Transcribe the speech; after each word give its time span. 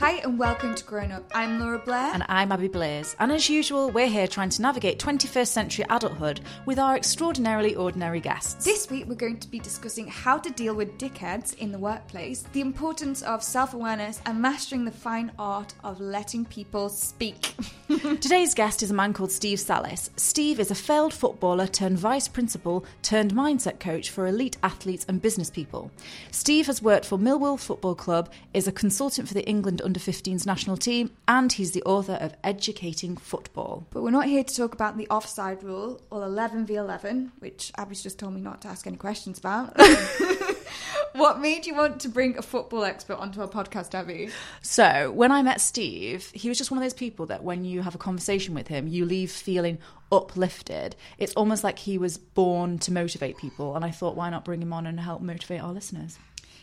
Hi 0.00 0.12
and 0.24 0.38
welcome 0.38 0.74
to 0.74 0.84
Grown 0.84 1.12
Up. 1.12 1.30
I'm 1.34 1.60
Laura 1.60 1.78
Blair. 1.78 2.14
And 2.14 2.24
I'm 2.26 2.50
Abby 2.52 2.68
Blaze. 2.68 3.14
And 3.18 3.30
as 3.30 3.50
usual, 3.50 3.90
we're 3.90 4.06
here 4.06 4.26
trying 4.26 4.48
to 4.48 4.62
navigate 4.62 4.98
21st 4.98 5.48
century 5.48 5.84
adulthood 5.90 6.40
with 6.64 6.78
our 6.78 6.96
extraordinarily 6.96 7.74
ordinary 7.74 8.20
guests. 8.20 8.64
This 8.64 8.88
week 8.88 9.04
we're 9.06 9.14
going 9.14 9.38
to 9.40 9.48
be 9.48 9.58
discussing 9.58 10.08
how 10.08 10.38
to 10.38 10.48
deal 10.52 10.74
with 10.74 10.96
dickheads 10.96 11.52
in 11.58 11.70
the 11.70 11.78
workplace, 11.78 12.44
the 12.54 12.62
importance 12.62 13.20
of 13.20 13.42
self 13.44 13.74
awareness, 13.74 14.22
and 14.24 14.40
mastering 14.40 14.86
the 14.86 14.90
fine 14.90 15.32
art 15.38 15.74
of 15.84 16.00
letting 16.00 16.46
people 16.46 16.88
speak. 16.88 17.52
Today's 17.88 18.54
guest 18.54 18.82
is 18.82 18.90
a 18.90 18.94
man 18.94 19.12
called 19.12 19.30
Steve 19.30 19.58
Sallis. 19.58 20.08
Steve 20.16 20.60
is 20.60 20.70
a 20.70 20.74
failed 20.74 21.12
footballer 21.12 21.66
turned 21.66 21.98
vice 21.98 22.26
principal 22.26 22.86
turned 23.02 23.34
mindset 23.34 23.80
coach 23.80 24.08
for 24.08 24.26
elite 24.26 24.56
athletes 24.62 25.04
and 25.08 25.20
business 25.20 25.50
people. 25.50 25.90
Steve 26.30 26.68
has 26.68 26.80
worked 26.80 27.04
for 27.04 27.18
Millwall 27.18 27.60
Football 27.60 27.96
Club, 27.96 28.30
is 28.54 28.66
a 28.66 28.72
consultant 28.72 29.28
for 29.28 29.34
the 29.34 29.46
England 29.46 29.82
under 29.90 29.98
15s 29.98 30.46
national 30.46 30.76
team, 30.76 31.10
and 31.26 31.52
he's 31.52 31.72
the 31.72 31.82
author 31.82 32.12
of 32.12 32.32
Educating 32.44 33.16
Football. 33.16 33.88
But 33.90 34.04
we're 34.04 34.12
not 34.12 34.26
here 34.26 34.44
to 34.44 34.56
talk 34.56 34.72
about 34.72 34.96
the 34.96 35.08
offside 35.08 35.64
rule 35.64 36.00
or 36.12 36.22
11 36.22 36.66
v 36.66 36.76
11, 36.76 37.32
which 37.40 37.72
Abby's 37.76 38.00
just 38.00 38.16
told 38.16 38.34
me 38.34 38.40
not 38.40 38.62
to 38.62 38.68
ask 38.68 38.86
any 38.86 38.96
questions 38.96 39.40
about. 39.40 39.76
what 41.14 41.40
made 41.40 41.66
you 41.66 41.74
want 41.74 41.98
to 42.02 42.08
bring 42.08 42.38
a 42.38 42.42
football 42.42 42.84
expert 42.84 43.14
onto 43.14 43.40
our 43.40 43.48
podcast, 43.48 43.92
Abby? 43.92 44.30
So, 44.62 45.10
when 45.10 45.32
I 45.32 45.42
met 45.42 45.60
Steve, 45.60 46.30
he 46.32 46.48
was 46.48 46.56
just 46.56 46.70
one 46.70 46.78
of 46.78 46.84
those 46.84 46.94
people 46.94 47.26
that 47.26 47.42
when 47.42 47.64
you 47.64 47.82
have 47.82 47.96
a 47.96 47.98
conversation 47.98 48.54
with 48.54 48.68
him, 48.68 48.86
you 48.86 49.04
leave 49.04 49.32
feeling 49.32 49.78
uplifted. 50.12 50.94
It's 51.18 51.34
almost 51.34 51.64
like 51.64 51.80
he 51.80 51.98
was 51.98 52.16
born 52.16 52.78
to 52.80 52.92
motivate 52.92 53.38
people. 53.38 53.74
And 53.74 53.84
I 53.84 53.90
thought, 53.90 54.14
why 54.14 54.30
not 54.30 54.44
bring 54.44 54.62
him 54.62 54.72
on 54.72 54.86
and 54.86 55.00
help 55.00 55.20
motivate 55.20 55.60
our 55.60 55.72
listeners? 55.72 56.16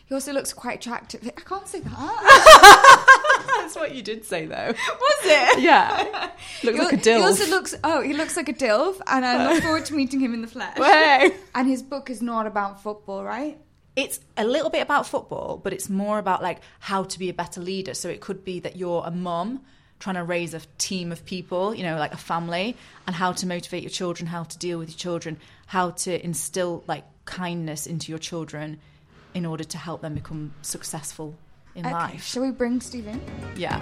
He 0.08 0.14
also 0.14 0.32
looks 0.32 0.54
quite 0.54 0.78
attractive. 0.78 1.20
I 1.26 1.40
can't 1.42 1.68
say 1.68 1.80
that. 1.80 3.44
That's 3.58 3.76
what 3.76 3.94
you 3.94 4.02
did 4.02 4.24
say, 4.24 4.46
though. 4.46 4.72
Was 4.72 5.24
it? 5.24 5.60
Yeah. 5.60 6.30
Looks 6.64 6.78
like 6.78 6.92
a 6.94 6.96
dilf. 6.96 7.16
He 7.16 7.22
also 7.22 7.46
looks. 7.50 7.74
Oh, 7.84 8.00
he 8.00 8.14
looks 8.14 8.36
like 8.36 8.48
a 8.48 8.54
dilf, 8.54 9.00
and 9.06 9.24
I 9.24 9.52
look 9.52 9.62
forward 9.62 9.84
to 9.86 9.94
meeting 9.94 10.18
him 10.18 10.32
in 10.32 10.40
the 10.40 10.48
flesh. 10.48 10.78
Way. 10.78 11.32
And 11.54 11.68
his 11.68 11.82
book 11.82 12.08
is 12.08 12.22
not 12.22 12.46
about 12.46 12.82
football, 12.82 13.22
right? 13.22 13.58
It's 13.96 14.20
a 14.36 14.44
little 14.44 14.70
bit 14.70 14.80
about 14.80 15.06
football, 15.06 15.60
but 15.62 15.72
it's 15.72 15.90
more 15.90 16.18
about 16.18 16.42
like 16.42 16.60
how 16.80 17.04
to 17.04 17.18
be 17.18 17.28
a 17.28 17.34
better 17.34 17.60
leader. 17.60 17.94
So 17.94 18.08
it 18.08 18.20
could 18.20 18.44
be 18.44 18.60
that 18.60 18.76
you're 18.76 19.02
a 19.04 19.10
mum 19.10 19.60
trying 20.00 20.16
to 20.16 20.24
raise 20.24 20.54
a 20.54 20.60
team 20.78 21.12
of 21.12 21.24
people, 21.26 21.74
you 21.74 21.82
know, 21.82 21.98
like 21.98 22.12
a 22.14 22.18
family, 22.18 22.76
and 23.06 23.14
how 23.14 23.32
to 23.32 23.46
motivate 23.46 23.82
your 23.82 23.90
children, 23.90 24.26
how 24.26 24.44
to 24.44 24.58
deal 24.58 24.78
with 24.78 24.88
your 24.88 24.98
children, 24.98 25.36
how 25.66 25.90
to 25.90 26.24
instill 26.24 26.82
like 26.86 27.04
kindness 27.26 27.86
into 27.86 28.10
your 28.10 28.18
children 28.18 28.80
in 29.34 29.44
order 29.46 29.64
to 29.64 29.78
help 29.78 30.00
them 30.02 30.14
become 30.14 30.52
successful 30.62 31.34
in 31.74 31.84
Okay, 31.86 31.94
life. 31.94 32.24
shall 32.24 32.42
we 32.42 32.50
bring 32.50 32.80
Steve 32.80 33.06
in? 33.06 33.20
Yeah. 33.56 33.78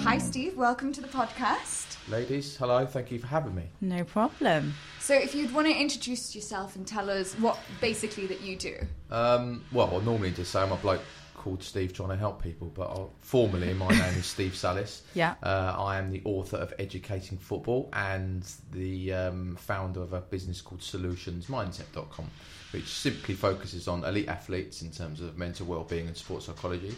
Hi, 0.00 0.18
Steve. 0.18 0.56
Welcome 0.56 0.92
to 0.94 1.00
the 1.00 1.08
podcast. 1.08 1.96
Ladies, 2.08 2.56
hello, 2.56 2.84
thank 2.86 3.12
you 3.12 3.18
for 3.20 3.28
having 3.28 3.54
me. 3.54 3.64
No 3.80 4.02
problem. 4.02 4.74
So, 4.98 5.14
if 5.14 5.34
you'd 5.34 5.54
want 5.54 5.68
to 5.68 5.72
introduce 5.74 6.34
yourself 6.34 6.74
and 6.74 6.84
tell 6.86 7.08
us 7.08 7.34
what 7.34 7.58
basically 7.80 8.26
that 8.26 8.40
you 8.40 8.56
do. 8.56 8.76
Um, 9.10 9.64
well, 9.70 9.96
I 10.00 10.04
normally 10.04 10.32
just 10.32 10.50
say 10.50 10.60
I'm 10.60 10.72
a 10.72 10.76
bloke 10.76 11.02
called 11.36 11.62
Steve 11.62 11.92
trying 11.92 12.08
to 12.10 12.16
help 12.16 12.42
people, 12.42 12.72
but 12.74 12.88
I'll, 12.88 13.10
formally 13.20 13.72
my 13.74 13.88
name 13.90 14.14
is 14.18 14.26
Steve 14.26 14.52
Sallis. 14.52 15.02
Yeah. 15.14 15.34
Uh, 15.42 15.74
I 15.78 15.98
am 15.98 16.10
the 16.10 16.22
author 16.24 16.56
of 16.56 16.72
Educating 16.80 17.38
Football 17.38 17.88
and 17.92 18.44
the 18.72 19.12
um, 19.12 19.56
founder 19.56 20.02
of 20.02 20.12
a 20.12 20.20
business 20.20 20.60
called 20.60 20.80
SolutionsMindset.com, 20.80 22.30
which 22.72 22.88
simply 22.88 23.34
focuses 23.34 23.88
on 23.88 24.04
elite 24.04 24.28
athletes 24.28 24.82
in 24.82 24.90
terms 24.90 25.20
of 25.20 25.38
mental 25.38 25.66
well-being 25.66 26.06
and 26.06 26.16
sports 26.16 26.46
psychology. 26.46 26.94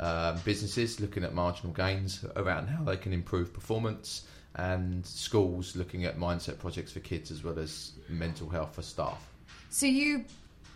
Um, 0.00 0.38
businesses 0.44 1.00
looking 1.00 1.22
at 1.24 1.32
marginal 1.32 1.72
gains 1.72 2.24
around 2.36 2.66
how 2.66 2.82
they 2.82 2.96
can 2.96 3.12
improve 3.12 3.52
performance, 3.52 4.26
and 4.56 5.04
schools 5.06 5.76
looking 5.76 6.04
at 6.04 6.18
mindset 6.18 6.58
projects 6.58 6.92
for 6.92 7.00
kids 7.00 7.30
as 7.30 7.42
well 7.42 7.58
as 7.58 7.92
mental 8.08 8.48
health 8.48 8.74
for 8.74 8.82
staff. 8.82 9.28
So, 9.70 9.86
you, 9.86 10.24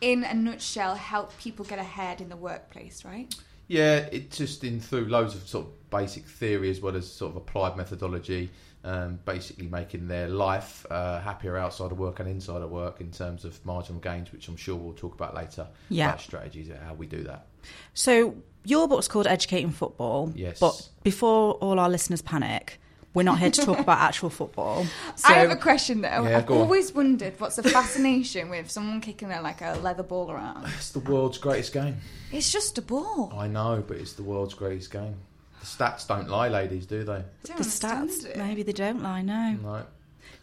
in 0.00 0.24
a 0.24 0.34
nutshell, 0.34 0.94
help 0.94 1.36
people 1.38 1.64
get 1.64 1.78
ahead 1.78 2.20
in 2.20 2.28
the 2.28 2.36
workplace, 2.36 3.04
right? 3.04 3.34
Yeah, 3.68 3.96
it 4.12 4.30
just 4.30 4.64
in 4.64 4.80
through 4.80 5.06
loads 5.06 5.34
of 5.34 5.46
sort 5.46 5.66
of 5.66 5.90
basic 5.90 6.24
theory 6.24 6.70
as 6.70 6.80
well 6.80 6.96
as 6.96 7.10
sort 7.10 7.32
of 7.32 7.36
applied 7.36 7.76
methodology, 7.76 8.50
um, 8.86 9.18
basically 9.24 9.66
making 9.66 10.06
their 10.06 10.28
life 10.28 10.86
uh, 10.90 11.20
happier 11.20 11.56
outside 11.56 11.90
of 11.90 11.98
work 11.98 12.20
and 12.20 12.28
inside 12.28 12.62
of 12.62 12.70
work 12.70 13.00
in 13.00 13.10
terms 13.10 13.44
of 13.44 13.62
marginal 13.66 14.00
gains, 14.00 14.32
which 14.32 14.46
I'm 14.48 14.56
sure 14.56 14.76
we'll 14.76 14.94
talk 14.94 15.14
about 15.14 15.34
later. 15.34 15.66
Yeah. 15.88 16.06
about 16.06 16.20
strategies 16.20 16.68
and 16.68 16.78
how 16.78 16.94
we 16.94 17.06
do 17.06 17.24
that. 17.24 17.46
So 17.94 18.36
your 18.64 18.86
book's 18.86 19.08
called 19.08 19.26
Educating 19.26 19.72
Football. 19.72 20.32
Yes. 20.36 20.60
But 20.60 20.88
before 21.02 21.54
all 21.54 21.80
our 21.80 21.90
listeners 21.90 22.22
panic, 22.22 22.80
we're 23.12 23.24
not 23.24 23.40
here 23.40 23.50
to 23.50 23.62
talk 23.62 23.78
about 23.80 23.98
actual 23.98 24.30
football. 24.30 24.86
So 25.16 25.28
I 25.34 25.38
have 25.38 25.50
a 25.50 25.56
question 25.56 26.02
though. 26.02 26.28
Yeah, 26.28 26.38
I've 26.38 26.46
go 26.46 26.54
on. 26.54 26.60
always 26.60 26.94
wondered 26.94 27.40
what's 27.40 27.56
the 27.56 27.64
fascination 27.64 28.50
with 28.50 28.70
someone 28.70 29.00
kicking 29.00 29.32
a, 29.32 29.40
like 29.42 29.62
a 29.62 29.78
leather 29.82 30.02
ball 30.04 30.30
around. 30.30 30.66
It's 30.76 30.90
the 30.90 31.00
world's 31.00 31.38
greatest 31.38 31.72
game. 31.72 31.96
It's 32.30 32.52
just 32.52 32.78
a 32.78 32.82
ball. 32.82 33.32
I 33.36 33.48
know, 33.48 33.82
but 33.86 33.96
it's 33.96 34.12
the 34.12 34.22
world's 34.22 34.54
greatest 34.54 34.92
game. 34.92 35.16
The 35.60 35.66
stats 35.66 36.06
don't 36.06 36.28
lie, 36.28 36.48
ladies, 36.48 36.86
do 36.86 37.04
they? 37.04 37.24
The 37.42 37.52
stats, 37.62 38.24
it. 38.24 38.36
maybe 38.36 38.62
they 38.62 38.72
don't 38.72 39.02
lie, 39.02 39.22
no. 39.22 39.58
No. 39.62 39.82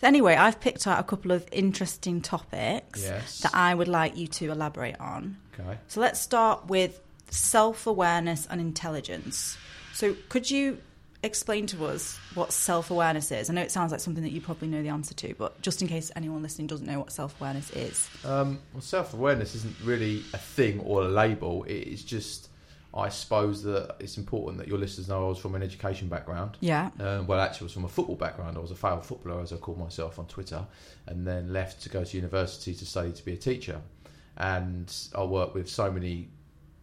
So 0.01 0.07
anyway, 0.07 0.35
I've 0.35 0.59
picked 0.59 0.85
out 0.87 0.99
a 0.99 1.03
couple 1.03 1.31
of 1.31 1.47
interesting 1.51 2.21
topics 2.21 3.03
Yes. 3.03 3.39
that 3.39 3.53
I 3.55 3.73
would 3.73 3.87
like 3.87 4.17
you 4.17 4.27
to 4.27 4.51
elaborate 4.51 4.99
on. 4.99 5.37
Okay. 5.59 5.77
So 5.87 6.01
let's 6.01 6.19
start 6.19 6.67
with 6.67 6.99
self 7.29 7.87
awareness 7.87 8.47
and 8.49 8.59
intelligence. 8.59 9.57
So 9.93 10.15
could 10.29 10.49
you 10.49 10.79
explain 11.23 11.67
to 11.67 11.85
us 11.85 12.19
what 12.33 12.51
self 12.51 12.91
awareness 12.91 13.31
is? 13.31 13.49
I 13.49 13.53
know 13.53 13.61
it 13.61 13.71
sounds 13.71 13.91
like 13.91 14.01
something 14.01 14.23
that 14.23 14.31
you 14.31 14.41
probably 14.41 14.67
know 14.67 14.81
the 14.83 14.89
answer 14.89 15.13
to, 15.13 15.33
but 15.37 15.61
just 15.61 15.81
in 15.81 15.87
case 15.87 16.11
anyone 16.15 16.41
listening 16.41 16.67
doesn't 16.67 16.85
know 16.85 16.99
what 16.99 17.11
self 17.11 17.39
awareness 17.39 17.69
is. 17.71 18.09
Um, 18.25 18.59
well, 18.73 18.81
self 18.81 19.13
awareness 19.13 19.55
isn't 19.55 19.75
really 19.83 20.23
a 20.33 20.37
thing 20.37 20.79
or 20.81 21.03
a 21.03 21.07
label. 21.07 21.63
It 21.63 21.87
is 21.87 22.03
just, 22.03 22.49
I 22.95 23.09
suppose, 23.09 23.63
that 23.63 23.95
it's 23.99 24.17
important 24.17 24.59
that 24.59 24.67
your 24.67 24.77
listeners 24.77 25.07
know 25.07 25.25
I 25.25 25.29
was 25.29 25.39
from 25.39 25.55
an 25.55 25.63
education 25.63 26.07
background. 26.09 26.57
Yeah. 26.59 26.91
Um, 26.99 27.25
well, 27.25 27.39
actually, 27.39 27.65
I 27.65 27.67
was 27.67 27.73
from 27.73 27.85
a 27.85 27.89
football 27.89 28.15
background. 28.15 28.55
I 28.55 28.59
was 28.59 28.69
a 28.71 28.75
failed 28.75 29.03
footballer, 29.05 29.41
as 29.41 29.51
I 29.51 29.55
call 29.57 29.75
myself 29.75 30.19
on 30.19 30.27
Twitter, 30.27 30.63
and 31.07 31.25
then 31.25 31.51
left 31.51 31.81
to 31.83 31.89
go 31.89 32.03
to 32.03 32.17
university 32.17 32.73
to 32.75 32.85
study 32.85 33.11
to 33.11 33.25
be 33.25 33.33
a 33.33 33.37
teacher. 33.37 33.81
And 34.37 34.93
I 35.15 35.23
work 35.23 35.53
with 35.53 35.69
so 35.69 35.91
many 35.91 36.29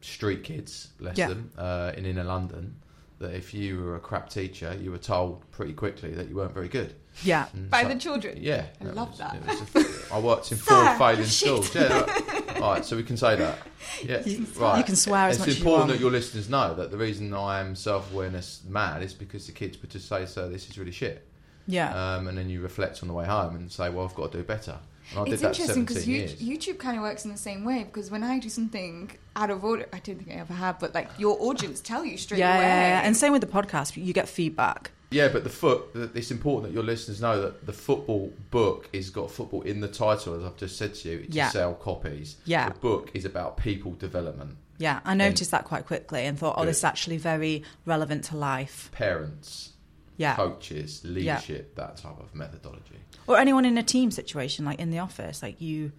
street 0.00 0.44
kids, 0.44 0.88
bless 0.98 1.16
Yeah. 1.18 1.28
them, 1.28 1.50
uh, 1.58 1.92
in 1.96 2.06
inner 2.06 2.24
London, 2.24 2.76
that 3.18 3.34
if 3.34 3.52
you 3.52 3.80
were 3.82 3.96
a 3.96 4.00
crap 4.00 4.30
teacher, 4.30 4.76
you 4.80 4.90
were 4.90 4.98
told 4.98 5.48
pretty 5.50 5.74
quickly 5.74 6.10
that 6.14 6.28
you 6.28 6.36
weren't 6.36 6.54
very 6.54 6.68
good. 6.68 6.94
Yeah. 7.22 7.46
And 7.52 7.68
By 7.70 7.82
so- 7.82 7.88
the 7.88 7.96
children. 7.96 8.38
Yeah, 8.40 8.66
I 8.80 8.84
love 8.84 9.10
was- 9.10 9.18
that. 9.18 9.34
it 9.36 9.74
was 9.74 9.84
a- 10.10 10.14
I 10.14 10.18
worked 10.20 10.50
in 10.52 10.58
four 10.68 10.94
failing 10.96 11.24
shit. 11.24 11.26
schools. 11.48 11.74
Yeah, 11.74 12.00
right. 12.00 12.39
All 12.62 12.72
right, 12.72 12.84
so 12.84 12.96
we 12.96 13.02
can 13.02 13.16
say 13.16 13.36
that. 13.36 13.58
Yeah, 14.04 14.22
You- 14.24 14.46
right. 14.56 14.78
you 14.78 14.84
can 14.84 14.94
swear 14.96 15.28
as 15.28 15.36
it's 15.36 15.40
much 15.40 15.48
as 15.48 15.58
you 15.58 15.64
important 15.64 15.90
that 15.90 16.00
your 16.00 16.10
listeners 16.10 16.48
know 16.48 16.74
that 16.74 16.90
the 16.90 16.96
reason 16.98 17.32
I 17.34 17.60
am 17.60 17.74
self-awareness 17.74 18.62
mad 18.68 19.02
is 19.02 19.14
because 19.14 19.46
the 19.46 19.52
kids 19.52 19.80
would 19.80 19.90
just 19.90 20.08
say, 20.08 20.26
"So 20.26 20.48
this 20.48 20.68
is 20.68 20.78
really 20.78 20.92
shit," 20.92 21.26
Yeah. 21.66 21.92
um, 22.16 22.28
and 22.28 22.36
then 22.38 22.48
you 22.48 22.60
reflect 22.60 23.02
on 23.02 23.08
the 23.08 23.14
way 23.14 23.24
home 23.26 23.56
and 23.56 23.70
say, 23.72 23.88
"Well, 23.90 24.04
I've 24.06 24.14
got 24.14 24.32
to 24.32 24.38
do 24.38 24.44
better." 24.44 24.78
And 25.10 25.18
I 25.18 25.22
It's 25.22 25.30
did 25.30 25.40
that 25.40 25.58
interesting 25.58 25.84
because 25.84 26.06
YouTube 26.06 26.78
kind 26.78 26.96
of 26.96 27.02
works 27.02 27.24
in 27.24 27.32
the 27.32 27.36
same 27.38 27.64
way 27.64 27.82
because 27.84 28.10
when 28.10 28.22
I 28.22 28.38
do 28.38 28.48
something 28.48 29.10
out 29.34 29.50
of 29.50 29.64
order, 29.64 29.86
I 29.92 29.98
don't 29.98 30.16
think 30.18 30.30
I 30.30 30.40
ever 30.40 30.52
have, 30.54 30.78
but 30.78 30.94
like 30.94 31.08
your 31.18 31.36
audience 31.40 31.80
tell 31.80 32.04
you 32.04 32.16
straight 32.16 32.38
yeah, 32.38 32.54
away. 32.56 32.62
yeah, 32.64 32.88
yeah. 33.00 33.06
And 33.06 33.16
same 33.16 33.32
with 33.32 33.40
the 33.40 33.48
podcast, 33.48 33.96
you 33.96 34.12
get 34.12 34.28
feedback. 34.28 34.92
Yeah, 35.10 35.28
but 35.28 35.42
the 35.42 35.50
foot. 35.50 35.86
It's 36.14 36.30
important 36.30 36.68
that 36.68 36.74
your 36.74 36.84
listeners 36.84 37.20
know 37.20 37.40
that 37.42 37.66
the 37.66 37.72
football 37.72 38.32
book 38.50 38.88
is 38.92 39.10
got 39.10 39.30
football 39.30 39.62
in 39.62 39.80
the 39.80 39.88
title, 39.88 40.34
as 40.34 40.44
I've 40.44 40.56
just 40.56 40.76
said 40.76 40.94
to 40.96 41.08
you, 41.10 41.26
Yeah. 41.28 41.46
to 41.46 41.50
sell 41.52 41.74
copies. 41.74 42.36
Yeah. 42.44 42.68
the 42.68 42.78
book 42.78 43.10
is 43.14 43.24
about 43.24 43.56
people 43.56 43.92
development, 43.92 44.56
Yeah, 44.78 45.00
I 45.04 45.14
noticed 45.14 45.50
that 45.50 45.64
quite 45.64 45.84
quickly 45.86 46.24
and 46.26 46.38
thought, 46.38 46.54
oh, 46.56 46.64
this 46.64 46.78
is 46.78 46.84
actually 46.84 47.18
very 47.18 47.64
relevant 47.84 48.24
to 48.26 48.36
life. 48.36 48.88
parents, 48.92 49.72
Yeah. 50.16 50.36
coaches, 50.36 51.02
leadership, 51.04 51.74
that 51.74 51.96
type 51.96 52.18
of 52.20 52.34
methodology. 52.34 53.00
Or 53.26 53.36
anyone 53.36 53.64
in 53.64 53.76
a 53.78 53.82
team 53.82 54.10
situation, 54.10 54.64
like 54.64 54.78
in 54.78 54.90
the 54.90 54.98
office, 55.00 55.42
like 55.42 55.60
you, 55.60 55.92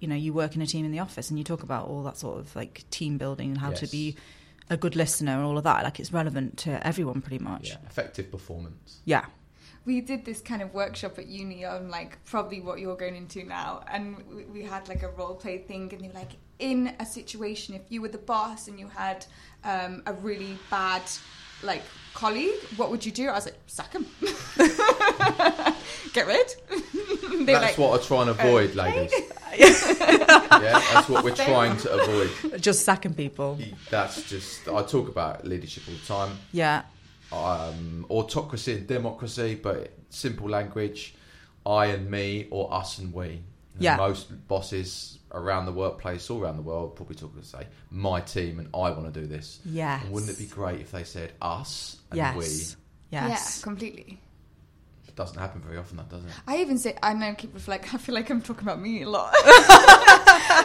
you 0.00 0.08
know, 0.08 0.14
you 0.14 0.32
work 0.32 0.54
in 0.54 0.62
a 0.62 0.66
team 0.66 0.84
in 0.84 0.92
the 0.92 0.98
office 1.00 1.30
and 1.30 1.38
you 1.38 1.44
talk 1.44 1.62
about 1.62 1.88
all 1.88 2.02
that 2.04 2.16
sort 2.16 2.38
of 2.38 2.54
like 2.56 2.84
team 2.90 3.18
building 3.18 3.48
and 3.50 3.58
how 3.58 3.70
to 3.72 3.86
be 3.88 4.16
a 4.70 4.76
good 4.76 4.96
listener 4.96 5.32
and 5.32 5.44
all 5.44 5.58
of 5.58 5.64
that. 5.64 5.84
Like 5.84 6.00
it's 6.00 6.12
relevant 6.12 6.58
to 6.58 6.84
everyone 6.86 7.20
pretty 7.20 7.42
much. 7.44 7.70
Yeah, 7.70 7.76
effective 7.86 8.30
performance. 8.30 9.00
Yeah. 9.04 9.26
we 9.86 10.00
did 10.00 10.24
this 10.24 10.40
kind 10.40 10.62
of 10.62 10.72
workshop 10.72 11.18
at 11.18 11.26
uni 11.26 11.64
on 11.66 11.90
like 11.90 12.16
probably 12.24 12.60
what 12.62 12.78
you're 12.80 12.96
going 12.96 13.16
into 13.16 13.44
now 13.44 13.84
and 13.92 14.16
we- 14.34 14.44
we 14.46 14.62
had 14.62 14.88
like 14.88 15.02
a 15.02 15.10
role 15.10 15.34
play 15.34 15.58
thing 15.58 15.92
and 15.92 16.00
they 16.02 16.08
were 16.08 16.14
like 16.14 16.36
in 16.58 16.94
a 17.00 17.04
situation 17.04 17.74
if 17.74 17.82
you 17.90 18.00
were 18.00 18.08
the 18.08 18.16
boss 18.32 18.66
and 18.68 18.80
you 18.80 18.88
had 18.88 19.26
um, 19.64 20.02
a 20.06 20.14
really 20.14 20.56
bad 20.70 21.02
like 21.64 21.82
colleague 22.14 22.54
what 22.76 22.90
would 22.90 23.04
you 23.04 23.10
do 23.12 23.28
i 23.28 23.32
was 23.34 23.46
like 23.46 23.58
sack 23.66 23.92
him 23.92 24.06
get 26.12 26.26
rid 26.26 26.54
they 26.68 27.52
were 27.52 27.60
That's 27.60 27.76
like 27.76 27.78
what 27.78 28.00
I 28.00 28.04
try 28.04 28.20
and 28.22 28.30
avoid, 28.30 28.70
okay. 28.70 28.92
ladies. 28.92 29.12
Yeah, 29.58 30.80
that's 30.92 31.08
what 31.08 31.22
we're 31.24 31.34
trying 31.34 31.76
to 31.78 31.92
avoid. 31.92 32.60
Just 32.62 32.84
sacking 32.84 33.14
people. 33.14 33.58
That's 33.90 34.22
just 34.28 34.66
I 34.68 34.82
talk 34.82 35.08
about 35.08 35.44
leadership 35.46 35.82
all 35.88 35.94
the 35.94 36.06
time. 36.06 36.38
Yeah. 36.52 36.82
um, 37.32 38.06
autocracy 38.08 38.72
and 38.74 38.86
democracy, 38.86 39.54
but 39.60 39.92
simple 40.10 40.48
language, 40.48 41.14
I 41.66 41.86
and 41.86 42.10
me 42.10 42.46
or 42.50 42.72
us 42.72 42.98
and 42.98 43.12
we. 43.12 43.26
And 43.26 43.42
Yeah. 43.78 43.96
Most 43.96 44.46
bosses 44.48 45.18
around 45.34 45.66
the 45.66 45.72
workplace, 45.72 46.30
all 46.30 46.40
around 46.40 46.56
the 46.56 46.62
world, 46.62 46.96
probably 46.96 47.16
talk 47.16 47.36
to 47.38 47.44
say, 47.44 47.66
my 47.90 48.20
team 48.20 48.58
and 48.58 48.68
I 48.72 48.90
want 48.90 49.12
to 49.12 49.20
do 49.20 49.26
this. 49.26 49.60
Yes. 49.64 50.02
And 50.04 50.12
wouldn't 50.12 50.30
it 50.30 50.38
be 50.38 50.46
great 50.46 50.80
if 50.80 50.92
they 50.92 51.04
said 51.04 51.32
us 51.42 51.98
and 52.10 52.18
Yes. 52.18 52.36
we? 52.36 52.44
Yes. 53.10 53.58
Yeah, 53.58 53.62
completely. 53.64 54.20
It 55.14 55.18
doesn't 55.18 55.38
happen 55.38 55.60
very 55.60 55.76
often, 55.78 55.96
that 55.98 56.08
does 56.10 56.24
it? 56.24 56.30
I 56.48 56.56
even 56.56 56.76
say 56.76 56.96
I 57.00 57.14
know 57.14 57.34
keep 57.34 57.54
reflect. 57.54 57.94
I 57.94 57.98
feel 57.98 58.16
like 58.16 58.28
I'm 58.30 58.42
talking 58.42 58.64
about 58.64 58.80
me 58.80 59.02
a 59.02 59.08
lot. 59.08 59.32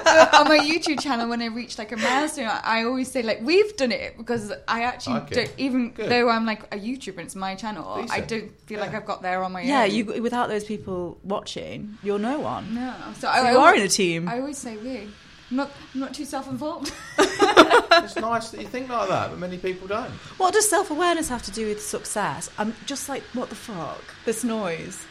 But 0.04 0.34
on 0.34 0.48
my 0.48 0.58
YouTube 0.58 1.00
channel, 1.00 1.30
when 1.30 1.42
I 1.42 1.46
reach 1.46 1.78
like 1.78 1.92
a 1.92 1.98
milestone, 1.98 2.46
I, 2.48 2.60
I 2.64 2.84
always 2.84 3.12
say 3.12 3.22
like 3.22 3.42
we've 3.44 3.76
done 3.78 3.92
it 3.92 4.18
because 4.18 4.52
I 4.68 4.84
actually 4.84 5.18
Okay. 5.22 5.36
don't 5.46 5.54
even 5.58 5.92
Good. 5.92 6.10
though 6.10 6.30
I'm 6.30 6.46
like 6.48 6.64
a 6.74 6.78
YouTuber 6.78 7.18
and 7.18 7.26
it's 7.28 7.36
my 7.36 7.54
channel. 7.56 8.08
I 8.10 8.22
don't 8.22 8.50
feel 8.68 8.80
like 8.80 8.94
I've 8.96 9.06
got 9.06 9.22
there 9.22 9.44
on 9.44 9.52
my 9.52 9.62
Yeah, 9.62 9.84
own. 9.84 9.92
you 9.92 10.06
without 10.22 10.50
those 10.50 10.64
people 10.64 11.20
watching, 11.24 11.98
you're 12.02 12.18
no 12.20 12.40
one. 12.40 12.74
no. 12.74 12.94
So, 13.16 13.22
So 13.22 13.28
I, 13.28 13.52
you 13.52 13.58
I, 13.60 13.62
are 13.70 13.76
in 13.76 13.84
a 13.84 13.88
team. 13.88 14.28
I 14.28 14.40
always 14.40 14.58
say 14.58 14.78
we. 14.78 15.10
I'm 15.52 15.58
not. 15.58 15.72
I'm 15.94 16.00
not 16.00 16.14
too 16.14 16.26
self-involved. 16.26 16.94
it's 17.18 18.16
nice 18.16 18.50
that 18.52 18.62
you 18.62 18.68
think 18.68 18.90
like 18.90 19.10
that, 19.10 19.30
but 19.32 19.40
many 19.40 19.58
people 19.58 19.88
don't. 19.88 20.12
What 20.38 20.54
does 20.54 20.70
self 20.70 20.92
awareness 20.92 21.30
have 21.30 21.44
to 21.44 21.52
do 21.52 21.68
with 21.68 21.82
success? 21.82 22.50
I'm 22.58 22.76
just 22.86 23.10
like, 23.10 23.24
what 23.34 23.50
the 23.50 23.56
fuck? 23.56 24.04
This 24.26 24.44
noise. 24.44 25.06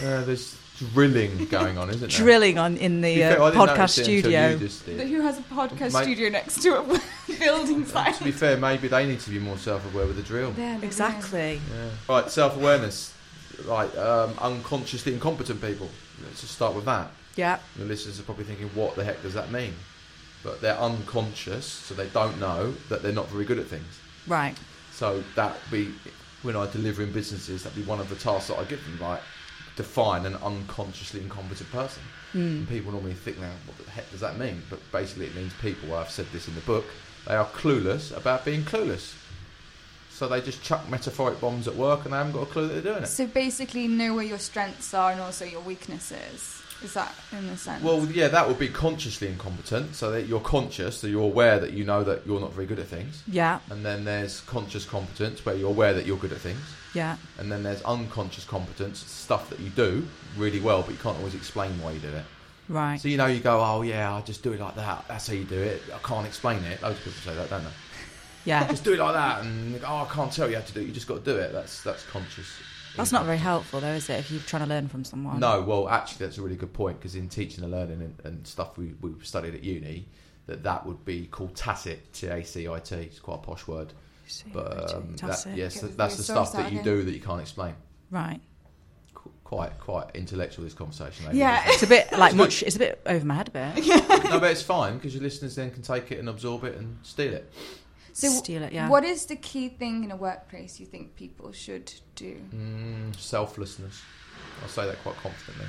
Yeah, 0.00 0.20
there's 0.20 0.58
drilling 0.78 1.46
going 1.46 1.78
on, 1.78 1.88
isn't 1.90 2.00
there? 2.00 2.08
Drilling 2.08 2.58
on 2.58 2.76
in 2.76 3.00
the 3.00 3.16
fair, 3.16 3.42
uh, 3.42 3.50
podcast 3.52 3.76
notice 3.76 3.98
it 3.98 4.08
until 4.26 4.68
studio. 4.68 5.04
you. 5.04 5.16
Who 5.16 5.20
has 5.22 5.38
a 5.38 5.42
podcast 5.42 5.92
Mate- 5.94 6.02
studio 6.04 6.28
next 6.28 6.62
to 6.62 6.78
a 6.80 7.00
building 7.38 7.84
site? 7.84 8.14
To 8.16 8.24
be 8.24 8.30
fair, 8.32 8.56
maybe 8.56 8.88
they 8.88 9.06
need 9.06 9.20
to 9.20 9.30
be 9.30 9.38
more 9.38 9.56
self-aware 9.58 10.06
with 10.06 10.16
the 10.16 10.22
drill. 10.22 10.52
There, 10.52 10.78
there, 10.78 10.84
Exactly. 10.84 11.60
Yeah. 11.74 11.88
Right, 12.08 12.30
self 12.30 12.56
awareness. 12.56 13.12
Right, 13.64 13.94
um, 13.96 14.34
unconsciously 14.38 15.14
incompetent 15.14 15.60
people. 15.62 15.88
Let's 16.22 16.42
just 16.42 16.54
start 16.54 16.74
with 16.74 16.84
that. 16.84 17.10
Yeah. 17.36 17.58
The 17.76 17.84
listeners 17.84 18.18
are 18.18 18.24
probably 18.24 18.44
thinking, 18.44 18.68
what 18.68 18.96
the 18.96 19.04
heck 19.04 19.22
does 19.22 19.34
that 19.34 19.50
mean? 19.50 19.74
But 20.42 20.60
they're 20.60 20.78
unconscious, 20.78 21.66
so 21.66 21.94
they 21.94 22.08
don't 22.08 22.40
know 22.40 22.72
that 22.88 23.02
they're 23.02 23.12
not 23.12 23.28
very 23.28 23.44
good 23.44 23.58
at 23.58 23.66
things. 23.66 24.00
Right. 24.26 24.54
So 24.92 25.22
that 25.34 25.56
be 25.70 25.92
when 26.42 26.56
I 26.56 26.70
deliver 26.70 27.02
in 27.02 27.12
businesses, 27.12 27.64
that'd 27.64 27.76
be 27.76 27.88
one 27.88 28.00
of 28.00 28.08
the 28.08 28.16
tasks 28.16 28.48
that 28.48 28.58
I 28.58 28.64
give 28.64 28.82
them, 28.84 28.98
like 29.00 29.20
define 29.76 30.24
an 30.24 30.36
unconsciously 30.36 31.20
incompetent 31.20 31.70
person. 31.70 32.02
Mm. 32.32 32.58
And 32.58 32.68
people 32.68 32.92
normally 32.92 33.14
think, 33.14 33.38
now, 33.38 33.50
what 33.66 33.76
the 33.84 33.90
heck 33.90 34.10
does 34.10 34.20
that 34.20 34.38
mean? 34.38 34.62
But 34.70 34.80
basically, 34.92 35.26
it 35.26 35.34
means 35.34 35.52
people. 35.60 35.94
I've 35.94 36.10
said 36.10 36.26
this 36.32 36.48
in 36.48 36.54
the 36.54 36.60
book. 36.62 36.84
They 37.26 37.34
are 37.34 37.46
clueless 37.46 38.16
about 38.16 38.44
being 38.44 38.62
clueless. 38.62 39.14
So 40.10 40.28
they 40.28 40.40
just 40.40 40.62
chuck 40.62 40.88
metaphoric 40.88 41.40
bombs 41.40 41.68
at 41.68 41.74
work, 41.74 42.04
and 42.04 42.12
they 42.12 42.16
haven't 42.16 42.32
got 42.32 42.44
a 42.44 42.46
clue 42.46 42.68
that 42.68 42.74
they're 42.74 42.92
doing 42.94 43.04
it. 43.04 43.08
So 43.08 43.26
basically, 43.26 43.86
know 43.86 44.14
where 44.14 44.24
your 44.24 44.38
strengths 44.38 44.94
are 44.94 45.12
and 45.12 45.20
also 45.20 45.44
your 45.44 45.60
weaknesses. 45.60 46.62
Is 46.82 46.94
that 46.94 47.14
in 47.32 47.44
a 47.48 47.56
sense? 47.56 47.82
Well, 47.82 48.04
yeah, 48.06 48.28
that 48.28 48.46
would 48.46 48.58
be 48.58 48.68
consciously 48.68 49.28
incompetent. 49.28 49.94
So 49.94 50.10
that 50.12 50.26
you're 50.26 50.40
conscious, 50.40 50.98
so 50.98 51.06
you're 51.06 51.22
aware 51.22 51.58
that 51.58 51.72
you 51.72 51.84
know 51.84 52.04
that 52.04 52.26
you're 52.26 52.40
not 52.40 52.52
very 52.52 52.66
good 52.66 52.78
at 52.78 52.86
things. 52.86 53.22
Yeah. 53.26 53.60
And 53.70 53.84
then 53.84 54.04
there's 54.04 54.40
conscious 54.42 54.84
competence, 54.84 55.44
where 55.44 55.56
you're 55.56 55.70
aware 55.70 55.94
that 55.94 56.06
you're 56.06 56.18
good 56.18 56.32
at 56.32 56.38
things. 56.38 56.60
Yeah. 56.94 57.16
And 57.38 57.50
then 57.50 57.62
there's 57.62 57.82
unconscious 57.82 58.44
competence, 58.44 58.98
stuff 58.98 59.50
that 59.50 59.60
you 59.60 59.70
do 59.70 60.06
really 60.36 60.60
well, 60.60 60.82
but 60.82 60.92
you 60.92 60.98
can't 60.98 61.16
always 61.18 61.34
explain 61.34 61.70
why 61.82 61.92
you 61.92 62.00
do 62.00 62.08
it. 62.08 62.24
Right. 62.68 63.00
So 63.00 63.08
you 63.08 63.16
know, 63.16 63.26
you 63.26 63.40
go, 63.40 63.60
oh 63.60 63.82
yeah, 63.82 64.14
I 64.14 64.20
just 64.22 64.42
do 64.42 64.52
it 64.52 64.60
like 64.60 64.74
that. 64.76 65.04
That's 65.08 65.26
how 65.28 65.34
you 65.34 65.44
do 65.44 65.60
it. 65.60 65.82
I 65.94 65.98
can't 65.98 66.26
explain 66.26 66.62
it. 66.64 66.82
Loads 66.82 66.98
of 66.98 67.04
people 67.04 67.20
say 67.20 67.34
that, 67.34 67.48
don't 67.48 67.62
they? 67.64 67.70
Yeah. 68.44 68.66
just 68.70 68.84
do 68.84 68.92
it 68.92 68.98
like 68.98 69.14
that, 69.14 69.44
and 69.44 69.80
oh, 69.84 70.06
I 70.08 70.12
can't 70.12 70.32
tell 70.32 70.48
you 70.48 70.56
how 70.56 70.62
to 70.62 70.72
do 70.72 70.80
it. 70.80 70.86
You 70.86 70.92
just 70.92 71.06
got 71.06 71.24
to 71.24 71.32
do 71.32 71.36
it. 71.38 71.52
That's 71.52 71.82
that's 71.82 72.04
conscious. 72.06 72.48
That's 72.96 73.12
not 73.12 73.24
very 73.26 73.38
helpful, 73.38 73.80
though, 73.80 73.92
is 73.94 74.08
it? 74.10 74.20
If 74.20 74.30
you're 74.30 74.40
trying 74.40 74.62
to 74.64 74.68
learn 74.68 74.88
from 74.88 75.04
someone. 75.04 75.40
No, 75.40 75.60
well, 75.62 75.88
actually, 75.88 76.26
that's 76.26 76.38
a 76.38 76.42
really 76.42 76.56
good 76.56 76.72
point 76.72 76.98
because 76.98 77.14
in 77.14 77.28
teaching 77.28 77.62
and 77.64 77.72
learning 77.72 78.00
and, 78.02 78.14
and 78.24 78.46
stuff 78.46 78.76
we 78.78 78.94
we 79.00 79.12
studied 79.22 79.54
at 79.54 79.62
uni, 79.64 80.06
that 80.46 80.62
that 80.62 80.86
would 80.86 81.04
be 81.04 81.26
called 81.26 81.54
tacit, 81.54 82.12
T 82.12 82.26
A 82.28 82.42
C 82.44 82.68
I 82.68 82.78
T. 82.80 82.94
It's 82.96 83.18
quite 83.20 83.36
a 83.36 83.38
posh 83.38 83.66
word, 83.66 83.92
but 84.52 84.94
um, 84.94 85.14
that, 85.16 85.46
yes, 85.54 85.80
that's 85.80 86.16
the 86.16 86.22
stuff 86.22 86.52
that 86.54 86.72
you 86.72 86.82
do 86.82 87.02
that 87.04 87.12
you 87.12 87.20
can't 87.20 87.40
explain. 87.40 87.74
Right. 88.10 88.40
Qu- 89.14 89.30
Quite 89.44 89.78
quite 89.78 90.10
intellectual 90.14 90.64
this 90.64 90.74
conversation. 90.74 91.26
Amy, 91.28 91.38
Yeah. 91.38 91.62
It's 91.66 91.82
a 91.82 91.86
bit 91.86 92.12
like 92.12 92.34
much. 92.34 92.62
It's 92.62 92.76
a 92.76 92.78
bit 92.78 93.00
over 93.06 93.24
my 93.26 93.34
head 93.34 93.48
a 93.48 93.50
bit. 93.50 93.86
no, 94.30 94.40
but 94.40 94.50
it's 94.50 94.62
fine 94.76 94.96
because 94.96 95.14
your 95.14 95.22
listeners 95.22 95.54
then 95.56 95.70
can 95.70 95.82
take 95.82 96.10
it 96.12 96.18
and 96.18 96.28
absorb 96.28 96.64
it 96.64 96.76
and 96.76 96.98
steal 97.02 97.32
it. 97.34 97.52
So 98.16 98.30
Steal 98.30 98.62
it. 98.62 98.72
Yeah. 98.72 98.88
What 98.88 99.04
is 99.04 99.26
the 99.26 99.36
key 99.36 99.68
thing 99.68 100.02
in 100.02 100.10
a 100.10 100.16
workplace 100.16 100.80
you 100.80 100.86
think 100.86 101.16
people 101.16 101.52
should 101.52 101.92
do? 102.14 102.40
Mm, 102.54 103.14
selflessness. 103.14 104.00
I'll 104.62 104.68
say 104.68 104.86
that 104.86 105.02
quite 105.02 105.16
confidently. 105.16 105.66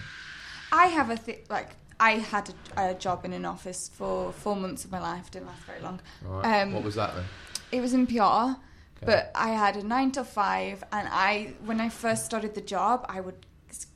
I 0.72 0.86
have 0.86 1.10
a 1.10 1.18
th- 1.18 1.44
like 1.50 1.72
I 2.00 2.12
had 2.12 2.54
a, 2.78 2.92
a 2.92 2.94
job 2.94 3.26
in 3.26 3.34
an 3.34 3.44
office 3.44 3.92
for 3.94 4.32
four 4.32 4.56
months 4.56 4.86
of 4.86 4.94
my 4.94 5.02
life. 5.02 5.30
Didn't 5.30 5.48
last 5.48 5.64
very 5.64 5.82
long. 5.82 6.00
Right. 6.24 6.62
Um, 6.62 6.72
what 6.72 6.84
was 6.84 6.96
that 6.96 7.16
then? 7.16 7.26
It 7.74 7.82
was 7.82 7.94
in 7.94 8.08
PR, 8.08 8.22
Okay. 8.24 8.56
but 9.02 9.32
I 9.36 9.50
had 9.50 9.76
a 9.76 9.84
nine 9.84 10.12
to 10.14 10.24
five, 10.24 10.86
and 10.94 11.10
I 11.12 11.54
when 11.66 11.82
I 11.82 11.90
first 11.90 12.24
started 12.26 12.56
the 12.56 12.62
job, 12.62 13.06
I 13.10 13.20
would 13.20 13.46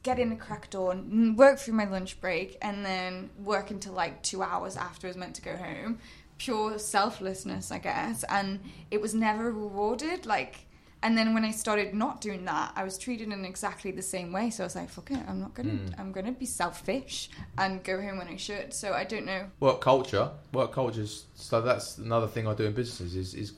get 0.03 0.19
in 0.19 0.29
a 0.33 0.35
crack 0.35 0.69
dawn, 0.69 1.37
work 1.37 1.57
through 1.57 1.75
my 1.75 1.85
lunch 1.85 2.19
break, 2.19 2.57
and 2.61 2.85
then 2.85 3.29
work 3.41 3.71
until 3.71 3.93
like 3.93 4.21
two 4.23 4.43
hours 4.43 4.75
after 4.75 5.07
I 5.07 5.09
was 5.09 5.17
meant 5.17 5.35
to 5.35 5.41
go 5.41 5.55
home. 5.55 5.99
Pure 6.43 6.79
selflessness, 6.79 7.71
I 7.71 7.77
guess, 7.77 8.23
and 8.27 8.59
it 8.89 8.99
was 8.99 9.13
never 9.13 9.51
rewarded. 9.51 10.25
Like, 10.25 10.65
and 11.03 11.15
then 11.15 11.35
when 11.35 11.45
I 11.45 11.51
started 11.51 11.93
not 11.93 12.19
doing 12.19 12.45
that, 12.45 12.71
I 12.75 12.83
was 12.83 12.97
treated 12.97 13.27
in 13.31 13.45
exactly 13.45 13.91
the 13.91 14.01
same 14.01 14.31
way. 14.31 14.49
So 14.49 14.63
I 14.63 14.65
was 14.65 14.75
like, 14.75 14.89
"Fuck 14.89 15.11
it, 15.11 15.19
I'm 15.27 15.39
not 15.39 15.53
gonna, 15.53 15.73
Mm. 15.73 15.99
I'm 15.99 16.11
gonna 16.11 16.31
be 16.31 16.47
selfish 16.47 17.29
and 17.59 17.83
go 17.83 18.01
home 18.01 18.17
when 18.17 18.27
I 18.27 18.37
should." 18.37 18.73
So 18.73 18.87
I 18.93 19.03
don't 19.03 19.27
know. 19.31 19.43
Work 19.59 19.81
culture. 19.81 20.31
Work 20.51 20.71
cultures. 20.73 21.25
So 21.35 21.61
that's 21.61 21.99
another 21.99 22.27
thing 22.27 22.47
I 22.47 22.55
do 22.55 22.63
in 22.65 22.73
businesses 22.73 23.15
is 23.15 23.35
is 23.35 23.53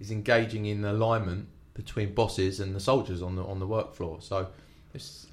is 0.00 0.10
engaging 0.10 0.64
in 0.66 0.82
alignment 0.84 1.48
between 1.74 2.14
bosses 2.14 2.60
and 2.60 2.74
the 2.74 2.80
soldiers 2.80 3.20
on 3.20 3.36
the 3.36 3.44
on 3.44 3.58
the 3.58 3.66
work 3.66 3.94
floor. 3.94 4.22
So 4.22 4.48
it's 4.94 5.26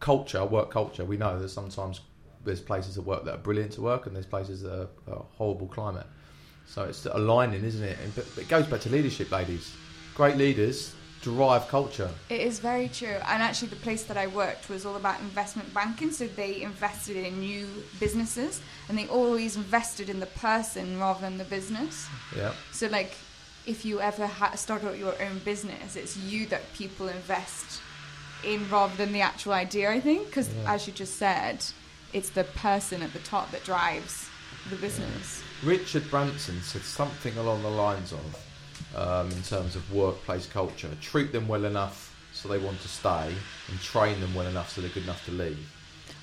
culture, 0.00 0.44
work 0.44 0.70
culture. 0.70 1.04
We 1.04 1.16
know 1.16 1.38
that 1.40 1.48
sometimes 1.48 2.00
there's 2.46 2.60
places 2.62 2.96
of 2.96 3.06
work 3.06 3.24
that 3.24 3.34
are 3.34 3.38
brilliant 3.38 3.72
to 3.72 3.82
work, 3.82 4.06
and 4.06 4.16
there's 4.16 4.26
places 4.26 4.62
that 4.62 4.72
are, 4.72 4.88
are 5.12 5.24
horrible 5.36 5.66
climate. 5.66 6.06
So 6.66 6.84
it's 6.84 7.04
aligning, 7.06 7.64
isn't 7.64 7.82
it? 7.82 7.98
And, 8.02 8.14
but, 8.14 8.26
but 8.34 8.42
it 8.44 8.48
goes 8.48 8.66
back 8.66 8.80
to 8.80 8.88
leadership, 8.90 9.30
ladies. 9.30 9.72
Great 10.14 10.36
leaders 10.36 10.94
drive 11.22 11.66
culture. 11.68 12.10
It 12.28 12.40
is 12.40 12.58
very 12.60 12.88
true. 12.88 13.18
And 13.28 13.42
actually, 13.42 13.68
the 13.68 13.76
place 13.76 14.04
that 14.04 14.16
I 14.16 14.28
worked 14.28 14.68
was 14.68 14.86
all 14.86 14.96
about 14.96 15.20
investment 15.20 15.72
banking. 15.74 16.10
So 16.12 16.26
they 16.26 16.62
invested 16.62 17.16
in 17.16 17.40
new 17.40 17.66
businesses 18.00 18.60
and 18.88 18.96
they 18.96 19.06
always 19.08 19.56
invested 19.56 20.08
in 20.08 20.20
the 20.20 20.26
person 20.26 20.98
rather 20.98 21.20
than 21.20 21.36
the 21.38 21.44
business. 21.44 22.06
Yeah. 22.36 22.52
So, 22.72 22.86
like, 22.88 23.14
if 23.66 23.84
you 23.84 24.00
ever 24.00 24.26
ha- 24.26 24.54
start 24.54 24.84
out 24.84 24.98
your 24.98 25.14
own 25.20 25.40
business, 25.44 25.96
it's 25.96 26.16
you 26.16 26.46
that 26.46 26.72
people 26.74 27.08
invest 27.08 27.80
in 28.44 28.68
rather 28.70 28.94
than 28.96 29.12
the 29.12 29.20
actual 29.22 29.52
idea, 29.52 29.90
I 29.90 30.00
think. 30.00 30.26
Because, 30.26 30.48
Yeah. 30.48 30.74
as 30.74 30.86
you 30.86 30.92
just 30.92 31.16
said, 31.16 31.64
it's 32.16 32.30
the 32.30 32.44
person 32.44 33.02
at 33.02 33.12
the 33.12 33.18
top 33.18 33.50
that 33.50 33.62
drives 33.62 34.30
the 34.70 34.76
business. 34.76 35.42
Richard 35.62 36.10
Branson 36.10 36.62
said 36.62 36.80
something 36.80 37.36
along 37.36 37.62
the 37.62 37.68
lines 37.68 38.10
of, 38.10 38.96
um, 38.96 39.30
in 39.30 39.42
terms 39.42 39.76
of 39.76 39.92
workplace 39.92 40.46
culture, 40.46 40.88
treat 41.02 41.30
them 41.30 41.46
well 41.46 41.66
enough 41.66 42.16
so 42.32 42.48
they 42.48 42.56
want 42.56 42.80
to 42.80 42.88
stay, 42.88 43.34
and 43.68 43.80
train 43.82 44.18
them 44.20 44.34
well 44.34 44.46
enough 44.46 44.70
so 44.70 44.80
they're 44.80 44.90
good 44.90 45.02
enough 45.02 45.24
to 45.26 45.32
leave. 45.32 45.70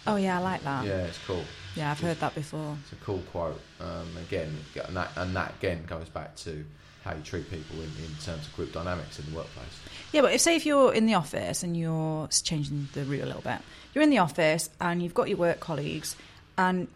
Oh 0.08 0.16
yeah, 0.16 0.40
I 0.40 0.42
like 0.42 0.64
that. 0.64 0.84
Yeah, 0.84 1.04
it's 1.04 1.20
cool. 1.28 1.44
Yeah, 1.76 1.92
I've 1.92 2.00
heard 2.00 2.20
that 2.20 2.34
before. 2.34 2.76
It's 2.82 2.94
a 2.94 3.06
cool 3.06 3.24
quote. 3.32 3.62
Um, 3.80 4.18
again, 4.18 4.56
and 4.88 4.98
that, 4.98 5.12
and 5.16 5.36
that 5.36 5.54
again 5.60 5.86
goes 5.86 6.10
back 6.10 6.36
to 6.38 6.66
how 7.04 7.14
you 7.14 7.22
treat 7.22 7.50
people 7.50 7.76
in, 7.78 7.84
in 8.04 8.12
terms 8.24 8.48
of 8.48 8.56
group 8.56 8.72
dynamics 8.72 9.20
in 9.20 9.26
the 9.30 9.36
workplace. 9.36 9.80
Yeah, 10.12 10.22
but 10.22 10.34
if 10.34 10.42
say 10.42 10.56
if 10.56 10.66
you're 10.66 10.94
in 10.94 11.06
the 11.06 11.16
office 11.16 11.64
and 11.64 11.76
you're 11.76 12.28
changing 12.30 12.88
the 12.94 13.04
route 13.04 13.24
a 13.24 13.26
little 13.26 13.42
bit, 13.42 13.60
you're 13.94 14.04
in 14.04 14.10
the 14.10 14.20
office 14.20 14.70
and 14.80 15.02
you've 15.04 15.14
got 15.14 15.28
your 15.30 15.38
work 15.38 15.60
colleagues, 15.60 16.16
and 16.58 16.88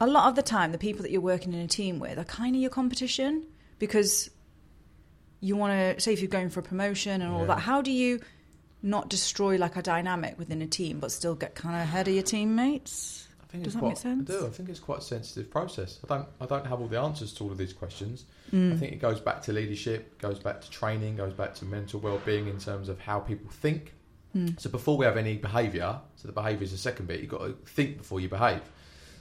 a 0.00 0.06
lot 0.06 0.28
of 0.28 0.34
the 0.36 0.42
time 0.42 0.72
the 0.72 0.78
people 0.78 1.02
that 1.02 1.10
you're 1.10 1.20
working 1.20 1.52
in 1.54 1.60
a 1.60 1.66
team 1.68 1.98
with 1.98 2.18
are 2.18 2.24
kind 2.24 2.54
of 2.54 2.60
your 2.62 2.70
competition 2.70 3.44
because 3.78 4.30
you 5.40 5.56
want 5.56 5.72
to 5.96 6.00
say 6.00 6.12
if 6.12 6.20
you're 6.20 6.28
going 6.28 6.50
for 6.50 6.60
a 6.60 6.62
promotion 6.62 7.22
and 7.22 7.32
all 7.32 7.40
Yeah. 7.40 7.46
that. 7.46 7.60
How 7.60 7.80
do 7.82 7.90
you 7.90 8.20
not 8.82 9.08
destroy 9.08 9.56
like 9.56 9.76
a 9.76 9.82
dynamic 9.82 10.38
within 10.38 10.60
a 10.62 10.66
team 10.66 11.00
but 11.00 11.12
still 11.12 11.34
get 11.34 11.54
kind 11.54 11.74
of 11.76 11.82
ahead 11.82 12.08
of 12.08 12.14
your 12.14 12.22
teammates? 12.22 13.26
I 13.50 13.52
think 13.52 13.64
Does 13.64 13.74
it's 13.74 13.74
that 13.74 13.80
quite, 13.80 13.88
make 13.88 13.98
sense? 13.98 14.30
I 14.30 14.32
do. 14.32 14.46
I 14.46 14.50
think 14.50 14.68
it's 14.68 14.80
quite 14.80 14.98
a 14.98 15.02
sensitive 15.02 15.50
process. 15.50 15.98
I 16.04 16.14
don't. 16.14 16.28
I 16.40 16.46
don't 16.46 16.66
have 16.66 16.80
all 16.80 16.86
the 16.86 17.00
answers 17.00 17.32
to 17.34 17.44
all 17.44 17.50
of 17.50 17.58
these 17.58 17.72
questions. 17.72 18.24
Mm. 18.52 18.74
I 18.74 18.76
think 18.76 18.92
it 18.92 19.00
goes 19.00 19.20
back 19.20 19.42
to 19.42 19.52
leadership, 19.52 20.18
goes 20.18 20.38
back 20.38 20.60
to 20.60 20.70
training, 20.70 21.16
goes 21.16 21.32
back 21.32 21.54
to 21.56 21.64
mental 21.64 21.98
well-being 22.00 22.46
in 22.46 22.58
terms 22.58 22.88
of 22.88 23.00
how 23.00 23.18
people 23.18 23.50
think 23.50 23.92
So 24.58 24.70
before 24.70 24.96
we 24.96 25.04
have 25.04 25.16
any 25.16 25.36
behaviour, 25.36 25.98
so 26.16 26.28
the 26.28 26.32
behaviour 26.32 26.62
is 26.62 26.72
the 26.72 26.78
second 26.78 27.06
bit. 27.08 27.20
You've 27.20 27.30
got 27.30 27.40
to 27.40 27.56
think 27.66 27.98
before 27.98 28.20
you 28.20 28.28
behave. 28.28 28.62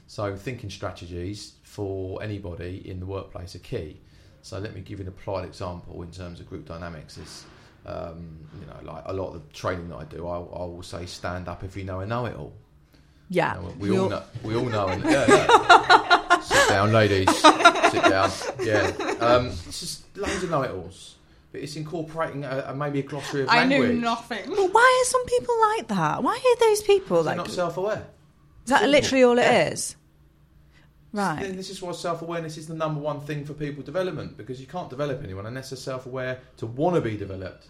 So 0.08 0.36
thinking 0.36 0.70
strategies 0.70 1.54
for 1.64 2.22
anybody 2.22 2.88
in 2.88 3.00
the 3.00 3.06
workplace 3.06 3.56
are 3.56 3.60
key. 3.60 4.02
So 4.42 4.60
let 4.60 4.74
me 4.74 4.82
give 4.82 5.00
you 5.00 5.04
an 5.04 5.10
applied 5.10 5.46
example 5.46 6.02
in 6.04 6.12
terms 6.12 6.40
of 6.40 6.48
group 6.48 6.66
dynamics. 6.66 7.18
Is 7.18 7.46
um, 7.86 8.48
you 8.60 8.66
know 8.66 8.92
like 8.92 9.04
a 9.06 9.14
lot 9.14 9.34
of 9.34 9.34
the 9.34 9.54
training 9.54 9.90
that 9.90 9.98
I 9.98 10.04
do, 10.06 10.28
I, 10.28 10.38
I 10.38 10.66
will 10.66 10.84
say 10.84 11.06
stand 11.06 11.48
up 11.48 11.64
if 11.64 11.76
you 11.76 11.84
know 11.84 12.00
a 12.00 12.06
know 12.06 12.26
it 12.26 12.36
all. 12.36 12.54
Yeah. 13.30 13.56
You 13.58 13.62
know, 13.62 13.76
we 13.80 13.98
all 14.00 14.10
know. 14.10 14.24
We 14.44 14.56
all 14.56 14.66
know. 14.66 14.88
And, 14.88 15.04
yeah, 15.04 15.26
yeah. 15.28 16.40
Sit 16.42 16.70
down, 16.70 16.92
ladies. 16.92 17.30
Sit 17.38 18.04
down. 18.04 18.32
Yeah. 18.62 18.92
Um, 19.20 19.48
it's 19.48 19.80
just 19.80 20.18
loads 20.18 20.44
of 20.44 20.50
know-it-alls, 20.50 21.16
but 21.52 21.62
it's 21.62 21.76
incorporating 21.76 22.44
a, 22.44 22.66
a, 22.70 22.76
maybe 22.76 23.00
a 23.00 23.04
glossary 23.04 23.44
of 23.44 23.50
I 23.50 23.58
language. 23.66 23.92
know 23.96 24.10
nothing. 24.10 24.50
Well, 24.50 24.68
why 24.70 25.02
are 25.04 25.10
some 25.10 25.26
people 25.26 25.56
like 25.76 25.88
that? 25.90 26.24
Why 26.24 26.36
are 26.36 26.60
those 26.70 26.82
people 26.82 27.18
They're 27.18 27.36
like? 27.36 27.38
not 27.38 27.50
self-aware. 27.52 28.06
Is 28.66 28.70
that 28.72 28.80
simple. 28.80 28.92
literally 28.92 29.24
all 29.24 29.38
it 29.40 29.72
is? 29.74 29.96
Yeah. 31.14 31.22
Right. 31.36 31.42
Then 31.42 31.56
This 31.56 31.70
is 31.70 31.82
why 31.82 31.92
self-awareness 31.92 32.58
is 32.58 32.68
the 32.68 32.76
number 32.76 33.00
one 33.02 33.20
thing 33.22 33.44
for 33.46 33.54
people 33.54 33.84
development 33.84 34.38
because 34.38 34.60
you 34.62 34.68
can't 34.68 34.90
develop 34.90 35.24
anyone 35.24 35.46
unless 35.48 35.70
they're 35.72 35.78
self-aware 35.78 36.40
to 36.58 36.66
want 36.68 36.96
to 36.96 37.02
be 37.02 37.18
developed, 37.18 37.66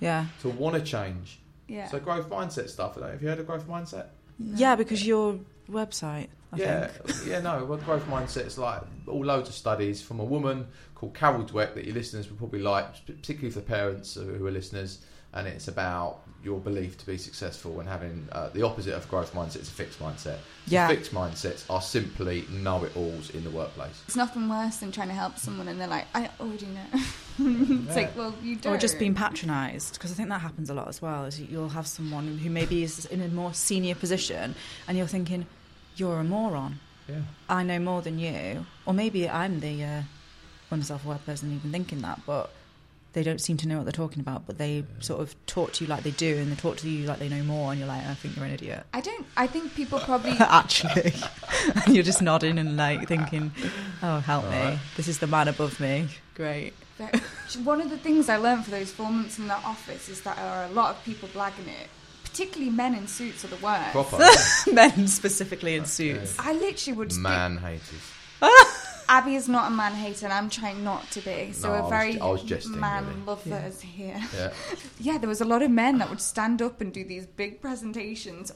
Yeah. 0.00 0.26
to 0.42 0.48
want 0.50 0.74
to 0.76 0.82
change. 0.82 1.38
Yeah. 1.68 1.88
So 1.88 1.98
growth 2.00 2.28
mindset 2.28 2.68
stuff. 2.68 2.92
I 2.96 3.00
don't 3.00 3.04
know. 3.08 3.12
Have 3.12 3.22
you 3.22 3.28
heard 3.28 3.38
of 3.40 3.46
growth 3.46 3.66
mindset? 3.66 4.06
Yeah, 4.38 4.76
because 4.76 5.06
your 5.06 5.38
website. 5.70 6.28
I 6.52 6.56
yeah, 6.56 6.86
think. 6.88 7.26
yeah, 7.26 7.40
no. 7.40 7.64
Well, 7.64 7.78
growth 7.78 8.06
mindset 8.08 8.46
is 8.46 8.58
like 8.58 8.82
all 9.06 9.24
loads 9.24 9.48
of 9.48 9.54
studies 9.54 10.02
from 10.02 10.20
a 10.20 10.24
woman 10.24 10.66
called 10.94 11.14
Carol 11.14 11.44
Dweck 11.44 11.74
that 11.74 11.84
your 11.86 11.94
listeners 11.94 12.28
will 12.28 12.36
probably 12.36 12.60
like, 12.60 13.06
particularly 13.06 13.50
for 13.50 13.62
parents 13.62 14.14
who 14.14 14.46
are 14.46 14.50
listeners. 14.50 15.04
And 15.32 15.48
it's 15.48 15.68
about 15.68 16.21
your 16.44 16.58
belief 16.58 16.98
to 16.98 17.06
be 17.06 17.16
successful 17.16 17.78
and 17.80 17.88
having 17.88 18.26
uh, 18.32 18.48
the 18.50 18.62
opposite 18.62 18.94
of 18.94 19.08
growth 19.08 19.32
mindset 19.32 19.60
is 19.60 19.68
a 19.68 19.72
fixed 19.72 20.00
mindset. 20.00 20.38
So 20.38 20.40
Yeah. 20.66 20.88
fixed 20.88 21.14
mindsets 21.14 21.64
are 21.70 21.80
simply 21.80 22.44
know-it-alls 22.50 23.30
in 23.30 23.44
the 23.44 23.50
workplace. 23.50 24.02
It's 24.06 24.16
nothing 24.16 24.48
worse 24.48 24.78
than 24.78 24.90
trying 24.90 25.08
to 25.08 25.14
help 25.14 25.38
someone 25.38 25.68
and 25.68 25.80
they're 25.80 25.86
like, 25.86 26.06
I 26.14 26.30
already 26.40 26.66
know. 26.66 26.82
it's 26.92 27.38
Yeah. 27.38 27.94
like, 27.94 28.16
well, 28.16 28.34
you 28.42 28.56
don't. 28.56 28.74
Or 28.74 28.78
just 28.78 28.98
being 28.98 29.14
patronised, 29.14 29.94
because 29.94 30.10
I 30.10 30.14
think 30.14 30.28
that 30.30 30.40
happens 30.40 30.68
a 30.68 30.74
lot 30.74 30.88
as 30.88 31.00
well. 31.00 31.24
Is 31.26 31.40
you'll 31.40 31.68
have 31.70 31.86
someone 31.86 32.38
who 32.38 32.50
maybe 32.50 32.82
is 32.82 33.04
in 33.06 33.20
a 33.22 33.28
more 33.28 33.54
senior 33.54 33.94
position, 33.94 34.54
and 34.88 34.98
you're 34.98 35.06
thinking, 35.06 35.46
"You're 35.96 36.18
a 36.20 36.24
moron. 36.24 36.78
Yeah. 37.08 37.22
I 37.48 37.62
know 37.62 37.78
more 37.78 38.02
than 38.02 38.18
you." 38.18 38.66
Or 38.84 38.92
maybe 38.92 39.28
I'm 39.30 39.60
the 39.60 39.82
uh, 39.84 40.02
unself-aware 40.70 41.18
person 41.24 41.54
even 41.54 41.70
thinking 41.72 42.00
that, 42.02 42.20
but 42.26 42.50
they 43.12 43.22
don't 43.22 43.40
seem 43.40 43.56
to 43.58 43.68
know 43.68 43.76
what 43.76 43.84
they're 43.84 43.92
talking 43.92 44.20
about. 44.20 44.46
But 44.46 44.58
they 44.58 44.84
sort 45.00 45.20
of 45.20 45.34
talk 45.46 45.72
to 45.74 45.84
you 45.84 45.90
like 45.90 46.02
they 46.02 46.10
do, 46.12 46.36
and 46.38 46.50
they 46.50 46.56
talk 46.56 46.76
to 46.78 46.88
you 46.88 47.06
like 47.06 47.18
they 47.18 47.28
know 47.28 47.42
more, 47.42 47.70
and 47.70 47.78
you're 47.78 47.88
like, 47.88 48.04
"I 48.06 48.14
think 48.14 48.36
you're 48.36 48.44
an 48.44 48.52
idiot." 48.52 48.84
I 48.94 49.00
don't. 49.00 49.26
I 49.36 49.46
think 49.46 49.74
people 49.74 49.98
probably. 50.00 50.32
Actually, 50.40 51.12
and 51.84 51.94
you're 51.94 52.04
just 52.04 52.22
nodding 52.22 52.58
and 52.58 52.76
like 52.76 53.06
thinking, 53.08 53.52
"Oh, 54.02 54.18
help 54.20 54.44
me! 54.44 54.56
Alright. 54.56 54.78
This 54.96 55.08
is 55.08 55.18
the 55.18 55.26
man 55.26 55.48
above 55.48 55.78
me." 55.80 56.08
Great. 56.34 56.72
One 57.64 57.80
of 57.80 57.90
the 57.90 57.98
things 57.98 58.28
I 58.28 58.36
learned 58.36 58.64
for 58.64 58.70
those 58.70 58.92
four 58.92 59.10
months 59.10 59.38
in 59.38 59.48
that 59.48 59.64
office 59.64 60.08
is 60.08 60.20
that 60.22 60.36
there 60.36 60.46
are 60.46 60.64
a 60.66 60.70
lot 60.70 60.94
of 60.94 61.02
people 61.04 61.28
blagging 61.30 61.66
it, 61.66 61.88
particularly 62.22 62.70
men 62.70 62.94
in 62.94 63.06
suits 63.08 63.44
are 63.44 63.48
the 63.48 63.56
worst. 63.56 63.90
Proper 63.90 64.18
Men 64.72 65.08
specifically 65.08 65.74
in 65.74 65.84
suits. 65.84 66.36
I 66.38 66.52
literally 66.52 66.96
would. 66.96 67.10
stick- 67.12 67.22
man 67.22 67.56
haters. 67.58 67.82
Abby 69.08 69.34
is 69.34 69.48
not 69.48 69.68
a 69.70 69.74
man 69.74 69.92
hater, 69.92 70.26
and 70.26 70.32
I'm 70.32 70.48
trying 70.48 70.82
not 70.84 71.10
to 71.12 71.20
be. 71.20 71.52
So 71.52 71.68
No, 71.68 71.74
we're 71.74 71.80
was 71.82 71.90
very 71.90 72.12
j- 72.14 72.20
I 72.20 72.26
was 72.30 72.42
jesting, 72.42 72.80
man 72.80 73.06
really. 73.06 73.20
lovers 73.22 73.80
here. 73.80 74.20
Yeah. 74.34 74.52
Yeah, 75.00 75.18
there 75.18 75.28
was 75.28 75.40
a 75.40 75.44
lot 75.44 75.62
of 75.62 75.70
men 75.70 75.98
that 75.98 76.08
would 76.10 76.20
stand 76.20 76.62
up 76.62 76.80
and 76.80 76.92
do 76.92 77.02
these 77.04 77.26
big 77.26 77.60
presentations, 77.60 78.52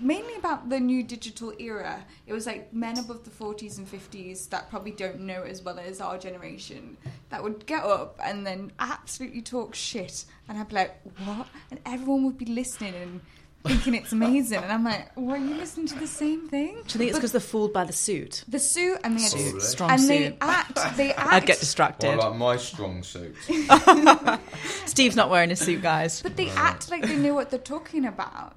mainly 0.00 0.34
about 0.36 0.70
the 0.70 0.80
new 0.80 1.02
digital 1.02 1.52
era. 1.58 2.04
It 2.26 2.32
was 2.32 2.46
like 2.46 2.72
men 2.72 2.98
above 2.98 3.24
the 3.24 3.30
40s 3.30 3.76
and 3.76 3.86
50s 3.86 4.48
that 4.48 4.70
probably 4.70 4.92
don't 4.92 5.20
know 5.20 5.42
as 5.42 5.60
well 5.62 5.78
as 5.78 6.00
our 6.00 6.16
generation 6.16 6.96
that 7.28 7.42
would 7.42 7.66
get 7.66 7.84
up 7.84 8.18
and 8.24 8.46
then 8.46 8.72
absolutely 8.78 9.42
talk 9.42 9.74
shit. 9.74 10.24
And 10.48 10.56
I'd 10.58 10.68
be 10.70 10.76
like, 10.76 10.96
what? 11.26 11.46
And 11.70 11.80
everyone 11.84 12.24
would 12.24 12.38
be 12.38 12.46
listening 12.46 12.94
and 12.94 13.20
thinking 13.66 13.94
it's 13.94 14.12
amazing. 14.12 14.62
And 14.62 14.72
I'm 14.72 14.84
like, 14.84 15.10
what, 15.16 15.38
are 15.38 15.44
you 15.44 15.54
listening 15.54 15.86
to 15.88 15.98
the 15.98 16.06
same 16.06 16.48
thing? 16.48 16.74
Do 16.74 16.78
you 16.78 16.98
think 16.98 17.10
it's 17.10 17.18
because 17.18 17.32
they're 17.32 17.40
fooled 17.40 17.72
by 17.72 17.84
the 17.84 17.92
suit? 17.92 18.44
The 18.48 18.58
suit 18.58 18.98
and 19.04 19.18
the 19.18 19.28
Probably. 19.30 19.60
Strong 19.60 19.90
and 19.90 20.00
suit. 20.00 20.08
they 20.08 20.36
act, 20.40 20.96
they 20.96 21.12
act. 21.14 21.32
I'd 21.32 21.46
get 21.46 21.60
distracted. 21.60 22.08
What 22.08 22.14
about 22.18 22.36
my 22.38 22.56
strong 22.56 23.02
suit. 23.02 23.36
Steve's 24.86 25.16
not 25.16 25.30
wearing 25.30 25.50
a 25.50 25.56
suit, 25.56 25.82
guys. 25.82 26.22
But 26.22 26.36
they 26.36 26.48
act 26.50 26.90
like 26.90 27.02
they 27.06 27.16
know 27.16 27.34
what 27.34 27.50
they're 27.50 27.58
talking 27.58 28.04
about. 28.06 28.56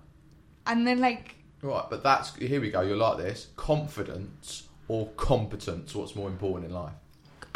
And 0.66 0.88
then, 0.88 1.00
like, 1.00 1.36
Right, 1.62 1.86
but 1.90 2.04
that's 2.04 2.36
here 2.36 2.60
we 2.60 2.72
go. 2.72 2.82
You're 2.82 2.98
like 2.98 3.18
this. 3.18 3.48
Confidence 3.56 4.64
or 4.90 5.08
competence? 5.16 5.96
What's 5.96 6.16
more 6.16 6.28
important 6.28 6.70
in 6.70 6.74
life? 6.74 6.94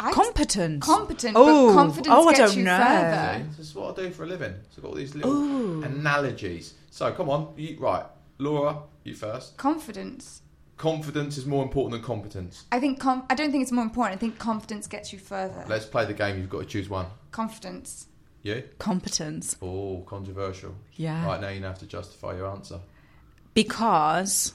I 0.00 0.12
Competent. 0.12 0.80
competent, 0.82 1.34
Oh, 1.36 1.68
but 1.68 1.74
confidence 1.74 2.08
oh, 2.10 2.28
I 2.28 2.32
gets 2.34 2.52
don't 2.52 2.58
you 2.58 2.64
know. 2.64 2.78
further. 2.78 3.34
See, 3.38 3.56
this 3.58 3.68
is 3.70 3.74
what 3.74 3.98
I 3.98 4.02
do 4.02 4.10
for 4.12 4.22
a 4.22 4.26
living. 4.26 4.54
So 4.70 4.76
I've 4.78 4.82
got 4.82 4.88
all 4.90 4.94
these 4.94 5.14
little 5.14 5.32
Ooh. 5.32 5.82
analogies. 5.82 6.74
So 6.90 7.12
come 7.12 7.28
on, 7.28 7.54
you, 7.56 7.76
right, 7.78 8.04
Laura, 8.38 8.78
you 9.04 9.14
first. 9.14 9.56
Confidence. 9.56 10.42
Confidence 10.76 11.36
is 11.36 11.44
more 11.44 11.64
important 11.64 11.92
than 11.92 12.02
competence. 12.02 12.64
I 12.70 12.78
think. 12.78 13.00
Com- 13.00 13.24
I 13.28 13.34
don't 13.34 13.50
think 13.50 13.62
it's 13.62 13.72
more 13.72 13.84
important. 13.84 14.16
I 14.16 14.18
think 14.18 14.38
confidence 14.38 14.86
gets 14.86 15.12
you 15.12 15.18
further. 15.18 15.64
Let's 15.68 15.86
play 15.86 16.04
the 16.04 16.14
game. 16.14 16.38
You've 16.38 16.50
got 16.50 16.60
to 16.60 16.66
choose 16.66 16.88
one. 16.88 17.06
Confidence. 17.32 18.06
You? 18.42 18.62
Competence. 18.78 19.56
Oh, 19.60 20.04
controversial. 20.06 20.76
Yeah. 20.94 21.26
Right 21.26 21.40
now, 21.40 21.48
you 21.48 21.60
have 21.64 21.80
to 21.80 21.86
justify 21.86 22.36
your 22.36 22.46
answer. 22.46 22.78
Because 23.54 24.54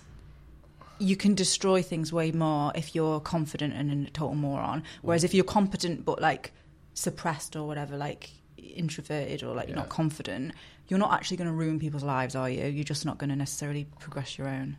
you 1.00 1.18
can 1.18 1.36
destroy 1.36 1.82
things 1.82 2.14
way 2.14 2.32
more 2.32 2.72
if 2.76 2.96
you're 2.96 3.20
confident 3.20 3.74
and 3.74 4.08
a 4.08 4.10
total 4.12 4.36
moron. 4.36 4.84
Whereas 5.02 5.26
if 5.26 5.34
you're 5.34 5.44
competent 5.44 6.06
but 6.06 6.22
like 6.22 6.54
suppressed 6.94 7.56
or 7.56 7.68
whatever, 7.68 7.98
like 7.98 8.30
introverted 8.68 9.44
or 9.44 9.56
like 9.56 9.68
you're 9.68 9.78
not 9.78 9.90
confident, 9.90 10.54
you're 10.88 11.00
not 11.00 11.14
actually 11.14 11.38
going 11.38 11.50
to 11.50 11.54
ruin 11.54 11.80
people's 11.80 12.04
lives, 12.04 12.36
are 12.36 12.50
you? 12.50 12.66
You're 12.66 12.84
just 12.84 13.06
not 13.06 13.18
going 13.18 13.30
to 13.30 13.36
necessarily 13.36 13.88
progress 14.00 14.38
your 14.38 14.48
own. 14.48 14.78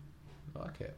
Like 0.54 0.80
it. 0.80 0.96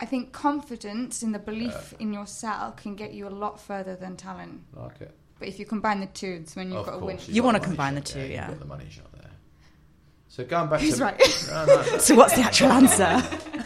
I 0.00 0.04
think 0.04 0.32
confidence 0.32 1.22
in 1.22 1.30
the 1.30 1.38
belief 1.38 1.94
in 2.00 2.12
yourself 2.12 2.76
can 2.76 2.96
get 2.96 3.12
you 3.12 3.28
a 3.28 3.30
lot 3.30 3.60
further 3.60 3.94
than 3.94 4.16
talent. 4.16 4.62
Like 4.74 5.00
it. 5.00 5.14
But 5.38 5.48
if 5.48 5.58
you 5.58 5.66
combine 5.66 6.00
the 6.00 6.06
two, 6.06 6.38
it's 6.42 6.56
when 6.56 6.68
you've 6.68 6.78
of 6.78 6.86
got 6.86 6.94
a 6.94 6.98
win. 7.04 7.18
you've 7.18 7.28
You 7.36 7.42
wanna 7.42 7.58
the 7.58 7.66
money 7.66 7.76
combine 7.76 7.94
the 7.94 8.00
two, 8.00 8.18
there, 8.18 8.28
yeah. 8.28 8.48
You've 8.48 8.58
got 8.58 8.68
the 8.68 8.74
money 8.74 8.86
shot 8.90 9.12
there. 9.12 9.30
So 10.28 10.44
going 10.44 10.70
back 10.70 10.80
Who's 10.80 10.96
to 10.96 11.04
right? 11.04 11.46
No, 11.48 11.64
no, 11.66 11.76
no. 11.76 11.82
So 11.98 12.14
what's 12.14 12.34
the 12.34 12.42
actual 12.42 12.72
answer? 12.72 13.22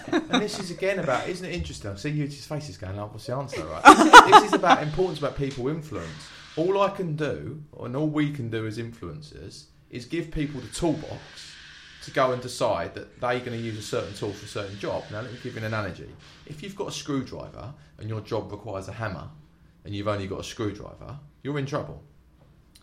And 0.12 0.42
this 0.42 0.58
is 0.60 0.70
again 0.70 1.00
about, 1.00 1.28
isn't 1.28 1.44
it 1.44 1.52
interesting? 1.52 1.90
I 1.90 1.96
see 1.96 2.10
you, 2.10 2.24
his 2.24 2.46
face 2.46 2.68
is 2.68 2.76
going, 2.76 2.96
like, 2.96 3.12
what's 3.12 3.26
the 3.26 3.34
answer, 3.34 3.64
right? 3.64 4.30
this 4.30 4.44
is 4.44 4.52
about 4.52 4.82
importance 4.82 5.18
about 5.18 5.36
people 5.36 5.66
influence. 5.68 6.28
All 6.56 6.80
I 6.80 6.88
can 6.88 7.16
do, 7.16 7.62
and 7.80 7.94
all 7.94 8.08
we 8.08 8.32
can 8.32 8.48
do 8.48 8.66
as 8.66 8.78
influencers, 8.78 9.64
is 9.90 10.06
give 10.06 10.30
people 10.30 10.60
the 10.60 10.68
toolbox 10.68 11.54
to 12.04 12.10
go 12.10 12.32
and 12.32 12.40
decide 12.40 12.94
that 12.94 13.20
they're 13.20 13.40
going 13.40 13.52
to 13.52 13.58
use 13.58 13.78
a 13.78 13.82
certain 13.82 14.14
tool 14.14 14.32
for 14.32 14.46
a 14.46 14.48
certain 14.48 14.78
job. 14.78 15.04
Now, 15.10 15.20
let 15.20 15.32
me 15.32 15.38
give 15.42 15.52
you 15.52 15.58
an 15.58 15.64
analogy. 15.64 16.08
If 16.46 16.62
you've 16.62 16.76
got 16.76 16.88
a 16.88 16.92
screwdriver 16.92 17.74
and 17.98 18.08
your 18.08 18.20
job 18.20 18.50
requires 18.50 18.88
a 18.88 18.92
hammer, 18.92 19.28
and 19.84 19.94
you've 19.94 20.08
only 20.08 20.26
got 20.26 20.40
a 20.40 20.44
screwdriver, 20.44 21.18
you're 21.42 21.58
in 21.58 21.66
trouble. 21.66 22.02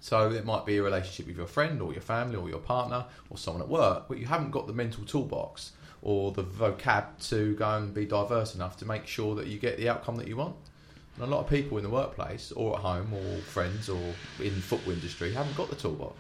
So 0.01 0.31
it 0.31 0.45
might 0.45 0.65
be 0.65 0.77
a 0.77 0.83
relationship 0.83 1.27
with 1.27 1.37
your 1.37 1.47
friend 1.47 1.81
or 1.81 1.93
your 1.93 2.01
family 2.01 2.35
or 2.35 2.49
your 2.49 2.59
partner 2.59 3.05
or 3.29 3.37
someone 3.37 3.63
at 3.63 3.69
work, 3.69 4.07
but 4.07 4.17
you 4.19 4.25
haven't 4.25 4.51
got 4.51 4.67
the 4.67 4.73
mental 4.73 5.03
toolbox 5.03 5.71
or 6.01 6.31
the 6.31 6.43
vocab 6.43 7.05
to 7.29 7.55
go 7.55 7.69
and 7.77 7.93
be 7.93 8.05
diverse 8.05 8.53
enough 8.53 8.77
to 8.77 8.85
make 8.85 9.07
sure 9.07 9.33
that 9.35 9.47
you 9.47 9.57
get 9.57 9.77
the 9.77 9.89
outcome 9.89 10.17
that 10.17 10.27
you 10.27 10.35
want. 10.35 10.55
And 11.15 11.23
a 11.23 11.27
lot 11.27 11.41
of 11.41 11.49
people 11.49 11.77
in 11.77 11.83
the 11.83 11.89
workplace 11.89 12.51
or 12.51 12.75
at 12.75 12.81
home 12.81 13.13
or 13.13 13.37
friends 13.41 13.87
or 13.87 14.01
in 14.39 14.55
the 14.55 14.61
football 14.61 14.93
industry 14.93 15.31
haven't 15.31 15.55
got 15.55 15.69
the 15.69 15.75
toolbox. 15.75 16.15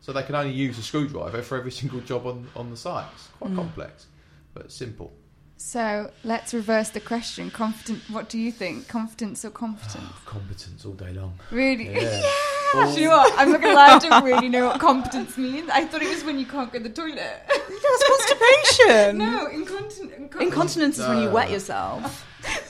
So 0.00 0.12
they 0.12 0.22
can 0.22 0.34
only 0.34 0.52
use 0.52 0.78
a 0.78 0.82
screwdriver 0.82 1.40
for 1.40 1.56
every 1.56 1.72
single 1.72 2.00
job 2.00 2.26
on, 2.26 2.46
on 2.54 2.70
the 2.70 2.76
site. 2.76 3.06
It's 3.14 3.28
quite 3.38 3.52
mm. 3.52 3.56
complex, 3.56 4.06
but 4.52 4.70
simple. 4.70 5.12
So 5.56 6.10
let's 6.24 6.52
reverse 6.52 6.90
the 6.90 7.00
question. 7.00 7.50
Confident. 7.50 8.02
What 8.10 8.28
do 8.28 8.38
you 8.38 8.52
think? 8.52 8.86
Confidence 8.86 9.44
or 9.46 9.50
competence? 9.64 10.12
Competence 10.26 10.84
all 10.84 10.92
day 10.92 11.12
long. 11.12 11.38
Really? 11.50 11.90
Yeah. 11.90 12.22
Do 12.94 13.00
you 13.00 13.08
know 13.08 13.16
what? 13.16 13.34
I'm 13.38 13.52
not 13.52 13.60
gonna 13.60 13.74
lie. 13.74 13.88
I 13.88 13.98
don't 13.98 14.24
really 14.24 14.48
know 14.48 14.66
what 14.66 14.80
competence 14.80 15.36
means. 15.36 15.68
I 15.70 15.84
thought 15.84 16.02
it 16.02 16.08
was 16.08 16.24
when 16.24 16.38
you 16.38 16.46
can't 16.46 16.72
go 16.72 16.78
to 16.78 16.84
the 16.84 16.90
toilet. 16.94 17.42
That's 17.48 18.08
constipation. 18.08 19.18
no, 19.18 19.46
incontinent. 19.46 20.34
Incontinence 20.40 20.98
is 20.98 21.06
when 21.06 21.22
you 21.22 21.30
wet 21.30 21.50
yourself. 21.50 22.26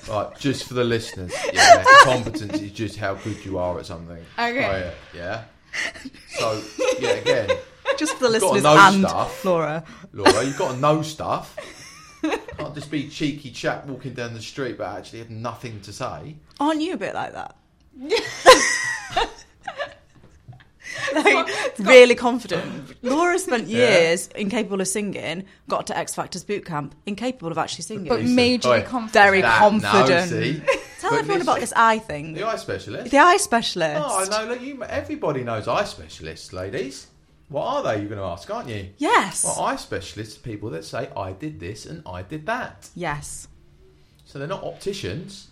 Right, 0.08 0.38
just 0.38 0.64
for 0.68 0.74
the 0.74 0.84
listeners, 0.84 1.32
yeah, 1.52 1.82
competence 2.02 2.60
is 2.60 2.70
just 2.70 2.96
how 2.96 3.14
good 3.14 3.44
you 3.44 3.58
are 3.58 3.78
at 3.78 3.86
something. 3.86 4.24
Okay. 4.38 4.64
Oh, 4.64 4.78
yeah. 4.78 4.90
yeah. 5.14 5.44
So, 6.38 6.62
yeah, 7.00 7.10
again, 7.10 7.50
Just 7.98 8.14
for 8.16 8.28
the 8.28 8.34
You've 8.34 8.40
gotta 8.42 8.54
listeners 8.54 8.62
know 8.62 8.76
and 8.78 9.08
stuff. 9.08 9.44
Laura. 9.44 9.84
Laura, 10.12 10.44
you've 10.44 10.58
got 10.58 10.74
to 10.74 10.80
know 10.80 11.02
stuff. 11.02 11.56
Can't 12.22 12.74
just 12.74 12.90
be 12.90 13.08
cheeky 13.08 13.50
chap 13.50 13.86
walking 13.86 14.14
down 14.14 14.34
the 14.34 14.42
street 14.42 14.78
but 14.78 14.96
actually 14.96 15.20
have 15.20 15.30
nothing 15.30 15.80
to 15.82 15.92
say. 15.92 16.36
Aren't 16.58 16.80
you 16.80 16.94
a 16.94 16.96
bit 16.96 17.14
like 17.14 17.32
that? 17.32 17.56
like, 21.24 21.78
really 21.78 22.14
confident. 22.14 22.94
Laura 23.02 23.38
spent 23.38 23.66
years 23.68 24.28
incapable 24.28 24.80
of 24.80 24.88
singing, 24.88 25.44
got 25.68 25.86
to 25.88 25.96
X 25.98 26.14
Factor's 26.14 26.44
boot 26.44 26.64
camp, 26.64 26.94
incapable 27.06 27.50
of 27.50 27.58
actually 27.58 27.82
singing. 27.82 28.08
But 28.08 28.20
Listen, 28.20 28.36
majorly 28.36 28.80
oi, 28.80 28.82
confident. 28.82 29.12
Very 29.12 29.40
that- 29.42 29.58
confident. 29.58 30.08
No, 30.08 30.40
see? 30.40 30.62
Tell 31.00 31.10
But 31.10 31.18
everyone 31.20 31.38
listen, 31.40 31.42
about 31.42 31.60
this 31.60 31.72
eye 31.76 31.98
thing. 31.98 32.32
The 32.32 32.44
eye 32.46 32.56
specialist. 32.56 33.10
The 33.10 33.18
eye 33.18 33.36
specialist. 33.36 34.02
Oh, 34.02 34.24
I 34.24 34.42
know. 34.44 34.48
Look, 34.52 34.62
you, 34.62 34.82
everybody 34.84 35.44
knows 35.44 35.68
eye 35.68 35.84
specialists, 35.84 36.52
ladies. 36.52 37.08
What 37.50 37.66
are 37.66 37.82
they? 37.82 37.98
You're 38.00 38.08
going 38.08 38.18
to 38.20 38.24
ask, 38.24 38.48
aren't 38.50 38.70
you? 38.70 38.88
Yes. 38.96 39.44
Well, 39.44 39.60
eye 39.60 39.76
specialists 39.76 40.38
are 40.38 40.40
people 40.40 40.70
that 40.70 40.82
say, 40.84 41.10
I 41.14 41.32
did 41.32 41.60
this 41.60 41.84
and 41.84 42.02
I 42.06 42.22
did 42.22 42.46
that. 42.46 42.88
yes. 42.94 43.48
So 44.24 44.38
they're 44.38 44.48
not 44.48 44.64
opticians. 44.64 45.48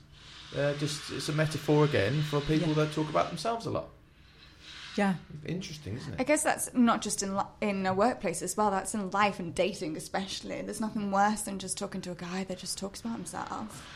They're 0.54 0.74
just, 0.74 1.10
it's 1.12 1.28
a 1.28 1.32
metaphor 1.32 1.84
again 1.84 2.22
for 2.22 2.40
people 2.40 2.68
Yeah. 2.68 2.74
that 2.74 2.92
talk 2.94 3.08
about 3.10 3.28
themselves 3.28 3.66
a 3.66 3.70
lot. 3.70 3.90
Yeah. 4.96 5.14
Interesting, 5.46 5.96
isn't 5.96 6.14
it? 6.14 6.20
I 6.20 6.24
guess 6.24 6.42
that's 6.42 6.72
not 6.74 7.00
just 7.02 7.22
in 7.22 7.36
li- 7.36 7.42
in 7.60 7.86
a 7.86 7.94
workplace 7.94 8.42
as 8.42 8.56
well. 8.56 8.70
That's 8.70 8.94
in 8.94 9.10
life 9.10 9.38
and 9.38 9.54
dating, 9.54 9.96
especially. 9.96 10.60
There's 10.62 10.80
nothing 10.80 11.10
worse 11.10 11.42
than 11.42 11.58
just 11.58 11.78
talking 11.78 12.00
to 12.02 12.10
a 12.10 12.14
guy 12.14 12.44
that 12.44 12.58
just 12.58 12.78
talks 12.78 13.00
about 13.00 13.16
himself. 13.16 13.86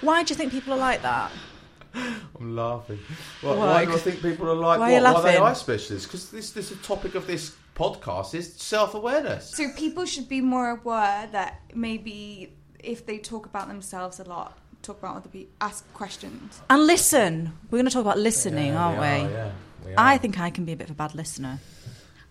Why 0.00 0.22
do 0.22 0.32
you 0.32 0.36
think 0.36 0.52
people 0.52 0.72
are 0.74 0.78
like 0.78 1.02
that? 1.02 1.30
I'm 1.94 2.56
laughing. 2.56 2.98
Why, 3.40 3.50
Why? 3.50 3.66
why 3.66 3.84
do 3.84 3.92
I 3.94 3.98
think 3.98 4.22
people 4.22 4.50
are 4.50 4.54
like, 4.54 4.78
Why 4.80 4.94
are 4.94 5.02
what? 5.02 5.08
you 5.08 5.14
Why 5.14 5.20
are 5.20 5.22
they 5.22 5.38
laughing? 5.38 5.42
eye 5.42 5.52
specialists? 5.52 6.06
Because 6.06 6.30
this, 6.30 6.50
this 6.50 6.70
the 6.70 6.76
topic 6.76 7.14
of 7.14 7.26
this 7.26 7.54
podcast 7.76 8.34
is 8.34 8.52
self 8.54 8.94
awareness. 8.94 9.50
So 9.50 9.68
people 9.76 10.04
should 10.06 10.28
be 10.28 10.40
more 10.40 10.70
aware 10.70 11.28
that 11.32 11.60
maybe 11.74 12.52
if 12.78 13.06
they 13.06 13.18
talk 13.18 13.46
about 13.46 13.68
themselves 13.68 14.20
a 14.20 14.24
lot, 14.24 14.58
talk 14.82 14.98
about 14.98 15.16
other 15.16 15.28
people, 15.28 15.52
ask 15.60 15.90
questions. 15.94 16.60
And 16.70 16.86
listen. 16.86 17.52
We're 17.70 17.78
going 17.78 17.86
to 17.86 17.92
talk 17.92 18.02
about 18.02 18.18
listening, 18.18 18.74
aren't 18.74 19.00
we? 19.00 19.06
Are, 19.06 19.30
yeah, 19.30 19.50
we 19.84 19.92
are. 19.92 19.94
I 19.98 20.18
think 20.18 20.38
I 20.38 20.50
can 20.50 20.64
be 20.64 20.72
a 20.72 20.76
bit 20.76 20.86
of 20.88 20.92
a 20.92 20.94
bad 20.98 21.14
listener. 21.14 21.60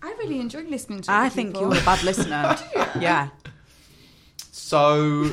I 0.02 0.14
really 0.18 0.40
enjoy 0.40 0.62
listening 0.62 1.00
to. 1.02 1.10
I 1.10 1.26
other 1.26 1.30
think 1.30 1.54
people. 1.54 1.72
you're 1.72 1.80
a 1.80 1.84
bad 1.84 2.02
listener. 2.02 2.56
Oh, 2.76 3.00
yeah. 3.00 3.28
So, 4.52 5.30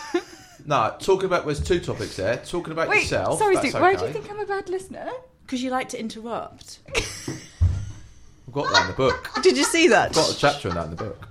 no, 0.66 0.94
talking 0.98 1.26
about 1.26 1.44
there's 1.44 1.62
two 1.62 1.78
topics 1.78 2.16
there. 2.16 2.38
Talking 2.38 2.72
about 2.72 2.88
Wait, 2.88 3.02
yourself. 3.02 3.38
sorry, 3.38 3.54
that's 3.56 3.68
Stu, 3.70 3.78
why 3.80 3.94
do 3.94 4.00
you 4.00 4.04
okay. 4.06 4.12
think 4.14 4.30
I'm 4.30 4.40
a 4.40 4.46
bad 4.46 4.68
listener? 4.70 5.10
Because 5.42 5.62
you 5.62 5.70
like 5.70 5.88
to 5.90 6.00
interrupt. 6.00 6.78
I've 6.96 8.52
got 8.52 8.72
that 8.72 8.82
in 8.82 8.86
the 8.88 8.94
book. 8.96 9.28
Did 9.42 9.56
you 9.58 9.64
see 9.64 9.88
that? 9.88 10.10
I've 10.10 10.14
got 10.14 10.30
a 10.32 10.36
chapter 10.38 10.68
on 10.70 10.74
that 10.76 10.84
in 10.84 10.90
the 10.90 10.96
book. 10.96 11.28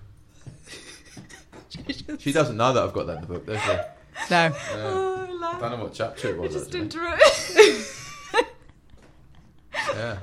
She 2.20 2.32
doesn't 2.32 2.58
know 2.58 2.74
that 2.74 2.84
I've 2.84 2.94
got 2.94 3.08
that 3.08 3.16
in 3.16 3.22
the 3.22 3.28
book, 3.28 3.46
does 3.48 3.62
she? 3.62 3.68
No. 3.70 3.78
Yeah. 4.30 4.54
Oh, 4.76 5.26
I 5.28 5.32
laugh. 5.32 5.60
don't 5.62 5.72
know 5.72 5.84
what 5.84 5.94
chapter 5.94 6.30
it 6.30 6.36
I 6.36 6.40
was. 6.40 6.54
just 6.54 6.66
Actually. 6.68 6.82
interrupt. 6.82 7.22
Yeah. 9.90 10.18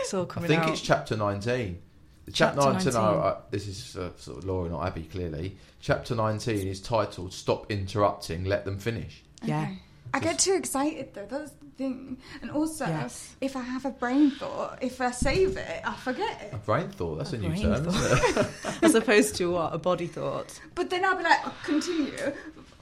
It's 0.00 0.14
all 0.14 0.30
I 0.36 0.46
think 0.46 0.62
out. 0.62 0.70
it's 0.70 0.80
chapter 0.80 1.16
19. 1.16 1.78
The 2.26 2.32
chapter, 2.32 2.60
Chapter 2.60 2.72
19, 2.90 2.92
19. 2.92 3.20
I- 3.20 3.28
I- 3.30 3.36
this 3.50 3.66
is 3.66 3.96
uh, 3.96 4.10
sort 4.16 4.38
of 4.38 4.44
Laura, 4.44 4.68
not 4.70 4.86
Abby, 4.86 5.02
clearly. 5.02 5.56
Chapter 5.80 6.14
19 6.14 6.66
is 6.68 6.80
titled 6.80 7.32
Stop 7.32 7.70
Interrupting, 7.70 8.44
Let 8.44 8.64
Them 8.64 8.78
Finish. 8.78 9.22
Yeah. 9.42 9.62
Okay. 9.62 9.78
I 10.12 10.18
get 10.18 10.38
too 10.40 10.54
excited 10.54 11.14
though. 11.14 11.26
That's 11.30 11.52
the 11.52 11.66
thing. 11.78 12.18
And 12.42 12.50
also, 12.50 12.84
Yes. 12.86 13.36
if 13.40 13.54
I 13.56 13.60
have 13.60 13.84
a 13.84 13.90
brain 13.90 14.32
thought, 14.32 14.78
if 14.82 15.00
I 15.00 15.12
save 15.12 15.56
it, 15.56 15.82
I 15.84 15.94
forget 15.94 16.42
it. 16.42 16.52
A 16.52 16.56
brain 16.56 16.88
thought, 16.88 17.16
that's 17.18 17.32
a, 17.32 17.36
A 17.36 17.38
new 17.38 17.56
term. 17.56 17.86
As 18.82 18.94
opposed 18.96 19.36
to 19.36 19.52
what? 19.52 19.72
A 19.72 19.78
body 19.78 20.08
thought. 20.08 20.58
But 20.74 20.90
then 20.90 21.04
I'll 21.04 21.16
be 21.16 21.22
like, 21.22 21.38
oh, 21.44 21.54
continue. 21.64 22.12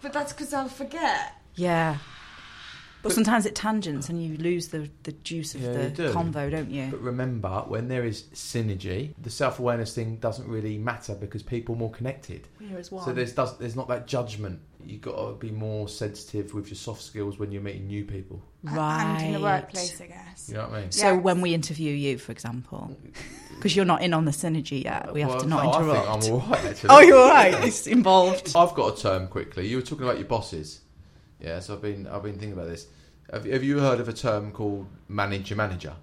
But 0.00 0.14
that's 0.14 0.32
because 0.32 0.54
I'll 0.54 0.68
forget. 0.70 1.34
Yeah. 1.54 1.98
But, 3.08 3.14
But- 3.16 3.24
sometimes 3.24 3.46
it 3.46 3.54
tangents 3.54 4.08
and 4.08 4.22
you 4.22 4.36
lose 4.36 4.68
the, 4.68 4.88
the 5.02 5.12
juice 5.12 5.54
of 5.54 5.60
Yeah, 5.62 5.72
the 5.72 5.90
do. 5.90 6.12
convo, 6.12 6.50
don't 6.50 6.70
you? 6.70 6.88
But 6.90 7.00
remember, 7.00 7.64
when 7.66 7.88
there 7.88 8.04
is 8.04 8.24
synergy, 8.34 9.14
the 9.20 9.30
self 9.30 9.58
awareness 9.58 9.94
thing 9.94 10.16
doesn't 10.16 10.46
really 10.48 10.78
matter 10.78 11.14
because 11.14 11.42
people 11.42 11.74
are 11.74 11.78
more 11.78 11.90
connected. 11.90 12.48
Here 12.60 12.78
is 12.78 12.88
So 12.88 13.12
there's 13.12 13.32
does, 13.32 13.56
there's 13.58 13.76
not 13.76 13.88
that 13.88 14.06
judgment. 14.06 14.60
You've 14.84 15.00
got 15.02 15.16
to 15.16 15.32
be 15.34 15.50
more 15.50 15.88
sensitive 15.88 16.54
with 16.54 16.68
your 16.68 16.76
soft 16.76 17.02
skills 17.02 17.38
when 17.38 17.50
you're 17.52 17.60
meeting 17.62 17.88
new 17.88 18.04
people. 18.04 18.40
right. 18.62 19.02
And 19.18 19.26
in 19.26 19.32
the 19.34 19.40
workplace, 19.40 20.00
I 20.00 20.06
guess. 20.06 20.48
You 20.48 20.54
know 20.54 20.62
what 20.68 20.72
I 20.74 20.80
mean? 20.82 20.92
So 20.92 21.14
Yes. 21.14 21.22
when 21.24 21.40
we 21.40 21.52
interview 21.52 21.92
you, 21.92 22.16
for 22.16 22.32
example, 22.32 22.96
because 23.56 23.74
you're 23.74 23.84
not 23.84 24.02
in 24.02 24.14
on 24.14 24.24
the 24.24 24.30
synergy 24.30 24.84
yet, 24.84 25.12
we 25.12 25.20
have 25.20 25.30
Well, 25.30 25.40
to 25.40 25.46
not 25.48 25.64
no, 25.64 25.72
interrupt. 25.78 26.08
I 26.08 26.20
think 26.20 26.26
I'm 26.26 26.32
all 26.40 26.48
right, 26.48 26.64
actually. 26.64 26.90
oh, 26.90 27.00
you're 27.00 27.18
all 27.18 27.28
right. 27.28 27.64
It's 27.66 27.86
involved. 27.86 28.52
I've 28.56 28.74
got 28.74 28.98
a 28.98 29.02
term 29.02 29.26
quickly. 29.28 29.66
You 29.66 29.76
were 29.76 29.82
talking 29.82 30.04
about 30.04 30.18
your 30.18 30.28
bosses. 30.28 30.80
Yeah, 31.40 31.60
so 31.60 31.74
I've 31.74 31.82
been 31.82 32.06
I've 32.06 32.22
been 32.22 32.32
thinking 32.38 32.52
about 32.52 32.68
this. 32.68 32.86
Have, 33.32 33.44
have 33.44 33.62
you 33.62 33.78
heard 33.80 34.00
of 34.00 34.08
a 34.08 34.12
term 34.12 34.52
called 34.52 34.86
manager 35.08 35.54
manager? 35.54 35.94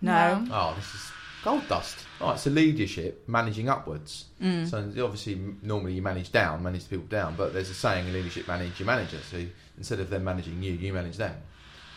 No. 0.00 0.44
Oh, 0.50 0.74
this 0.76 0.94
is 0.94 1.10
gold 1.44 1.68
dust. 1.68 1.96
Oh, 2.20 2.32
it's 2.32 2.46
a 2.46 2.50
leadership 2.50 3.28
managing 3.28 3.68
upwards. 3.68 4.26
Mm. 4.42 4.68
So 4.68 4.78
obviously, 5.04 5.40
normally 5.62 5.94
you 5.94 6.02
manage 6.02 6.32
down, 6.32 6.62
manage 6.62 6.84
the 6.84 6.90
people 6.90 7.06
down, 7.06 7.34
but 7.36 7.52
there's 7.52 7.70
a 7.70 7.74
saying 7.74 8.08
in 8.08 8.12
leadership: 8.12 8.48
manage 8.48 8.78
your 8.80 8.86
manager. 8.86 9.18
So 9.30 9.44
instead 9.78 10.00
of 10.00 10.10
them 10.10 10.24
managing 10.24 10.62
you, 10.62 10.72
you 10.72 10.92
manage 10.92 11.16
them. 11.16 11.36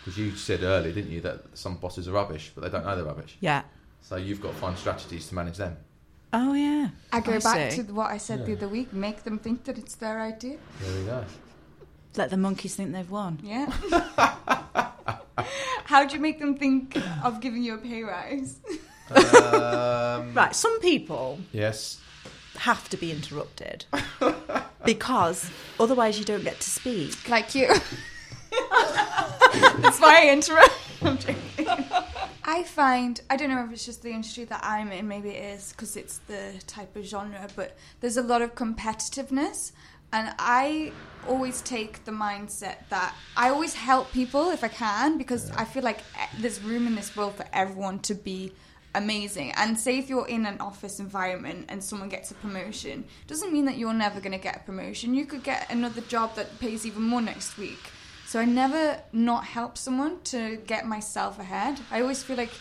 Because 0.04 0.20
you 0.20 0.36
said 0.36 0.62
earlier, 0.62 0.94
didn't 0.94 1.12
you, 1.12 1.22
that 1.22 1.58
some 1.58 1.78
bosses 1.78 2.08
are 2.08 2.12
rubbish, 2.12 2.52
but 2.54 2.64
they 2.64 2.70
don't 2.70 2.86
know 2.86 2.96
they're 2.96 3.06
rubbish. 3.06 3.38
Yeah. 3.40 3.64
So 4.02 4.18
you've 4.18 4.40
got 4.40 4.52
to 4.52 4.58
find 4.58 4.78
strategies 4.78 5.28
to 5.30 5.36
manage 5.36 5.58
them. 5.58 5.78
Oh, 6.32 6.54
yeah. 6.54 6.90
I 7.12 7.22
go 7.22 7.34
I 7.34 7.40
back 7.40 7.72
see. 7.72 7.84
to 7.84 7.94
what 7.94 8.12
I 8.12 8.18
said 8.18 8.46
the 8.46 8.54
other 8.54 8.68
week. 8.68 8.94
Make 8.94 9.24
them 9.24 9.40
think 9.40 9.64
that 9.64 9.80
it's 9.80 9.96
their 9.96 10.22
idea. 10.22 10.58
There 10.82 11.00
we 11.00 11.06
go. 11.06 11.26
Let 12.18 12.30
the 12.30 12.38
monkeys 12.38 12.76
think 12.76 12.92
they've 12.94 13.10
won. 13.10 13.40
Yeah. 13.44 13.66
How 15.86 16.06
do 16.06 16.16
you 16.16 16.22
make 16.22 16.40
them 16.40 16.56
think 16.58 16.98
of 17.24 17.40
giving 17.42 17.62
you 17.64 17.76
a 17.76 17.78
pay 17.78 18.04
rise? 18.04 18.58
um, 19.12 20.34
Right. 20.34 20.56
Some 20.56 20.80
people 20.80 21.40
Yes. 21.52 22.00
have 22.58 22.90
to 22.90 22.98
be 22.98 23.12
interrupted 23.12 23.86
because 24.86 25.50
otherwise 25.80 26.18
you 26.18 26.26
don't 26.26 26.44
get 26.44 26.60
to 26.62 26.70
speak. 26.70 27.30
Like 27.30 27.54
you. 27.56 27.68
That's 29.82 30.00
why 30.00 30.24
I 30.26 30.30
interrupt. 30.32 30.72
I'm 31.02 31.18
joking. 31.18 31.86
I 32.48 32.64
find, 32.64 33.20
I 33.30 33.38
don't 33.38 33.50
know 33.50 33.64
if 33.66 33.72
it's 33.72 33.86
just 33.86 34.04
the 34.04 34.12
industry 34.12 34.46
that 34.46 34.60
I'm 34.64 34.92
in, 34.92 35.08
maybe 35.08 35.30
it 35.30 35.56
is 35.56 35.72
because 35.72 35.98
it's 35.98 36.20
the 36.28 36.54
type 36.68 36.96
of 36.96 37.04
genre, 37.04 37.48
but 37.56 37.76
there's 38.02 38.18
a 38.18 38.22
lot 38.22 38.42
of 38.44 38.54
competitiveness. 38.56 39.72
And 40.14 40.34
I 40.40 40.92
always 41.28 41.62
take 41.62 42.06
the 42.06 42.12
mindset 42.12 42.88
that 42.90 43.16
I 43.36 43.50
always 43.50 43.74
help 43.74 44.12
people 44.12 44.52
if 44.52 44.64
I 44.64 44.68
can 44.68 45.18
because 45.18 45.52
I 45.52 45.66
feel 45.66 45.84
like 45.84 46.00
eh, 46.20 46.28
there's 46.40 46.62
room 46.62 46.88
in 46.88 46.96
this 46.96 47.16
world 47.16 47.36
for 47.36 47.46
everyone 47.52 48.00
to 48.00 48.14
be 48.14 48.54
amazing. 48.94 49.52
And 49.54 49.78
say 49.80 49.98
if 49.98 50.10
you're 50.10 50.28
in 50.28 50.46
an 50.46 50.60
office 50.60 51.00
environment 51.00 51.66
and 51.70 51.84
someone 51.84 52.10
gets 52.10 52.32
a 52.32 52.36
promotion, 52.36 53.06
doesn't 53.28 53.52
mean 53.52 53.66
that 53.66 53.78
you're 53.78 53.94
never 53.94 54.20
going 54.20 54.32
to 54.32 54.38
get 54.38 54.56
a 54.56 54.60
promotion. 54.60 55.14
You 55.14 55.26
could 55.26 55.44
get 55.44 55.70
another 55.72 56.02
job 56.02 56.36
that 56.36 56.60
pays 56.60 56.86
even 56.86 57.04
more 57.04 57.22
next 57.22 57.58
week. 57.58 57.92
So 58.26 58.40
I 58.40 58.46
never 58.46 59.00
not 59.12 59.46
help 59.46 59.78
someone 59.78 60.22
to 60.26 60.58
get 60.66 60.88
myself 60.88 61.40
ahead. 61.40 61.80
I 61.92 62.02
always 62.02 62.24
feel 62.24 62.38
like 62.38 62.52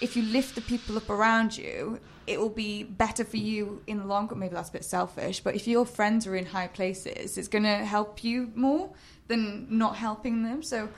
if 0.00 0.16
you 0.16 0.24
lift 0.24 0.56
the 0.56 0.60
people 0.62 0.96
up 0.96 1.08
around 1.08 1.56
you, 1.56 2.00
it 2.26 2.38
will 2.40 2.48
be 2.48 2.82
better 2.82 3.24
for 3.24 3.36
you 3.36 3.82
in 3.86 3.98
the 3.98 4.04
long 4.04 4.28
run. 4.28 4.38
Maybe 4.38 4.54
that's 4.54 4.68
a 4.68 4.72
bit 4.72 4.84
selfish, 4.84 5.40
but 5.40 5.54
if 5.54 5.66
your 5.66 5.84
friends 5.84 6.26
are 6.26 6.36
in 6.36 6.46
high 6.46 6.68
places, 6.68 7.38
it's 7.38 7.48
going 7.48 7.64
to 7.64 7.84
help 7.84 8.22
you 8.22 8.52
more 8.54 8.90
than 9.28 9.66
not 9.70 9.96
helping 9.96 10.42
them. 10.42 10.62
So 10.62 10.88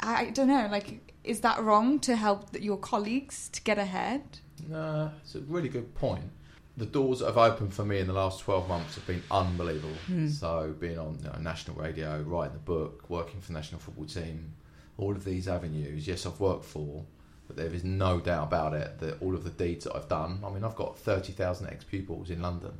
I 0.00 0.26
I 0.26 0.30
don't 0.30 0.48
know, 0.48 0.68
like, 0.70 1.14
is 1.24 1.40
that 1.40 1.62
wrong 1.62 1.98
to 2.00 2.16
help 2.16 2.48
your 2.58 2.78
colleagues 2.78 3.48
to 3.50 3.62
get 3.62 3.78
ahead? 3.78 4.22
No, 4.68 5.10
it's 5.22 5.34
a 5.34 5.40
really 5.40 5.68
good 5.68 5.94
point. 5.94 6.30
The 6.76 6.86
doors 6.86 7.18
that 7.18 7.26
have 7.26 7.36
opened 7.36 7.74
for 7.74 7.84
me 7.84 7.98
in 7.98 8.06
the 8.06 8.12
last 8.12 8.40
12 8.40 8.68
months 8.68 8.94
have 8.94 9.06
been 9.06 9.22
unbelievable. 9.30 9.94
Hmm. 10.06 10.28
So, 10.28 10.74
being 10.78 10.98
on 10.98 11.18
you 11.22 11.28
know, 11.28 11.38
national 11.40 11.76
radio, 11.76 12.22
writing 12.22 12.54
the 12.54 12.60
book, 12.60 13.10
working 13.10 13.40
for 13.40 13.48
the 13.48 13.52
national 13.54 13.80
football 13.80 14.06
team, 14.06 14.54
all 14.96 15.12
of 15.12 15.24
these 15.24 15.48
avenues, 15.48 16.06
yes, 16.06 16.24
I've 16.24 16.40
worked 16.40 16.64
for, 16.64 17.04
but 17.50 17.56
there 17.56 17.74
is 17.74 17.82
no 17.82 18.20
doubt 18.20 18.44
about 18.44 18.74
it 18.74 19.00
that 19.00 19.20
all 19.20 19.34
of 19.34 19.42
the 19.42 19.50
deeds 19.50 19.84
that 19.84 19.96
I've 19.96 20.08
done, 20.08 20.40
I 20.46 20.50
mean, 20.50 20.62
I've 20.62 20.76
got 20.76 20.96
30,000 20.98 21.66
ex 21.66 21.82
pupils 21.82 22.30
in 22.30 22.40
London, 22.40 22.72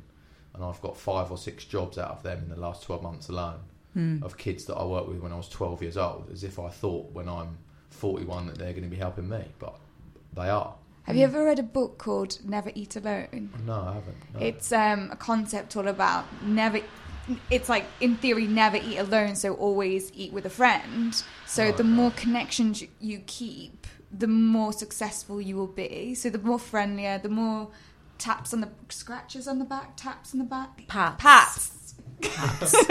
and 0.53 0.63
I've 0.63 0.79
got 0.81 0.95
five 0.95 1.29
or 1.29 1.37
six 1.37 1.65
jobs 1.65 1.97
out 1.97 2.11
of 2.11 2.23
them 2.23 2.39
in 2.43 2.49
the 2.49 2.55
last 2.59 2.83
12 2.83 3.03
months 3.03 3.27
alone 3.27 3.59
Hmm. 3.93 4.23
of 4.23 4.37
kids 4.37 4.63
that 4.65 4.75
I 4.75 4.85
worked 4.85 5.09
with 5.09 5.19
when 5.19 5.33
I 5.33 5.35
was 5.35 5.49
12 5.49 5.81
years 5.81 5.97
old, 5.97 6.29
as 6.31 6.45
if 6.45 6.57
I 6.57 6.69
thought 6.69 7.11
when 7.11 7.27
I'm 7.27 7.57
41 7.89 8.47
that 8.47 8.57
they're 8.57 8.71
going 8.71 8.83
to 8.85 8.89
be 8.89 8.95
helping 8.95 9.27
me, 9.27 9.43
but 9.59 9.75
they 10.33 10.47
are. 10.49 10.75
Have 11.03 11.17
you 11.17 11.25
ever 11.25 11.43
read 11.43 11.59
a 11.59 11.63
book 11.63 11.97
called 11.97 12.37
Never 12.47 12.71
Eat 12.73 12.95
Alone? 12.95 13.51
No, 13.65 13.73
I 13.73 13.93
haven't. 13.95 14.15
no. 14.33 14.39
It's 14.39 14.71
um, 14.71 15.09
a 15.11 15.17
concept 15.17 15.75
all 15.75 15.89
about 15.89 16.23
never. 16.43 16.79
It's 17.49 17.67
like 17.69 17.85
in 17.99 18.15
theory, 18.15 18.47
never 18.47 18.77
eat 18.77 18.97
alone, 18.97 19.35
so 19.35 19.53
always 19.55 20.11
eat 20.15 20.31
with 20.31 20.45
a 20.45 20.49
friend. 20.49 21.13
So 21.45 21.63
Oh, 21.65 21.67
the 21.71 21.83
okay. 21.83 21.83
more 21.83 22.11
connections 22.11 22.83
you 23.01 23.19
keep, 23.25 23.87
the 24.17 24.27
more 24.27 24.73
successful 24.73 25.39
you 25.41 25.55
will 25.55 25.67
be. 25.67 26.13
So 26.15 26.29
the 26.29 26.39
more 26.39 26.59
friendlier, 26.59 27.17
the 27.17 27.29
more 27.29 27.69
taps 28.17 28.53
on 28.53 28.61
the 28.61 28.69
scratches 28.89 29.47
on 29.47 29.59
the 29.59 29.65
back, 29.65 29.95
taps 29.97 30.33
on 30.33 30.39
the 30.39 30.45
back, 30.45 30.87
Pats. 30.87 31.15
pats. 31.23 31.77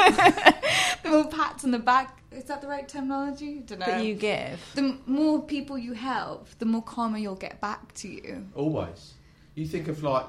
the 1.02 1.08
more 1.08 1.24
pats 1.28 1.64
on 1.64 1.70
the 1.70 1.78
back. 1.78 2.16
Is 2.32 2.44
that 2.44 2.60
the 2.62 2.68
right 2.68 2.88
terminology? 2.88 3.58
I 3.58 3.62
don't 3.62 3.78
know. 3.80 3.86
that 3.86 4.04
you 4.04 4.14
give. 4.14 4.60
the 4.74 4.96
more 5.06 5.42
people 5.42 5.76
you 5.78 5.92
help, 5.94 6.48
the 6.58 6.64
more 6.66 6.82
karma 6.82 7.18
you'll 7.18 7.34
get 7.34 7.60
back 7.60 7.92
to 7.94 8.08
you. 8.08 8.46
Always. 8.54 9.14
You 9.54 9.66
think 9.66 9.88
of 9.88 10.02
like 10.02 10.26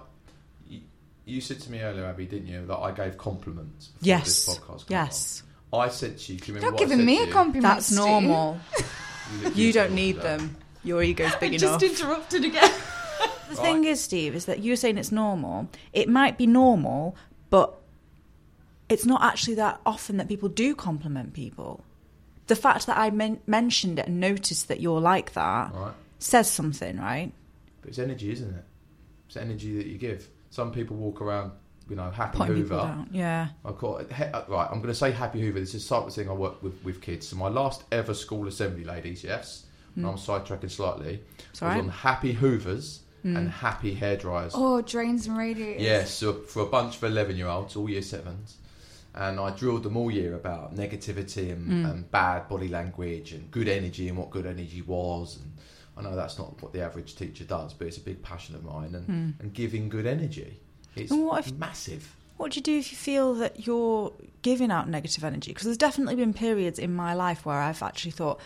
you, 0.67 0.81
you 1.25 1.41
said 1.41 1.59
to 1.61 1.71
me 1.71 1.79
earlier, 1.81 2.05
Abby, 2.05 2.25
didn't 2.25 2.47
you, 2.47 2.65
that 2.65 2.77
I 2.77 2.91
gave 2.91 3.17
compliments 3.17 3.87
before 3.87 4.07
Yes. 4.07 4.45
this 4.45 4.57
podcast. 4.57 4.83
Yes. 4.89 5.43
on. 5.71 5.85
I 5.87 5.89
said 5.89 6.17
to 6.17 6.33
you, 6.33 6.39
do 6.39 6.51
you 6.51 6.55
remember 6.55 6.71
Not 6.71 6.73
what 6.73 6.81
I 6.81 6.83
giving 6.85 6.97
said 6.99 7.05
me 7.05 7.17
to 7.17 7.23
a 7.23 7.27
you? 7.27 7.31
compliment. 7.33 7.63
That's 7.75 7.91
normal. 7.91 8.59
literally 9.43 9.61
You 9.63 9.73
don't 9.73 9.93
need 9.93 10.15
that. 10.17 10.39
them. 10.39 10.57
Your 10.83 11.01
ego's 11.03 11.35
big 11.35 11.51
Just 11.59 11.81
enough. 11.81 11.83
interrupted 11.83 12.45
again. 12.45 12.71
The 13.49 13.57
thing 13.57 13.83
is, 13.83 14.01
Steve, 14.01 14.33
is 14.33 14.45
that 14.45 14.59
you're 14.63 14.77
saying 14.77 14.97
it's 14.97 15.11
normal. 15.11 15.67
It 15.91 16.07
might 16.07 16.37
be 16.37 16.47
normal, 16.47 17.17
but 17.49 17.75
it's 18.87 19.05
not 19.05 19.21
actually 19.23 19.55
that 19.55 19.81
often 19.85 20.15
that 20.17 20.29
people 20.29 20.47
do 20.47 20.73
compliment 20.73 21.33
people. 21.33 21.83
The 22.47 22.55
fact 22.55 22.87
that 22.87 22.97
I 22.97 23.09
men- 23.09 23.41
mentioned 23.47 23.99
it 23.99 24.07
and 24.07 24.21
noticed 24.21 24.69
that 24.69 24.79
you're 24.79 25.01
like 25.01 25.33
that 25.33 25.73
Right. 25.75 25.91
says 26.19 26.49
something, 26.49 26.97
right? 26.97 27.33
But 27.81 27.89
it's 27.89 27.99
energy, 27.99 28.31
isn't 28.31 28.55
it? 28.55 28.63
It's 29.27 29.35
energy 29.35 29.75
that 29.77 29.85
you 29.85 29.97
give. 29.97 30.29
Some 30.49 30.71
people 30.71 30.95
walk 30.95 31.19
around, 31.21 31.51
you 31.89 31.97
know, 31.97 32.09
happy 32.09 32.37
Putting 32.37 32.55
Hoover. 32.55 33.05
Yeah. 33.11 33.49
I 33.65 33.71
call 33.73 33.97
it, 33.97 34.13
he, 34.13 34.23
uh, 34.23 34.43
right, 34.47 34.67
I'm 34.71 34.77
going 34.79 34.87
to 34.93 34.95
say 34.95 35.11
Happy 35.11 35.41
Hoover. 35.41 35.59
This 35.59 35.75
is 35.75 35.85
the 35.87 35.93
type 35.95 36.07
of 36.07 36.13
thing 36.13 36.29
I 36.29 36.33
work 36.33 36.63
with 36.63 36.81
with 36.85 37.01
kids. 37.01 37.27
So 37.27 37.35
my 37.35 37.49
last 37.49 37.83
ever 37.91 38.13
school 38.13 38.47
assembly, 38.47 38.85
ladies, 38.85 39.25
yes, 39.25 39.65
and 39.95 40.05
I'm 40.05 40.15
sidetracking 40.15 40.71
slightly, 40.71 41.17
Hmm. 41.17 41.21
It's 41.51 41.61
was 41.61 41.61
all 41.61 41.67
right. 41.69 41.79
on 41.79 41.89
Happy 41.89 42.33
Hoovers 42.33 42.99
Mm. 43.23 43.37
and 43.37 43.49
Happy 43.51 43.93
Hair 43.93 44.17
Dryers. 44.17 44.53
Oh, 44.55 44.81
drains 44.81 45.27
and 45.27 45.37
radiators. 45.37 45.81
Yes, 45.83 46.11
so 46.11 46.33
for 46.33 46.63
a 46.63 46.65
bunch 46.65 46.97
of 46.97 47.03
11 47.03 47.37
year 47.37 47.45
olds, 47.47 47.75
all 47.75 47.87
year 47.87 48.01
sevens. 48.01 48.57
And 49.13 49.39
I 49.39 49.51
drilled 49.51 49.83
them 49.83 49.95
all 49.95 50.09
year 50.09 50.33
about 50.33 50.73
negativity 50.75 51.51
and, 51.51 51.67
Mm. 51.69 51.91
and 51.91 52.11
bad 52.11 52.49
body 52.49 52.67
language 52.67 53.31
and 53.33 53.51
good 53.51 53.67
energy 53.67 54.07
and 54.09 54.17
what 54.17 54.31
good 54.31 54.47
energy 54.47 54.81
was. 54.81 55.37
And 55.37 55.51
I 55.97 56.09
know 56.09 56.15
that's 56.15 56.39
not 56.39 56.59
what 56.63 56.73
the 56.73 56.81
average 56.81 57.15
teacher 57.15 57.43
does, 57.43 57.73
but 57.73 57.85
it's 57.87 57.97
a 57.97 58.01
big 58.01 58.23
passion 58.23 58.55
of 58.55 58.63
mine. 58.63 58.95
And, 58.95 59.07
Mm. 59.07 59.39
and 59.39 59.53
giving 59.53 59.87
good 59.89 60.07
energy. 60.07 60.59
It's 60.95 61.11
And 61.11 61.23
what 61.25 61.45
if- 61.45 61.53
massive. 61.53 62.15
What 62.37 62.53
do 62.53 62.57
you 62.57 62.63
do 62.63 62.75
if 62.79 62.91
you 62.91 62.97
feel 62.97 63.35
that 63.35 63.67
you're 63.67 64.13
giving 64.41 64.71
out 64.71 64.89
negative 64.89 65.23
energy? 65.23 65.51
Because 65.51 65.65
there's 65.65 65.77
definitely 65.77 66.15
been 66.15 66.33
periods 66.33 66.79
in 66.79 66.95
my 66.95 67.13
life 67.13 67.45
where 67.45 67.59
I've 67.59 67.83
actually 67.83 68.11
thought, 68.11 68.39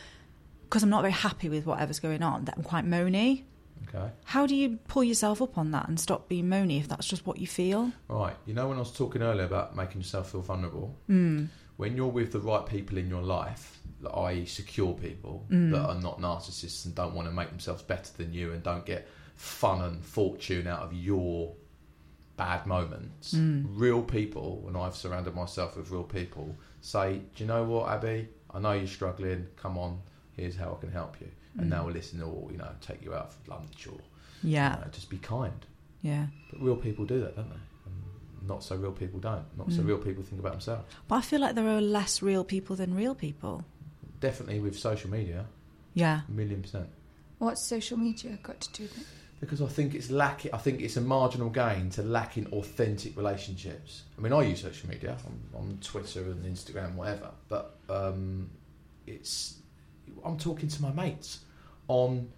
because 0.65 0.84
I'm 0.84 0.89
not 0.89 1.01
very 1.01 1.13
happy 1.13 1.49
with 1.49 1.65
whatever's 1.65 1.99
going 1.99 2.21
on, 2.23 2.45
that 2.45 2.56
I'm 2.58 2.63
quite 2.63 2.86
moany. 2.86 3.43
Okay. 3.88 4.10
How 4.23 4.45
do 4.47 4.56
you 4.56 4.78
pull 4.88 5.04
yourself 5.04 5.41
up 5.41 5.58
on 5.58 5.71
that 5.71 5.88
and 5.88 5.99
stop 5.99 6.28
being 6.28 6.45
moany 6.45 6.80
if 6.80 6.88
that's 6.88 7.08
just 7.08 7.25
what 7.25 7.38
you 7.39 7.47
feel? 7.47 7.91
Right. 8.08 8.36
You 8.45 8.54
know, 8.54 8.67
when 8.67 8.78
I 8.78 8.80
was 8.80 8.91
talking 8.91 9.21
earlier 9.21 9.45
about 9.45 9.75
making 9.75 10.01
yourself 10.01 10.32
feel 10.32 10.41
vulnerable, 10.41 10.95
Mm. 11.10 11.47
when 11.78 11.95
you're 11.95 12.08
with 12.08 12.32
the 12.32 12.39
right 12.39 12.65
people 12.65 12.97
in 12.97 13.08
your 13.10 13.21
life, 13.21 13.80
i.e., 14.13 14.45
secure 14.45 14.93
people 14.93 15.45
Mm. 15.49 15.71
that 15.71 15.82
are 15.89 15.99
not 16.01 16.19
narcissists 16.19 16.86
and 16.86 16.95
don't 16.95 17.13
want 17.13 17.28
to 17.28 17.34
make 17.34 17.49
themselves 17.49 17.84
better 17.84 18.12
than 18.17 18.34
you 18.34 18.51
and 18.54 18.63
don't 18.63 18.86
get 18.86 19.08
fun 19.36 19.82
and 19.82 20.04
fortune 20.04 20.67
out 20.67 20.82
of 20.82 20.93
your 20.93 21.54
bad 22.38 22.65
moments, 22.65 23.34
Mm. 23.34 23.65
real 23.69 24.01
people, 24.01 24.62
when 24.62 24.75
I've 24.75 24.95
surrounded 24.95 25.34
myself 25.36 25.78
with 25.78 25.89
real 25.91 26.04
people, 26.04 26.56
say, 26.82 27.19
Do 27.36 27.43
you 27.43 27.47
know 27.47 27.63
what, 27.63 27.89
Abby? 27.89 28.30
I 28.51 28.60
know 28.60 28.73
you're 28.73 28.88
struggling. 28.88 29.47
Come 29.58 29.78
on, 29.78 30.01
here's 30.38 30.56
how 30.56 30.76
I 30.78 30.80
can 30.82 30.91
help 30.91 31.19
you. 31.21 31.28
And 31.58 31.67
Mm. 31.67 31.69
they'll 31.71 31.91
listen 31.91 32.21
or, 32.21 32.52
you 32.52 32.58
know, 32.58 32.69
take 32.82 33.04
you 33.04 33.13
out 33.13 33.32
for 33.34 33.52
lunch 33.52 33.88
or 33.88 33.98
Yeah, 34.43 34.76
you 34.80 34.86
know, 34.86 34.91
just 34.91 35.10
be 35.10 35.17
kind. 35.17 35.65
yeah. 36.02 36.28
But 36.52 36.62
real 36.62 36.76
people 36.76 37.06
do 37.06 37.19
that, 37.21 37.36
don't 37.36 37.50
they? 37.50 37.56
And 37.86 38.48
not 38.48 38.63
so 38.63 38.76
real 38.76 38.91
people 38.91 39.19
don't. 39.19 39.45
Not 39.58 39.71
so 39.71 39.82
Mm. 39.82 39.88
real 39.88 39.98
people 40.00 40.24
think 40.24 40.39
about 40.39 40.52
themselves. 40.54 40.84
But 41.08 41.15
I 41.15 41.21
feel 41.21 41.39
like 41.39 41.56
there 41.56 41.67
are 41.69 41.82
less 41.82 42.21
real 42.21 42.43
people 42.43 42.76
than 42.76 42.93
real 42.93 43.15
people. 43.15 43.63
Definitely 44.19 44.60
with 44.60 44.78
social 44.78 45.10
media, 45.10 45.45
Yeah. 45.93 46.21
a 46.28 46.32
million 46.32 46.62
percent. 46.62 46.89
What's 47.39 47.62
social 47.62 47.98
media 47.98 48.38
got 48.43 48.60
to 48.62 48.71
do 48.74 48.84
with 48.84 48.98
it? 48.98 49.06
Because 49.41 49.62
I 49.62 49.67
think 49.67 49.93
it's 49.93 50.10
lacking. 50.10 50.54
I 50.54 50.58
think 50.58 50.82
it's 50.82 50.95
a 50.98 51.02
marginal 51.02 51.50
gain 51.50 51.89
to 51.91 52.02
lacking 52.04 52.48
authentic 52.48 53.15
relationships. 53.17 54.04
I 54.17 54.21
mean, 54.21 54.32
I 54.34 54.43
use 54.43 54.62
social 54.62 54.89
media 54.89 55.17
on, 55.26 55.39
on 55.54 55.78
Twitter 55.82 56.24
and 56.32 56.45
Instagram, 56.45 56.95
whatever. 56.95 57.32
But 57.50 57.78
um, 57.89 58.50
it's 59.06 59.58
I'm 60.23 60.38
talking 60.38 60.69
to 60.69 60.82
my 60.82 60.91
mates 60.91 61.39
on 61.88 62.30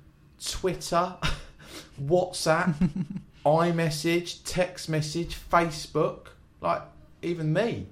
Twitter, 0.44 1.16
WhatsApp, 2.02 2.76
iMessage, 3.46 4.40
text 4.46 4.90
message, 4.90 5.38
Facebook. 5.50 6.28
Like 6.62 6.82
even 7.22 7.54
me 7.54 7.88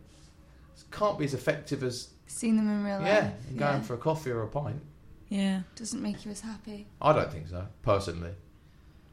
can't 0.92 1.18
be 1.20 1.26
as 1.26 1.34
effective 1.34 1.84
as 1.84 2.10
Seeing 2.28 2.56
them 2.58 2.70
in 2.70 2.84
real 2.84 2.98
life. 3.00 3.06
yeah, 3.08 3.30
going 3.58 3.60
yeah. 3.78 3.82
for 3.82 3.94
a 3.94 3.98
coffee 3.98 4.32
or 4.32 4.44
a 4.44 4.48
pint. 4.48 4.82
Yeah. 5.30 5.62
doesn't 5.76 6.02
make 6.02 6.24
you 6.26 6.32
as 6.32 6.42
happy. 6.42 6.88
I 7.02 7.12
don't 7.14 7.32
think 7.32 7.48
so, 7.50 7.68
personally. 7.82 8.32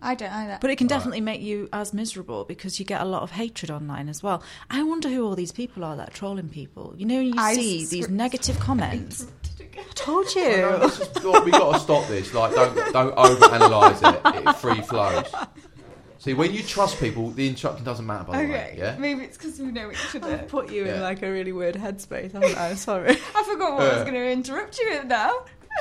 I 0.01 0.15
don't 0.15 0.33
either. 0.33 0.59
But 0.61 0.71
it 0.71 0.77
can 0.77 0.87
Right. 0.87 0.97
definitely 0.97 1.21
make 1.21 1.41
you 1.41 1.69
as 1.73 1.93
miserable 1.93 2.45
because 2.45 2.79
you 2.79 2.85
get 2.85 3.01
a 3.01 3.05
lot 3.05 3.23
of 3.23 3.33
hatred 3.33 3.71
online 3.71 4.09
as 4.09 4.23
well. 4.23 4.43
I 4.71 4.83
wonder 4.83 5.09
who 5.09 5.25
all 5.25 5.35
these 5.37 5.53
people 5.53 5.85
are 5.85 5.97
that 5.97 6.09
are 6.09 6.13
trolling 6.13 6.49
people. 6.49 6.95
You 6.97 7.07
know, 7.07 7.21
you 7.21 7.35
I 7.37 7.55
see 7.55 7.83
s- 7.85 7.89
these 7.91 8.09
negative 8.09 8.59
comments. 8.59 9.27
I 9.79 9.83
told 9.95 10.27
I 10.37 10.41
know, 10.41 10.73
you. 10.75 10.79
this 10.81 11.01
is- 11.01 11.25
we 11.45 11.51
got 11.51 11.73
to 11.75 11.79
stop 11.81 12.07
this. 12.09 12.33
Like, 12.35 12.55
don't 12.55 12.75
don't 12.93 13.15
overanalyze 13.17 14.03
it. 14.37 14.47
It 14.47 14.57
free 14.57 14.81
flows. 14.83 15.27
See, 16.19 16.35
when 16.35 16.53
you 16.55 16.63
trust 16.63 17.01
people, 17.01 17.31
the 17.31 17.49
instruction 17.49 17.85
doesn't 17.85 18.07
matter. 18.07 18.25
By 18.25 18.45
the 18.47 18.53
way, 18.53 18.75
yeah. 18.79 18.97
maybe 18.97 19.25
it's 19.25 19.37
because 19.37 19.59
we 19.59 19.73
know 19.73 19.91
each 19.91 20.15
other. 20.15 20.35
I 20.35 20.37
put 20.39 20.71
you 20.71 20.85
in, 20.85 21.01
like 21.01 21.21
a 21.23 21.31
really 21.31 21.51
weird 21.53 21.75
headspace, 21.75 22.33
haven't 22.33 22.57
I? 22.57 22.75
Sorry. 22.75 23.11
I 23.35 23.43
forgot 23.43 23.73
what 23.73 23.83
I 23.83 23.89
was 23.89 23.99
Uh. 24.03 24.05
going 24.05 24.15
to 24.15 24.31
interrupt 24.31 24.79
you 24.79 24.89
with 24.91 25.07
now. 25.07 25.33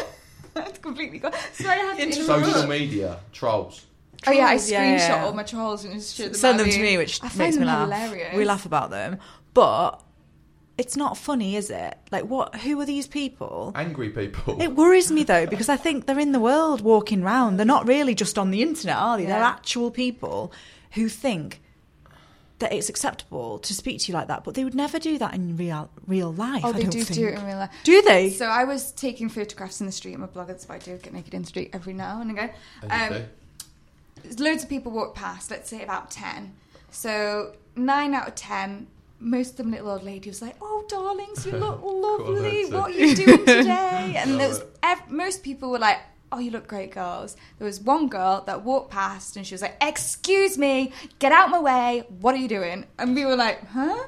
That's 0.55 0.79
completely 0.79 1.19
gone. 1.19 1.33
Sorry, 1.53 1.79
I 1.79 1.83
had 1.83 1.97
to 1.97 2.03
interrupt. 2.03 2.45
Social 2.45 2.67
media 2.67 3.19
trolls. 3.31 3.85
Oh 4.27 4.31
yeah, 4.31 4.45
I 4.45 4.49
Trolls, 4.57 4.69
yeah, 4.71 4.97
screenshot 4.97 5.09
yeah. 5.09 5.25
all 5.25 5.33
my 5.33 5.43
trolls 5.43 5.85
and 5.85 5.93
just 5.95 6.15
share 6.15 6.27
them 6.27 6.35
Send 6.35 6.59
them 6.59 6.69
to 6.69 6.79
me, 6.79 6.97
which 6.97 7.23
I 7.23 7.27
find 7.29 7.37
makes 7.39 7.57
me 7.57 7.65
laugh. 7.65 7.83
hilarious. 7.89 8.35
We 8.35 8.45
laugh 8.45 8.65
about 8.65 8.89
them, 8.91 9.17
but 9.53 10.01
it's 10.81 10.97
not 10.97 11.17
funny, 11.17 11.55
is 11.55 11.69
it? 11.69 11.93
Like, 12.11 12.25
what? 12.25 12.55
Who 12.63 12.79
are 12.81 12.85
these 12.85 13.07
people? 13.07 13.71
Angry 13.75 14.09
people. 14.09 14.61
It 14.61 14.75
worries 14.75 15.11
me 15.11 15.23
though 15.23 15.45
because 15.45 15.69
I 15.69 15.77
think 15.77 16.05
they're 16.05 16.19
in 16.27 16.31
the 16.31 16.39
world 16.39 16.81
walking 16.81 17.21
round. 17.23 17.57
They're 17.57 17.65
not 17.77 17.87
really 17.87 18.15
just 18.15 18.37
on 18.37 18.51
the 18.51 18.61
internet, 18.61 18.97
are 18.97 19.17
they? 19.17 19.25
They're 19.25 19.41
actual 19.57 19.91
people 19.91 20.51
who 20.93 21.07
think 21.07 21.61
that 22.59 22.71
it's 22.73 22.89
acceptable 22.89 23.57
to 23.57 23.73
speak 23.73 23.99
to 24.01 24.05
you 24.11 24.13
like 24.13 24.27
that, 24.27 24.43
but 24.43 24.53
they 24.53 24.63
would 24.63 24.75
never 24.75 24.99
do 24.99 25.17
that 25.17 25.33
in 25.33 25.57
real 25.57 25.89
real 26.07 26.31
life. 26.31 26.61
Oh, 26.65 26.69
I 26.69 26.71
they 26.73 26.81
don't 26.81 26.91
do 26.91 27.03
think. 27.03 27.19
do 27.19 27.27
it 27.27 27.33
in 27.39 27.45
real 27.45 27.57
life. 27.57 27.71
Do 27.83 28.01
they? 28.03 28.29
So 28.31 28.45
I 28.45 28.63
was 28.65 28.91
taking 28.91 29.29
photographs 29.29 29.79
in 29.81 29.85
the 29.87 29.91
street. 29.91 30.13
I'm 30.13 30.23
a 30.23 30.27
blogger, 30.27 30.47
that's 30.47 30.67
why 30.69 30.75
I 30.75 30.79
do 30.79 30.97
get 30.97 31.13
naked 31.13 31.33
in 31.33 31.41
the 31.43 31.47
street 31.47 31.69
every 31.73 31.93
now 31.93 32.21
and 32.21 32.29
again. 32.31 32.51
As 32.89 33.11
Um, 33.11 33.23
loads 34.37 34.63
of 34.63 34.69
people 34.69 34.91
walk 34.91 35.15
past, 35.15 35.49
let's 35.51 35.69
say 35.69 35.81
about 35.83 36.11
10. 36.11 36.53
So, 36.91 37.53
nine 37.75 38.13
out 38.13 38.27
of 38.27 38.35
10, 38.35 38.87
most 39.21 39.51
of 39.51 39.57
them 39.57 39.71
little 39.71 39.89
old 39.91 40.03
lady 40.03 40.29
was 40.29 40.41
like, 40.41 40.55
Oh, 40.61 40.83
darlings, 40.89 41.45
you 41.45 41.53
look 41.53 41.81
lovely. 41.83 42.65
What 42.65 42.91
are 42.91 42.93
you 42.93 43.15
doing 43.15 43.37
today? 43.45 44.15
And 44.17 44.39
there 44.39 44.49
was, 44.49 44.63
ev- 44.83 45.09
most 45.09 45.43
people 45.43 45.71
were 45.71 45.79
like, 45.79 45.99
Oh, 46.33 46.39
you 46.39 46.49
look 46.51 46.67
great, 46.67 46.91
girls. 46.91 47.35
There 47.59 47.65
was 47.65 47.79
one 47.81 48.07
girl 48.07 48.43
that 48.47 48.63
walked 48.63 48.89
past 48.91 49.35
and 49.37 49.45
she 49.45 49.53
was 49.53 49.61
like, 49.61 49.75
Excuse 49.81 50.57
me, 50.57 50.91
get 51.19 51.31
out 51.31 51.49
my 51.49 51.59
way. 51.59 52.03
What 52.19 52.35
are 52.35 52.39
you 52.39 52.47
doing? 52.47 52.85
And 52.99 53.15
we 53.15 53.25
were 53.25 53.35
like, 53.35 53.65
Huh? 53.67 54.05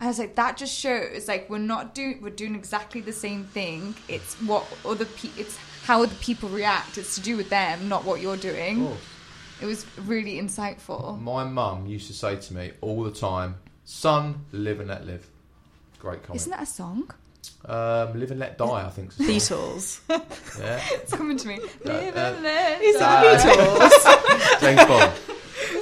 I 0.00 0.08
was 0.08 0.18
like, 0.18 0.34
that 0.34 0.56
just 0.56 0.76
shows 0.76 1.28
like 1.28 1.48
we're 1.48 1.58
not 1.58 1.94
doing 1.94 2.20
we're 2.20 2.30
doing 2.30 2.54
exactly 2.54 3.00
the 3.00 3.12
same 3.12 3.44
thing. 3.44 3.94
It's 4.08 4.34
what 4.42 4.66
other 4.84 5.04
pe- 5.04 5.30
it's 5.36 5.56
how 5.84 6.02
other 6.02 6.14
people 6.16 6.48
react. 6.48 6.98
It's 6.98 7.14
to 7.14 7.20
do 7.20 7.36
with 7.36 7.48
them, 7.48 7.88
not 7.88 8.04
what 8.04 8.20
you're 8.20 8.36
doing. 8.36 8.86
Of. 8.86 9.00
It 9.62 9.66
was 9.66 9.86
really 9.98 10.34
insightful. 10.40 11.20
My 11.22 11.44
mum 11.44 11.86
used 11.86 12.08
to 12.08 12.12
say 12.12 12.36
to 12.36 12.54
me 12.54 12.72
all 12.80 13.04
the 13.04 13.12
time, 13.12 13.54
"Son, 13.84 14.44
live 14.52 14.80
and 14.80 14.88
let 14.88 15.06
live." 15.06 15.26
Great 15.98 16.22
comment. 16.22 16.36
Isn't 16.40 16.50
that 16.50 16.62
a 16.62 16.66
song? 16.66 17.10
Um, 17.66 18.18
live 18.18 18.30
and 18.30 18.40
let 18.40 18.56
die. 18.58 18.86
I 18.86 18.90
think. 18.90 19.10
It's 19.18 19.20
a 19.20 19.40
song. 19.40 19.58
Beatles. 19.78 20.00
Yeah. 20.58 20.80
It's 20.92 21.12
coming 21.12 21.36
to 21.38 21.48
me. 21.48 21.58
Live 21.84 22.16
uh, 22.16 22.18
and 22.18 22.42
let 22.42 22.82
Is 22.82 22.96
it 22.96 22.98
die. 22.98 23.36
the 23.36 23.42
Beatles? 23.42 24.60
James 24.60 24.84
Bond. 24.84 25.12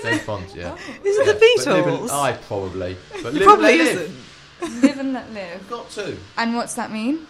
James 0.02 0.22
Bond. 0.26 0.44
Yeah. 0.54 0.74
Is 1.04 1.16
it 1.18 1.26
Yeah. 1.26 1.32
the 1.32 1.38
But 1.56 1.66
live 1.76 1.86
and- 1.86 1.98
Beatles? 1.98 2.10
I 2.10 2.32
probably. 2.32 2.96
But 3.22 3.34
live 3.34 3.42
probably 3.44 3.70
and 3.70 3.78
let 3.78 3.88
isn't. 3.96 4.16
live. 4.60 4.82
Live 4.84 4.98
and 4.98 5.12
let 5.12 5.32
live. 5.32 5.70
Got 5.70 5.90
to. 5.90 6.16
And 6.38 6.54
what's 6.56 6.74
that 6.74 6.92
mean? 6.92 7.26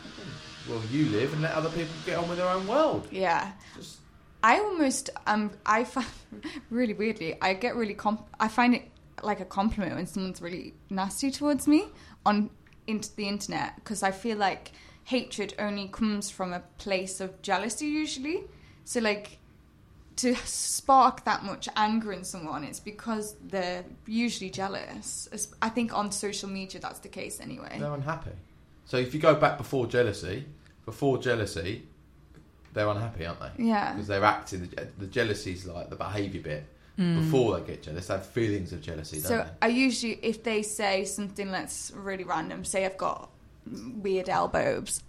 Well, 0.68 0.80
you 0.90 1.06
live 1.06 1.32
and 1.32 1.42
let 1.42 1.52
other 1.52 1.70
people 1.70 1.92
get 2.06 2.18
on 2.18 2.28
with 2.28 2.38
their 2.38 2.48
own 2.48 2.66
world. 2.66 3.08
Yeah. 3.10 3.52
Just 3.76 3.98
I 4.44 4.58
almost 4.60 5.10
um 5.26 5.50
I 5.64 5.84
find 5.84 6.06
really 6.70 6.94
weirdly 6.94 7.36
I 7.40 7.54
get 7.54 7.74
really 7.74 7.94
comp 7.94 8.26
I 8.38 8.48
find 8.48 8.74
it 8.74 8.88
like 9.22 9.40
a 9.40 9.44
compliment 9.44 9.94
when 9.96 10.06
someone's 10.06 10.40
really 10.40 10.74
nasty 10.90 11.30
towards 11.30 11.66
me 11.66 11.86
on 12.24 12.50
into 12.86 13.14
the 13.16 13.28
internet 13.28 13.76
because 13.76 14.02
I 14.02 14.10
feel 14.10 14.36
like 14.36 14.72
hatred 15.04 15.54
only 15.58 15.88
comes 15.88 16.30
from 16.30 16.52
a 16.52 16.60
place 16.78 17.20
of 17.20 17.40
jealousy 17.42 17.86
usually. 17.86 18.44
So 18.84 19.00
like 19.00 19.38
to 20.16 20.34
spark 20.36 21.24
that 21.24 21.44
much 21.44 21.68
anger 21.76 22.12
in 22.12 22.24
someone, 22.24 22.64
it's 22.64 22.80
because 22.80 23.34
they're 23.42 23.84
usually 24.06 24.50
jealous. 24.50 25.28
I 25.60 25.68
think 25.68 25.96
on 25.96 26.12
social 26.12 26.48
media 26.48 26.80
that's 26.80 27.00
the 27.00 27.08
case 27.08 27.40
anyway. 27.40 27.76
They're 27.78 27.94
unhappy. 27.94 28.32
So 28.84 28.96
if 28.96 29.14
you 29.14 29.20
go 29.20 29.34
back 29.34 29.58
before 29.58 29.86
jealousy, 29.86 30.44
before 30.84 31.18
jealousy, 31.18 31.86
they're 32.72 32.88
unhappy, 32.88 33.26
aren't 33.26 33.40
they? 33.40 33.64
Yeah. 33.64 33.92
Because 33.92 34.08
they're 34.08 34.24
acting. 34.24 34.70
The, 34.98 35.06
jealousy's 35.06 35.66
like 35.66 35.90
the 35.90 35.96
behaviour 35.96 36.40
bit. 36.40 36.66
Mm. 36.98 37.20
Before 37.20 37.58
they 37.58 37.66
get 37.66 37.82
jealous, 37.82 38.06
they 38.08 38.14
have 38.14 38.26
feelings 38.26 38.72
of 38.72 38.82
jealousy, 38.82 39.16
don't 39.16 39.26
So 39.26 39.38
they? 39.38 39.50
I 39.62 39.66
usually, 39.68 40.18
if 40.22 40.42
they 40.42 40.62
say 40.62 41.04
something 41.04 41.50
that's 41.50 41.90
really 41.94 42.24
random, 42.24 42.64
say 42.64 42.84
I've 42.84 42.98
got 42.98 43.30
weird 43.66 44.28
elbows. 44.28 45.02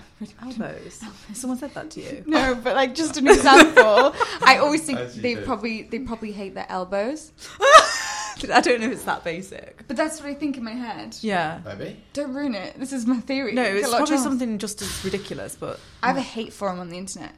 Elbows. 0.42 1.00
Someone 1.34 1.58
said 1.58 1.74
that 1.74 1.90
to 1.90 2.00
you. 2.00 2.24
No, 2.26 2.54
but 2.64 2.74
like 2.74 2.94
just 2.94 3.16
an 3.16 3.28
example. 3.28 4.14
I 4.42 4.58
always 4.58 4.82
think 4.84 4.98
they 5.12 5.34
do. 5.34 5.42
probably 5.42 5.82
they 5.82 6.00
probably 6.00 6.32
hate 6.32 6.54
their 6.54 6.66
elbows. 6.68 7.32
I 8.52 8.60
don't 8.60 8.80
know 8.80 8.86
if 8.86 8.92
it's 8.92 9.04
that 9.04 9.22
basic. 9.22 9.86
But 9.86 9.96
that's 9.96 10.20
what 10.20 10.28
I 10.28 10.34
think 10.34 10.56
in 10.56 10.64
my 10.64 10.72
head. 10.72 11.16
Yeah. 11.20 11.60
Maybe. 11.64 11.96
Don't 12.12 12.34
ruin 12.34 12.54
it. 12.54 12.78
This 12.78 12.92
is 12.92 13.06
my 13.06 13.20
theory. 13.20 13.52
No, 13.52 13.62
it's 13.62 13.82
lot 13.88 14.02
of 14.02 14.06
probably 14.08 14.16
drama. 14.16 14.22
something 14.30 14.58
just 14.58 14.82
as 14.82 15.04
ridiculous, 15.04 15.56
but 15.56 15.78
I 16.02 16.08
have 16.08 16.16
a 16.16 16.22
hate 16.22 16.52
forum 16.52 16.80
on 16.80 16.88
the 16.88 16.98
internet. 16.98 17.32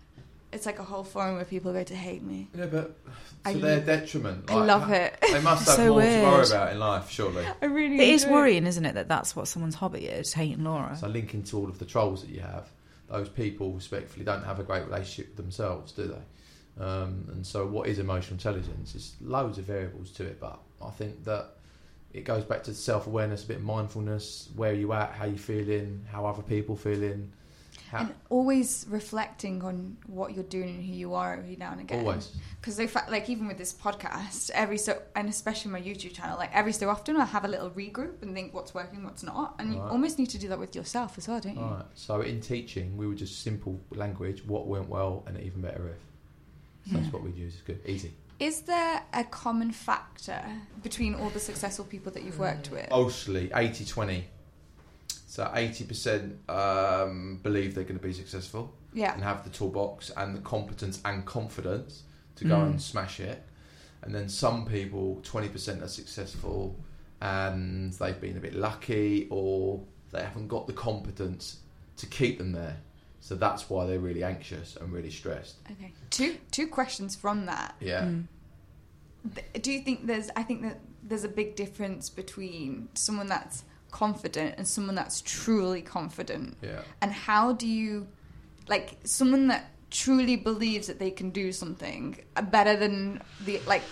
It's 0.56 0.66
like 0.66 0.78
a 0.78 0.84
whole 0.84 1.04
forum 1.04 1.36
where 1.36 1.44
people 1.44 1.72
go 1.72 1.84
to 1.84 1.94
hate 1.94 2.22
me. 2.22 2.48
Yeah, 2.56 2.66
but 2.66 2.96
I 3.44 3.52
to 3.52 3.58
their 3.58 3.78
lo- 3.80 3.84
detriment. 3.84 4.50
I 4.50 4.54
like, 4.54 4.66
love 4.66 4.82
ha- 4.84 4.92
it. 4.94 5.18
They 5.20 5.40
must 5.40 5.66
have 5.66 5.76
So 5.76 5.90
more 5.90 6.00
to 6.00 6.06
worry 6.22 6.46
about 6.46 6.72
in 6.72 6.78
life, 6.78 7.10
surely. 7.10 7.44
I 7.62 7.66
really. 7.66 7.96
it 8.00 8.08
is 8.08 8.22
enjoy 8.24 8.34
worrying, 8.34 8.66
isn't 8.66 8.84
it, 8.84 8.94
that 8.94 9.06
that's 9.08 9.36
what 9.36 9.48
someone's 9.48 9.74
hobby 9.74 10.06
is, 10.06 10.32
hating 10.32 10.64
Laura. 10.64 10.96
So 10.96 11.08
linking 11.08 11.42
to 11.44 11.58
all 11.58 11.68
of 11.68 11.78
the 11.78 11.84
trolls 11.84 12.22
that 12.22 12.30
you 12.30 12.40
have, 12.40 12.68
those 13.08 13.28
people 13.28 13.70
respectfully 13.72 14.24
don't 14.24 14.44
have 14.44 14.58
a 14.58 14.64
great 14.64 14.84
relationship 14.86 15.28
with 15.28 15.36
themselves, 15.36 15.92
do 15.92 16.06
they? 16.08 16.82
Um, 16.84 17.28
and 17.32 17.46
so, 17.46 17.66
what 17.66 17.86
is 17.88 17.98
emotional 17.98 18.34
intelligence? 18.34 18.92
There's 18.92 19.14
loads 19.20 19.58
of 19.58 19.64
variables 19.64 20.10
to 20.12 20.24
it, 20.24 20.40
but 20.40 20.58
I 20.84 20.90
think 20.90 21.24
that 21.24 21.50
it 22.12 22.24
goes 22.24 22.44
back 22.44 22.64
to 22.64 22.74
self 22.74 23.06
awareness, 23.06 23.44
a 23.44 23.46
bit 23.46 23.58
of 23.58 23.62
mindfulness, 23.62 24.48
where 24.56 24.70
are 24.72 24.74
you 24.74 24.92
at, 24.92 25.12
how 25.12 25.26
you 25.26 25.38
feeling, 25.38 26.04
how 26.10 26.26
other 26.26 26.42
people 26.42 26.76
feeling. 26.76 27.32
How, 27.90 27.98
And 27.98 28.14
always 28.30 28.86
reflecting 28.88 29.62
on 29.62 29.96
what 30.06 30.34
you're 30.34 30.44
doing 30.44 30.70
and 30.70 30.84
who 30.84 30.92
you 30.92 31.14
are 31.14 31.34
every 31.34 31.56
now 31.56 31.72
and 31.72 31.80
again. 31.80 32.00
always. 32.00 32.32
because 32.60 32.76
they 32.76 32.86
fa- 32.86 33.06
like 33.08 33.28
even 33.28 33.46
with 33.46 33.58
this 33.58 33.72
podcast 33.72 34.50
every 34.50 34.78
so 34.78 35.00
and 35.14 35.28
especially 35.28 35.70
my 35.70 35.80
youtube 35.80 36.12
channel 36.12 36.36
like 36.36 36.50
every 36.52 36.72
so 36.72 36.88
often 36.88 37.16
i 37.16 37.24
have 37.24 37.44
a 37.44 37.48
little 37.48 37.70
regroup 37.70 38.22
and 38.22 38.34
think 38.34 38.52
what's 38.52 38.74
working 38.74 39.04
what's 39.04 39.22
not 39.22 39.54
and 39.58 39.72
you 39.72 39.80
almost 39.80 40.18
need 40.18 40.28
to 40.30 40.38
do 40.38 40.48
that 40.48 40.58
with 40.58 40.74
yourself 40.74 41.16
as 41.16 41.28
well 41.28 41.40
don't 41.40 41.56
you 41.56 41.62
All 41.62 41.70
right. 41.70 41.84
So 41.94 42.20
in 42.20 42.40
teaching, 42.40 42.96
we 42.96 43.06
were 43.06 43.14
just 43.14 43.42
simple 43.42 43.80
language, 43.90 44.44
what 44.44 44.66
went 44.66 44.88
well, 44.88 45.24
and 45.26 45.38
even 45.40 45.60
better 45.60 45.88
if. 45.88 46.90
So 46.90 46.96
that's 46.96 47.06
hmm. 47.08 47.12
what 47.12 47.22
we'd 47.22 47.36
use. 47.36 47.54
It's 47.54 47.62
good, 47.62 47.80
easy. 47.86 48.12
is 48.38 48.62
there 48.62 49.02
a 49.12 49.24
common 49.24 49.72
factor 49.72 50.42
between 50.82 51.14
all 51.14 51.30
the 51.30 51.40
successful 51.40 51.84
people 51.84 52.12
that 52.12 52.22
you've 52.22 52.38
worked 52.38 52.70
mm. 52.70 52.74
with 52.74 52.90
Mostly 52.90 53.50
80 53.54 53.84
20. 53.84 54.24
So 55.36 55.44
80% 55.44 56.48
um, 56.48 57.40
believe 57.42 57.74
they're 57.74 57.84
going 57.84 57.98
to 57.98 58.06
be 58.06 58.14
successful 58.14 58.74
yeah 58.94 59.12
and 59.12 59.22
have 59.22 59.44
the 59.44 59.50
toolbox 59.50 60.10
and 60.16 60.34
the 60.34 60.40
competence 60.40 60.98
and 61.04 61.26
confidence 61.26 62.04
to 62.36 62.44
go 62.46 62.56
Mm. 62.56 62.66
and 62.70 62.80
smash 62.82 63.20
it. 63.20 63.42
And 64.02 64.14
then 64.14 64.28
some 64.30 64.64
people, 64.64 65.20
20% 65.24 65.82
are 65.82 65.88
successful 65.88 66.74
and 67.20 67.92
they've 67.94 68.18
been 68.20 68.38
a 68.38 68.40
bit 68.40 68.54
lucky 68.54 69.26
or 69.28 69.82
they 70.12 70.22
haven't 70.22 70.48
got 70.48 70.66
the 70.66 70.72
competence 70.72 71.58
to 71.98 72.06
keep 72.06 72.38
them 72.38 72.52
there. 72.52 72.78
So 73.20 73.34
that's 73.34 73.68
why 73.68 73.84
they're 73.86 73.98
really 74.10 74.24
anxious 74.24 74.76
and 74.76 74.90
really 74.90 75.10
stressed. 75.10 75.56
okay 75.72 75.92
two 76.10 76.36
two 76.50 76.66
questions 76.78 77.14
from 77.14 77.44
that 77.46 77.74
Yeah. 77.80 78.04
Mm. 78.04 78.24
Do 79.60 79.72
you 79.72 79.80
think 79.80 80.06
there's 80.06 80.30
i 80.36 80.42
think 80.48 80.62
that 80.62 80.78
there's 81.02 81.24
a 81.24 81.28
big 81.42 81.56
difference 81.56 82.08
between 82.08 82.88
someone 82.94 83.26
that's 83.26 83.64
confident 84.02 84.54
and 84.58 84.68
someone 84.68 84.94
that's 84.94 85.22
truly 85.22 85.80
confident 85.80 86.56
Yeah. 86.62 86.82
and 87.00 87.10
how 87.12 87.44
do 87.62 87.66
you 87.66 88.06
like 88.68 88.86
someone 89.04 89.46
that 89.52 89.62
truly 89.90 90.36
believes 90.36 90.86
that 90.88 90.98
they 90.98 91.10
can 91.10 91.30
do 91.30 91.46
something 91.52 92.02
better 92.50 92.74
than 92.76 93.22
the 93.46 93.54
like 93.66 93.82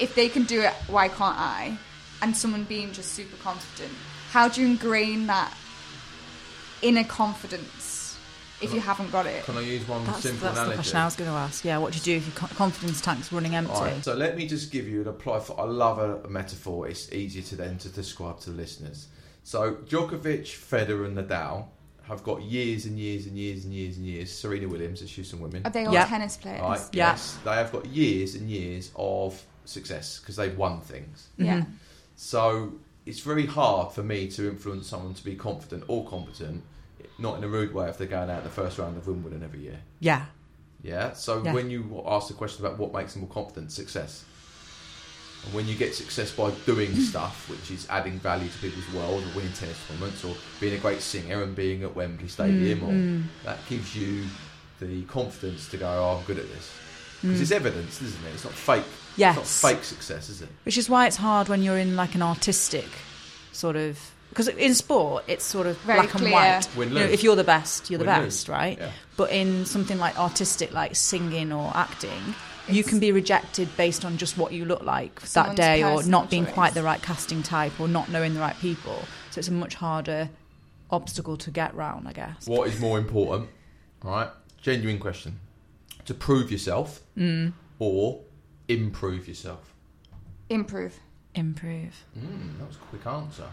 if 0.00 0.10
they 0.16 0.28
can 0.28 0.44
do 0.54 0.58
it 0.68 0.72
why 0.88 1.06
can't 1.08 1.38
i 1.38 1.78
and 2.22 2.36
someone 2.36 2.64
being 2.64 2.90
just 2.92 3.12
super 3.12 3.36
confident 3.48 3.92
how 4.32 4.48
do 4.48 4.60
you 4.60 4.66
ingrain 4.66 5.26
that 5.28 5.50
inner 6.82 7.04
confidence 7.04 8.16
if 8.60 8.74
you 8.74 8.80
haven't 8.80 9.12
got 9.12 9.24
it 9.26 9.44
Can 9.44 9.56
I 9.56 9.60
use 9.60 9.86
one 9.86 10.04
That's, 10.04 10.20
simple 10.20 10.48
that's 10.48 10.68
the 10.68 10.74
question 10.74 10.96
I 10.96 11.04
was 11.04 11.14
going 11.14 11.30
to 11.30 11.36
ask. 11.36 11.64
Yeah, 11.64 11.78
what 11.78 11.92
do 11.92 11.98
you 11.98 12.04
do 12.10 12.16
if 12.16 12.26
your 12.26 12.48
confidence 12.56 13.00
tank's 13.00 13.32
running 13.32 13.54
empty? 13.54 13.72
Alright, 13.72 14.04
so 14.04 14.14
let 14.14 14.36
me 14.36 14.48
just 14.48 14.72
give 14.72 14.88
you 14.88 15.02
an 15.02 15.06
apply 15.06 15.38
for. 15.38 15.54
I 15.60 15.64
love 15.64 16.00
a, 16.00 16.16
a 16.24 16.28
metaphor. 16.28 16.88
It's 16.88 17.12
easier 17.12 17.44
to 17.50 17.54
then 17.54 17.78
to 17.78 17.88
describe 17.88 18.40
to 18.40 18.50
the 18.50 18.56
listeners. 18.56 19.06
So 19.48 19.76
Djokovic, 19.88 20.42
Federer, 20.44 21.06
and 21.06 21.16
Nadal 21.16 21.68
have 22.02 22.22
got 22.22 22.42
years 22.42 22.84
and 22.84 22.98
years 22.98 23.24
and 23.24 23.34
years 23.34 23.64
and 23.64 23.72
years 23.72 23.96
and 23.96 24.04
years. 24.04 24.30
Serena 24.30 24.68
Williams, 24.68 25.00
let's 25.00 25.16
use 25.16 25.30
some 25.30 25.40
women. 25.40 25.62
are 25.64 25.70
they 25.70 25.86
all 25.86 25.94
Yeah. 25.94 26.04
tennis 26.04 26.36
players 26.36 26.60
Right, 26.60 26.80
Yeah. 26.92 27.12
Yes, 27.12 27.38
they 27.46 27.54
have 27.54 27.72
got 27.72 27.86
years 27.86 28.34
and 28.34 28.50
years 28.50 28.90
of 28.94 29.42
success 29.64 30.18
because 30.18 30.36
they've 30.36 30.54
won 30.58 30.82
things. 30.82 31.28
yeah 31.38 31.60
Mhm. 31.60 31.66
So 32.14 32.74
it's 33.06 33.20
very 33.20 33.46
hard 33.46 33.90
for 33.92 34.02
me 34.02 34.28
to 34.32 34.50
influence 34.50 34.86
someone 34.86 35.14
to 35.14 35.24
be 35.24 35.34
confident 35.34 35.84
or 35.88 36.06
competent, 36.06 36.62
not 37.18 37.38
in 37.38 37.44
a 37.44 37.48
rude 37.48 37.72
way 37.72 37.88
if 37.88 37.96
they're 37.96 38.06
going 38.06 38.28
out 38.28 38.40
in 38.40 38.44
the 38.44 38.50
first 38.50 38.76
round 38.76 38.98
of 38.98 39.06
Wimbledon 39.06 39.42
every 39.42 39.60
year. 39.60 39.80
Yeah. 39.98 40.26
Yeah. 40.82 41.14
So 41.14 41.42
Yeah. 41.42 41.54
when 41.54 41.70
you 41.70 42.02
ask 42.06 42.28
the 42.28 42.34
question 42.34 42.66
about 42.66 42.78
what 42.78 42.92
makes 42.92 43.14
them 43.14 43.22
more 43.22 43.30
confident, 43.30 43.72
success. 43.72 44.24
And 45.44 45.54
when 45.54 45.66
you 45.68 45.74
get 45.76 45.94
success 45.94 46.30
by 46.32 46.50
doing 46.66 46.94
stuff, 46.96 47.48
which 47.48 47.70
is 47.70 47.86
adding 47.88 48.18
value 48.18 48.48
to 48.48 48.58
people's 48.58 48.88
world, 48.92 49.22
or 49.24 49.36
winning 49.36 49.52
tennis 49.52 49.78
tournaments, 49.86 50.24
or 50.24 50.34
being 50.60 50.74
a 50.74 50.78
great 50.78 51.00
singer 51.00 51.42
and 51.42 51.54
being 51.54 51.82
at 51.84 51.94
Wembley 51.94 52.28
Stadium, 52.28 52.82
or 52.82 52.92
Mm, 52.92 53.24
that 53.44 53.58
gives 53.68 53.94
you 53.96 54.24
the 54.80 55.02
confidence 55.04 55.68
to 55.68 55.76
go, 55.76 55.86
"Oh, 55.88 56.18
I'm 56.18 56.24
good 56.24 56.38
at 56.38 56.48
this," 56.52 56.70
because 57.22 57.38
mm. 57.38 57.42
it's 57.42 57.50
evidence, 57.52 58.02
isn't 58.02 58.24
it? 58.26 58.34
It's 58.34 58.44
not 58.44 58.52
fake. 58.52 58.84
Yes. 59.16 59.36
It's 59.36 59.62
not 59.62 59.70
fake 59.72 59.84
success, 59.84 60.28
is 60.28 60.42
it? 60.42 60.48
Which 60.64 60.76
is 60.78 60.88
why 60.88 61.06
it's 61.06 61.16
hard 61.16 61.48
when 61.48 61.62
you're 61.62 61.78
in 61.78 61.96
like 61.96 62.14
an 62.14 62.22
artistic 62.22 62.86
sort 63.52 63.74
of 63.76 63.98
because 64.28 64.46
in 64.48 64.74
sport 64.74 65.24
it's 65.26 65.44
sort 65.44 65.66
of 65.66 65.76
Very 65.78 66.00
black 66.00 66.10
clear. 66.10 66.24
and 66.26 66.32
white. 66.32 66.76
Win 66.76 66.88
You 66.90 66.94
know, 66.96 67.04
if 67.06 67.24
you're 67.24 67.34
the 67.34 67.42
best, 67.44 67.90
you're 67.90 67.98
the 67.98 68.04
Win, 68.04 68.14
best, 68.24 68.48
lose. 68.48 68.56
right? 68.56 68.78
Yeah. 68.78 68.90
But 69.16 69.32
in 69.32 69.64
something 69.66 69.98
like 69.98 70.18
artistic, 70.18 70.72
like 70.72 70.94
singing 70.94 71.50
or 71.52 71.72
acting, 71.74 72.34
you 72.70 72.84
can 72.84 72.98
be 73.00 73.12
rejected 73.12 73.68
based 73.76 74.04
on 74.04 74.16
just 74.16 74.36
what 74.38 74.52
you 74.52 74.64
look 74.64 74.82
like 74.82 75.20
that 75.32 75.56
day, 75.56 75.82
or 75.82 76.02
not 76.02 76.30
being 76.30 76.44
choice. 76.44 76.54
quite 76.54 76.74
the 76.74 76.82
right 76.82 77.00
casting 77.02 77.42
type, 77.42 77.78
or 77.80 77.88
not 77.88 78.08
knowing 78.10 78.34
the 78.34 78.40
right 78.40 78.56
people. 78.58 79.02
So 79.30 79.38
it's 79.40 79.48
a 79.48 79.52
much 79.52 79.74
harder 79.74 80.30
obstacle 80.90 81.36
to 81.36 81.50
get 81.50 81.74
round, 81.74 82.08
I 82.08 82.12
guess. 82.12 82.46
What 82.46 82.68
is 82.68 82.80
more 82.80 82.98
important? 82.98 83.48
right? 84.02 84.28
genuine 84.60 84.98
question: 84.98 85.38
to 86.04 86.14
prove 86.14 86.50
yourself 86.50 87.00
Mm. 87.16 87.52
or 87.78 88.20
improve 88.68 89.26
yourself. 89.28 89.72
improve 90.50 90.94
Improve. 91.34 91.94
Mm, 92.18 92.58
that 92.58 92.66
was 92.66 92.76
a 92.76 92.80
quick 92.80 93.06
answer. 93.06 93.48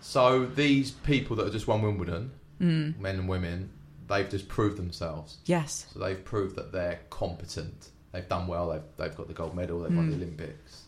So 0.00 0.46
these 0.46 0.92
people 0.92 1.36
that 1.36 1.44
have 1.44 1.52
just 1.52 1.66
won 1.66 1.82
Wimbledon, 1.82 2.30
Mm. 2.60 2.98
men 2.98 3.18
and 3.18 3.28
women, 3.28 3.70
they've 4.08 4.28
just 4.28 4.48
proved 4.48 4.76
themselves. 4.76 5.38
Yes. 5.46 5.86
So 5.92 5.98
they've 6.00 6.22
proved 6.24 6.56
that 6.56 6.72
they're 6.72 7.00
competent. 7.10 7.90
They've 8.12 8.28
done 8.28 8.46
well. 8.46 8.70
They've 8.70 8.82
they've 8.96 9.16
got 9.16 9.28
the 9.28 9.34
gold 9.34 9.54
medal. 9.54 9.80
They've 9.80 9.94
won 9.94 10.10
the 10.10 10.16
Mm. 10.16 10.20
Olympics. 10.22 10.82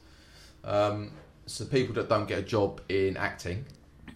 Um, 0.65 1.11
so 1.47 1.65
people 1.65 1.95
that 1.95 2.09
don't 2.09 2.27
get 2.29 2.39
a 2.39 2.43
job 2.43 2.81
in 2.89 3.17
acting, 3.17 3.65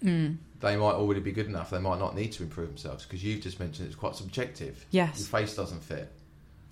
Mm. 0.02 0.36
they 0.60 0.76
might 0.76 0.94
already 0.94 1.20
be 1.20 1.32
good 1.32 1.46
enough. 1.46 1.70
They 1.70 1.78
might 1.78 1.98
not 1.98 2.14
need 2.14 2.32
to 2.32 2.42
improve 2.42 2.68
themselves 2.68 3.04
because 3.04 3.22
you've 3.24 3.40
just 3.42 3.58
mentioned 3.60 3.86
it's 3.86 3.96
quite 3.96 4.16
subjective. 4.16 4.84
Yes. 4.90 5.18
Your 5.18 5.28
face 5.28 5.54
doesn't 5.54 5.82
fit. 5.82 6.10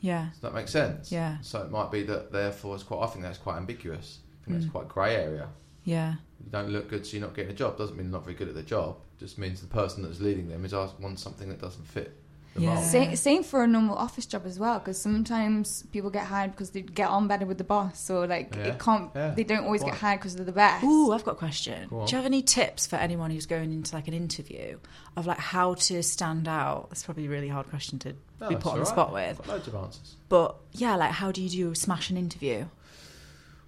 Yeah. 0.00 0.28
Does 0.32 0.40
that 0.40 0.54
make 0.54 0.68
sense? 0.68 1.12
Yeah. 1.12 1.38
So 1.42 1.62
it 1.62 1.70
might 1.70 1.90
be 1.90 2.02
that 2.04 2.32
therefore 2.32 2.74
it's 2.74 2.84
quite. 2.84 3.02
I 3.04 3.06
think 3.08 3.22
that's 3.22 3.38
quite 3.38 3.56
ambiguous. 3.56 4.18
I 4.42 4.44
think 4.46 4.56
Mm. 4.56 4.60
that's 4.60 4.72
quite 4.72 4.88
grey 4.88 5.14
area. 5.16 5.48
Yeah. 5.84 6.14
You 6.44 6.50
don't 6.50 6.70
look 6.70 6.88
good, 6.88 7.06
so 7.06 7.16
you're 7.16 7.26
not 7.26 7.34
getting 7.34 7.50
a 7.52 7.54
job. 7.54 7.76
Doesn't 7.76 7.96
mean 7.96 8.06
you're 8.06 8.12
not 8.12 8.24
very 8.24 8.36
good 8.36 8.48
at 8.48 8.54
the 8.54 8.62
job. 8.62 8.96
Just 9.18 9.38
means 9.38 9.60
the 9.60 9.66
person 9.66 10.02
that's 10.02 10.20
leading 10.20 10.48
them 10.48 10.64
is 10.64 10.72
asked 10.72 10.98
wants 11.00 11.22
something 11.22 11.48
that 11.50 11.60
doesn't 11.60 11.84
fit 11.86 12.16
Yeah. 12.56 12.80
Same, 12.82 13.14
same 13.16 13.42
for 13.44 13.62
a 13.62 13.66
normal 13.66 13.96
office 13.96 14.26
job 14.26 14.42
as 14.44 14.58
well, 14.58 14.80
because 14.80 15.00
sometimes 15.00 15.84
people 15.92 16.10
get 16.10 16.24
hired 16.26 16.50
because 16.50 16.70
they 16.70 16.82
get 16.82 17.08
on 17.08 17.28
better 17.28 17.46
with 17.46 17.58
the 17.58 17.64
boss, 17.64 18.10
or 18.10 18.26
like 18.26 18.54
Yeah. 18.54 18.62
it 18.64 18.78
can't. 18.78 19.10
Yeah. 19.14 19.30
They 19.34 19.44
don't 19.44 19.64
always 19.64 19.82
Quite. 19.82 19.92
get 19.92 20.00
hired 20.00 20.20
because 20.20 20.34
they're 20.36 20.44
the 20.44 20.52
best. 20.52 20.84
Ooh, 20.84 21.12
I've 21.12 21.24
got 21.24 21.32
a 21.32 21.36
question. 21.36 21.88
Go. 21.88 22.04
Do 22.06 22.10
you 22.10 22.16
have 22.16 22.26
any 22.26 22.42
tips 22.42 22.86
for 22.86 22.96
anyone 22.96 23.30
who's 23.30 23.46
going 23.46 23.72
into 23.72 23.94
like 23.94 24.08
an 24.08 24.14
interview 24.14 24.78
of 25.16 25.26
like 25.26 25.38
how 25.38 25.74
to 25.74 26.02
stand 26.02 26.48
out? 26.48 26.88
It's 26.90 27.04
probably 27.04 27.26
a 27.26 27.30
really 27.30 27.48
hard 27.48 27.68
question 27.70 27.98
to 28.00 28.14
No, 28.40 28.48
be 28.48 28.56
put 28.56 28.72
on 28.72 28.74
the 28.74 28.80
all 28.80 28.90
spot 28.90 29.12
right. 29.12 29.28
with. 29.28 29.38
Got 29.46 29.48
loads 29.48 29.68
of 29.68 29.74
answers. 29.76 30.16
But 30.28 30.56
yeah, 30.72 30.96
like 30.96 31.12
how 31.12 31.30
do 31.30 31.40
you 31.42 31.48
do 31.48 31.70
a 31.70 31.76
smash 31.76 32.10
an 32.10 32.16
interview? 32.16 32.66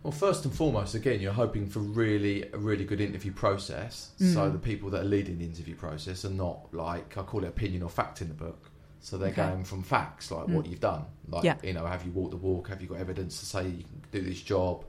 Well, 0.03 0.11
first 0.13 0.45
and 0.45 0.53
foremost, 0.53 0.97
again, 0.97 1.21
you're 1.21 1.33
hoping 1.33 1.69
for 1.69 1.79
really 1.79 2.51
a 2.53 2.59
really 2.59 2.85
good 2.85 3.01
interview 3.01 3.33
process. 3.33 4.11
So 4.19 4.25
Mm. 4.25 4.53
the 4.53 4.59
people 4.59 4.91
that 4.91 5.03
are 5.03 5.09
leading 5.09 5.39
the 5.39 5.45
interview 5.45 5.77
process 5.77 6.25
are 6.25 6.31
not 6.31 6.75
like 6.75 7.17
I 7.17 7.23
call 7.23 7.45
it 7.45 7.49
opinion 7.49 7.85
or 7.85 7.89
fact 7.89 8.21
in 8.21 8.27
the 8.27 8.35
book. 8.35 8.69
So 9.03 9.19
they're 9.19 9.31
Okay. 9.31 9.43
going 9.49 9.65
from 9.65 9.83
facts 9.83 10.31
like 10.31 10.47
Mm. 10.47 10.55
what 10.55 10.67
you've 10.67 10.81
done, 10.81 11.05
like 11.29 11.43
Yeah. 11.45 11.57
you 11.63 11.73
know, 11.73 11.85
have 11.85 12.05
you 12.07 12.13
walked 12.13 12.31
the 12.31 12.37
walk? 12.37 12.69
Have 12.69 12.81
you 12.81 12.87
got 12.89 12.99
evidence 12.99 13.41
to 13.41 13.47
say 13.47 13.69
you 13.69 13.83
can 13.83 14.01
do 14.13 14.23
this 14.23 14.41
job? 14.41 14.85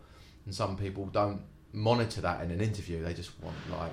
And 0.45 0.53
some 0.53 0.77
people 0.77 1.07
don't 1.07 1.41
monitor 1.73 2.21
that 2.21 2.43
in 2.43 2.51
an 2.51 2.61
interview. 2.61 3.03
They 3.03 3.13
just 3.13 3.31
want 3.41 3.55
like 3.71 3.91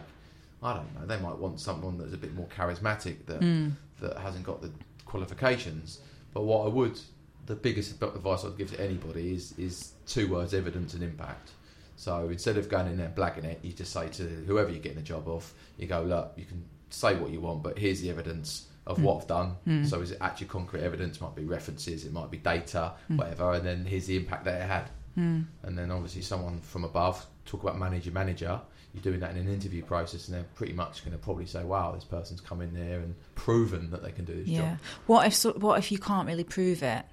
I 0.63 0.75
don't 0.75 0.95
know. 0.95 1.07
They 1.07 1.19
might 1.19 1.39
want 1.39 1.59
someone 1.59 1.97
that's 1.97 2.13
a 2.13 2.19
bit 2.19 2.35
more 2.35 2.47
charismatic 2.49 3.25
that 3.27 3.41
Mm. 3.41 3.73
that 4.01 4.19
hasn't 4.19 4.45
got 4.45 4.61
the 4.61 4.71
qualifications. 5.07 6.01
But 6.35 6.43
what 6.43 6.67
I 6.67 6.69
would, 6.69 7.01
the 7.47 7.55
biggest 7.57 8.01
advice 8.03 8.45
I'd 8.45 8.59
give 8.59 8.71
to 8.73 8.81
anybody 8.81 9.33
is 9.35 9.55
is 9.59 9.93
two 10.07 10.29
words: 10.29 10.53
evidence 10.53 10.93
and 10.95 11.03
impact. 11.03 11.53
So 11.97 12.29
instead 12.29 12.57
of 12.59 12.69
going 12.69 12.87
in 12.89 12.97
there 12.99 13.07
and 13.07 13.15
blagging 13.17 13.45
it, 13.45 13.61
you 13.63 13.73
just 13.73 13.93
say 13.93 14.09
to 14.09 14.23
whoever 14.47 14.71
you're 14.71 14.81
getting 14.81 14.99
a 14.99 15.03
job 15.03 15.29
off, 15.29 15.55
you 15.79 15.87
go, 15.87 16.03
look, 16.03 16.33
you 16.37 16.45
can 16.47 16.65
say 16.91 17.15
what 17.17 17.31
you 17.31 17.41
want, 17.41 17.63
but 17.63 17.79
here's 17.79 18.01
the 18.01 18.09
evidence 18.11 18.67
of 18.91 18.99
Mm. 18.99 19.03
what 19.03 19.21
I've 19.23 19.27
done. 19.29 19.57
Mm. 19.67 19.87
So 19.89 20.01
is 20.01 20.11
it 20.11 20.19
actually 20.21 20.49
concrete 20.49 20.83
evidence? 20.83 21.21
Might 21.21 21.35
be 21.35 21.45
references, 21.45 22.05
it 22.05 22.13
might 22.13 22.31
be 22.31 22.39
data, 22.39 22.93
Mm. 23.11 23.17
whatever, 23.19 23.53
and 23.53 23.65
then 23.67 23.85
here's 23.85 24.07
the 24.07 24.17
impact 24.17 24.45
that 24.45 24.61
it 24.61 24.67
had. 24.67 24.91
Mm. 25.19 25.47
And 25.63 25.77
then 25.79 25.91
obviously 25.91 26.23
someone 26.23 26.61
from 26.61 26.85
above 26.85 27.27
talk 27.47 27.63
about 27.63 27.79
manager 27.79 28.11
manager. 28.13 28.61
You're 28.95 29.03
doing 29.03 29.21
that 29.21 29.31
in 29.33 29.37
an 29.37 29.49
interview 29.53 29.83
process, 29.85 30.27
and 30.27 30.37
they're 30.37 30.47
pretty 30.57 30.73
much 30.73 31.05
going 31.05 31.13
to 31.17 31.19
probably 31.23 31.47
say, 31.47 31.63
"Wow, 31.65 31.93
this 31.93 32.03
person's 32.05 32.41
come 32.41 32.61
in 32.61 32.75
there 32.75 32.99
and 32.99 33.15
proven 33.37 33.91
that 33.93 34.03
they 34.03 34.11
can 34.13 34.25
do 34.25 34.35
this 34.35 34.49
Yeah. 34.49 34.61
job." 34.73 34.79
What 35.07 35.27
if 35.29 35.35
so, 35.35 35.53
what 35.53 35.79
if 35.79 35.93
you 35.93 35.99
can't 35.99 36.27
really 36.27 36.43
prove 36.45 36.83
it? 36.83 37.05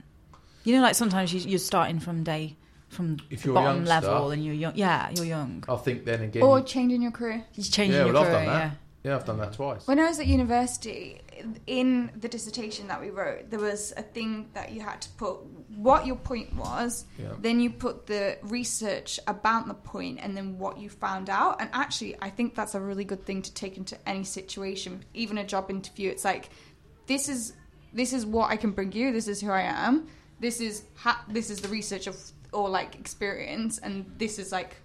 You 0.63 0.76
know, 0.76 0.82
like 0.82 0.96
sometimes 0.96 1.34
you, 1.34 1.40
you're 1.42 1.60
starting 1.60 2.00
from 2.00 2.24
day 2.24 2.56
from 2.90 3.18
If 3.30 3.42
the 3.42 3.48
you're 3.50 3.56
bottom 3.56 3.86
youngster- 3.86 4.08
level 4.08 4.32
and 4.32 4.44
you're 4.46 4.54
young. 4.56 4.74
Yeah, 4.76 5.10
you're 5.16 5.26
young. 5.26 5.63
I 5.70 5.76
think 5.76 6.06
then 6.06 6.22
again, 6.24 6.42
Or 6.42 6.62
changing 6.62 7.02
your 7.02 7.12
career. 7.12 7.44
You're 7.54 7.63
changing 7.66 7.94
Yeah, 8.00 8.06
your 8.06 8.13
well, 8.13 8.24
I've 8.24 8.30
career. 8.30 8.46
done 8.46 8.54
that. 8.54 8.63
Yeah. 8.72 8.72
Yeah, 9.04 9.16
I've 9.16 9.26
done 9.26 9.38
that 9.38 9.52
mm. 9.52 9.56
twice. 9.56 9.88
When 9.88 10.00
I 10.00 10.08
was 10.08 10.20
at 10.20 10.28
university, 10.28 11.22
in 11.68 12.12
the 12.20 12.28
dissertation 12.28 12.88
that 12.88 13.00
we 13.00 13.10
wrote, 13.10 13.50
there 13.50 13.60
was 13.60 13.94
a 13.96 14.02
thing 14.02 14.50
that 14.54 14.72
you 14.72 14.82
had 14.82 15.02
to 15.02 15.10
put 15.12 15.38
what 15.76 16.06
your 16.06 16.16
point 16.16 16.56
was, 16.56 17.06
Yeah. 17.18 17.34
then 17.40 17.60
you 17.60 17.70
put 17.70 18.08
the 18.08 18.38
research 18.42 19.20
about 19.28 19.68
the 19.68 19.74
point, 19.74 20.20
and 20.22 20.36
then 20.36 20.58
what 20.58 20.78
you 20.78 20.90
found 20.90 21.30
out. 21.30 21.62
And 21.62 21.70
actually, 21.74 22.16
I 22.22 22.30
think 22.30 22.56
that's 22.56 22.76
a 22.76 22.82
really 22.82 23.06
good 23.06 23.26
thing 23.26 23.42
to 23.44 23.54
take 23.54 23.78
into 23.78 23.98
any 24.08 24.24
situation, 24.24 25.04
even 25.14 25.38
a 25.38 25.46
job 25.46 25.70
interview. 25.70 26.10
It's 26.10 26.26
like, 26.26 26.50
this 27.06 27.30
is 27.30 27.54
this 27.94 28.14
is 28.14 28.26
what 28.26 28.52
I 28.52 28.58
can 28.58 28.72
bring 28.72 28.92
you. 28.92 29.12
This 29.12 29.28
is 29.28 29.40
who 29.40 29.50
I 29.50 29.62
am. 29.62 30.08
This 30.40 30.60
is 30.60 30.84
ha- 30.96 31.24
this 31.30 31.50
is 31.50 31.62
the 31.62 31.70
research 31.70 32.08
of 32.08 32.18
or 32.52 32.70
like 32.70 32.96
experience, 32.96 33.78
and 33.78 34.06
this 34.18 34.40
is 34.40 34.52
like 34.52 34.76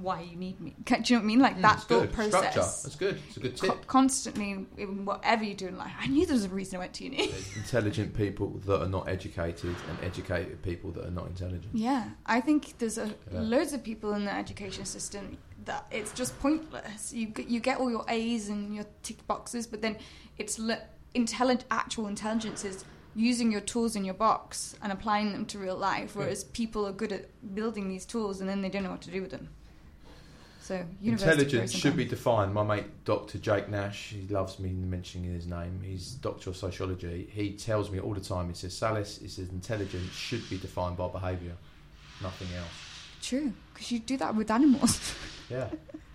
why 0.00 0.20
you 0.22 0.36
need 0.36 0.60
me. 0.60 0.74
Do 0.84 0.94
you 0.94 1.16
know 1.16 1.18
what 1.18 1.22
I 1.22 1.26
mean? 1.26 1.38
Like 1.40 1.56
Mm, 1.56 1.62
that 1.62 1.80
thought 1.82 2.00
good. 2.02 2.12
process 2.12 2.30
Structure. 2.52 2.60
That's 2.60 2.96
good. 2.96 3.20
It's 3.28 3.36
a 3.36 3.40
good 3.40 3.56
tip. 3.56 3.70
co- 3.70 3.76
constantly 3.86 4.66
in 4.76 5.04
whatever 5.04 5.44
you 5.44 5.54
do 5.54 5.66
in 5.68 5.76
life. 5.78 5.92
I 6.00 6.06
knew 6.06 6.24
there 6.26 6.34
was 6.34 6.44
a 6.44 6.48
reason 6.48 6.76
I 6.76 6.80
went 6.80 6.94
to 6.94 7.04
uni. 7.04 7.30
Intelligent 7.56 8.14
people 8.16 8.50
that 8.66 8.82
are 8.82 8.88
not 8.88 9.08
educated, 9.08 9.74
and 9.88 9.98
educated 10.02 10.62
people 10.62 10.90
that 10.92 11.04
are 11.06 11.10
not 11.10 11.26
intelligent. 11.26 11.66
yeah, 11.72 12.10
I 12.26 12.40
think 12.40 12.78
there's 12.78 12.98
a, 12.98 13.06
Yeah. 13.32 13.40
loads 13.40 13.72
of 13.72 13.82
people 13.82 14.12
in 14.14 14.24
the 14.24 14.32
education 14.34 14.84
system 14.84 15.38
that 15.64 15.86
it's 15.90 16.12
just 16.12 16.38
pointless. 16.40 17.12
You 17.12 17.26
get, 17.26 17.48
you 17.48 17.60
get 17.60 17.78
all 17.78 17.90
your 17.90 18.04
A's 18.08 18.48
and 18.48 18.74
your 18.74 18.86
tick 19.02 19.26
boxes, 19.26 19.66
but 19.66 19.82
then 19.82 19.96
it's 20.38 20.58
le- 20.58 20.82
intelligent, 21.14 21.64
actual 21.70 22.06
intelligence 22.06 22.64
is 22.64 22.84
using 23.16 23.50
your 23.50 23.60
tools 23.62 23.96
in 23.96 24.04
your 24.04 24.14
box 24.14 24.76
and 24.80 24.92
applying 24.92 25.32
them 25.32 25.44
to 25.46 25.58
real 25.58 25.76
life. 25.76 26.12
Yeah. 26.14 26.20
Whereas 26.22 26.44
people 26.44 26.86
are 26.86 26.92
good 26.92 27.10
at 27.12 27.28
building 27.54 27.88
these 27.88 28.06
tools 28.06 28.40
and 28.40 28.48
then 28.48 28.62
they 28.62 28.68
don't 28.68 28.84
know 28.84 28.90
what 28.90 29.02
to 29.02 29.10
do 29.10 29.20
with 29.20 29.32
them. 29.32 29.48
So 30.68 30.84
Intelligence 31.02 31.72
should 31.72 31.96
be 31.96 32.04
defined. 32.04 32.52
My 32.52 32.62
mate, 32.62 33.04
Dr. 33.06 33.38
Jake 33.38 33.70
Nash, 33.70 34.10
he 34.10 34.28
loves 34.28 34.58
me 34.58 34.68
mentioning 34.68 35.32
his 35.32 35.46
name. 35.46 35.80
He's 35.82 36.10
Doctor 36.12 36.50
of 36.50 36.58
Sociology. 36.58 37.26
He 37.32 37.54
tells 37.54 37.90
me 37.90 37.98
all 37.98 38.12
the 38.12 38.20
time. 38.20 38.48
He 38.48 38.54
says, 38.54 38.74
"Sallis, 38.74 39.18
he 39.18 39.28
says 39.28 39.48
intelligence 39.48 40.12
should 40.12 40.46
be 40.50 40.58
defined 40.58 40.98
by 40.98 41.08
behaviour, 41.08 41.54
nothing 42.20 42.48
else." 42.54 42.68
true 43.22 43.52
because 43.72 43.90
you 43.90 43.98
do 43.98 44.16
that 44.18 44.34
with 44.34 44.50
animals. 44.50 45.14
Yeah, 45.50 45.68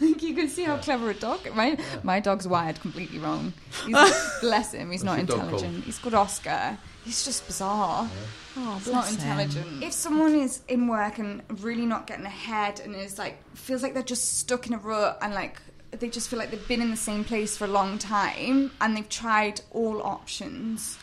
like 0.00 0.22
you 0.22 0.34
can 0.34 0.48
see 0.48 0.64
how 0.64 0.76
clever 0.78 1.10
a 1.10 1.14
dog. 1.14 1.40
My 1.54 1.68
Yeah. 1.72 1.84
my 2.02 2.20
dog's 2.20 2.46
wired 2.46 2.80
completely 2.80 3.18
wrong. 3.18 3.52
He's, 3.86 3.96
bless 4.40 4.72
him. 4.72 4.90
He's 4.90 5.04
What's 5.04 5.04
not 5.04 5.18
intelligent. 5.18 5.84
He's 5.84 5.98
called 5.98 6.14
Oscar. 6.14 6.78
He's 7.04 7.24
just 7.24 7.46
bizarre. 7.46 8.04
yeah. 8.12 8.26
Oh, 8.58 8.74
He's 8.76 8.92
not 8.92 9.06
him. 9.08 9.14
intelligent. 9.14 9.82
If 9.84 9.92
someone 9.92 10.34
is 10.34 10.60
in 10.68 10.88
work 10.88 11.18
and 11.18 11.42
really 11.60 11.86
not 11.86 12.06
getting 12.06 12.26
ahead 12.26 12.80
and 12.80 12.96
is 12.96 13.18
like 13.18 13.36
feels 13.54 13.82
like 13.82 13.94
they're 13.94 14.02
just 14.02 14.38
stuck 14.38 14.66
in 14.66 14.74
a 14.74 14.78
rut 14.78 15.18
and 15.22 15.32
like 15.34 15.60
they 15.92 16.08
just 16.08 16.28
feel 16.28 16.38
like 16.38 16.50
they've 16.50 16.68
been 16.68 16.82
in 16.82 16.90
the 16.90 16.96
same 16.96 17.22
place 17.24 17.56
for 17.56 17.64
a 17.64 17.68
long 17.68 17.96
time 17.98 18.70
and 18.80 18.96
they've 18.96 19.08
tried 19.08 19.60
all 19.70 20.02
options. 20.02 20.98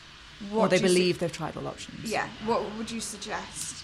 Or 0.53 0.67
they 0.67 0.75
you 0.75 0.81
su- 0.81 0.87
believe 0.87 1.19
they've 1.19 1.31
tried 1.31 1.55
all 1.55 1.67
options. 1.67 2.11
yeah. 2.11 2.27
What 2.45 2.61
would 2.77 2.91
you 2.91 2.99
suggest? 2.99 3.82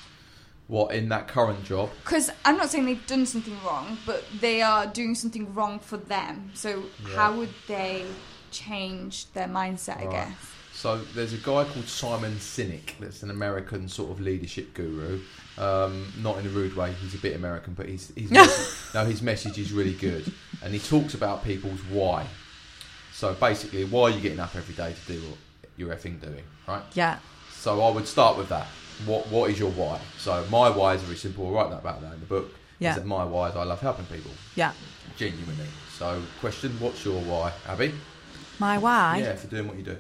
What 0.70 0.94
in 0.94 1.10
that 1.10 1.28
current 1.28 1.64
job? 1.66 1.90
Because 2.04 2.30
I'm 2.46 2.56
not 2.56 2.70
saying 2.70 2.86
they've 2.86 3.08
done 3.08 3.26
something 3.26 3.58
wrong, 3.66 3.98
but 4.06 4.24
they 4.40 4.62
are 4.62 4.86
doing 4.86 5.16
something 5.16 5.52
wrong 5.56 5.80
for 5.80 5.98
them. 5.98 6.52
So 6.54 6.84
Yeah. 7.08 7.16
how 7.16 7.34
would 7.38 7.54
they 7.68 8.06
change 8.52 9.32
their 9.34 9.48
mindset? 9.48 9.98
I 10.08 10.12
guess. 10.12 10.36
So 10.74 11.00
there's 11.16 11.34
a 11.34 11.38
guy 11.38 11.66
called 11.66 11.88
Simon 11.88 12.36
Sinek 12.36 12.92
that's 13.00 13.24
an 13.24 13.32
American 13.32 13.90
sort 13.90 14.12
of 14.12 14.22
leadership 14.22 14.74
guru. 14.76 15.20
Um, 15.58 16.14
not 16.20 16.38
in 16.38 16.46
a 16.46 16.50
rude 16.50 16.76
way. 16.76 16.94
He's 17.02 17.16
a 17.16 17.18
bit 17.18 17.36
American, 17.36 17.74
but 17.74 17.90
he's, 17.90 18.14
he's 18.16 18.32
no, 18.94 19.04
his 19.06 19.22
message 19.22 19.58
is 19.58 19.74
really 19.74 19.96
good, 19.96 20.32
and 20.64 20.72
he 20.74 20.80
talks 20.80 21.16
about 21.16 21.44
people's 21.44 21.82
why. 21.90 22.28
So 23.12 23.34
basically, 23.34 23.84
why 23.86 24.04
are 24.04 24.10
you 24.12 24.22
getting 24.22 24.40
up 24.40 24.56
every 24.56 24.76
day 24.76 24.94
to 24.94 25.14
do 25.14 25.20
what 25.28 25.38
you're 25.76 25.94
effing 25.94 26.22
doing, 26.22 26.44
right? 26.68 26.84
Yeah. 26.94 27.18
So 27.52 27.82
I 27.82 27.92
would 27.92 28.08
start 28.08 28.38
with 28.38 28.48
that. 28.50 28.68
What 29.06 29.28
What 29.28 29.50
is 29.52 29.60
your 29.60 29.72
why? 29.72 30.00
So 30.18 30.46
my 30.50 30.70
why 30.70 30.96
is 30.96 31.02
very 31.02 31.18
simple. 31.18 31.48
I 31.48 31.52
write 31.62 31.70
that 31.72 31.80
about 31.80 32.02
that 32.02 32.14
in 32.14 32.20
the 32.20 32.26
book. 32.26 32.54
Yeah. 32.80 32.92
Is 32.92 32.96
that 32.98 33.06
my 33.06 33.24
why 33.24 33.50
is 33.50 33.56
I 33.56 33.64
love 33.64 33.82
helping 33.82 34.06
people 34.06 34.32
Yeah. 34.56 34.72
genuinely. 35.18 35.68
So 35.98 36.22
question: 36.40 36.72
What's 36.80 37.04
your 37.06 37.20
why, 37.22 37.52
Abby? 37.68 37.94
My 38.60 38.78
why? 38.78 39.18
Yeah, 39.20 39.36
for 39.36 39.48
doing 39.48 39.68
what 39.68 39.78
you 39.78 39.84
do. 39.84 39.98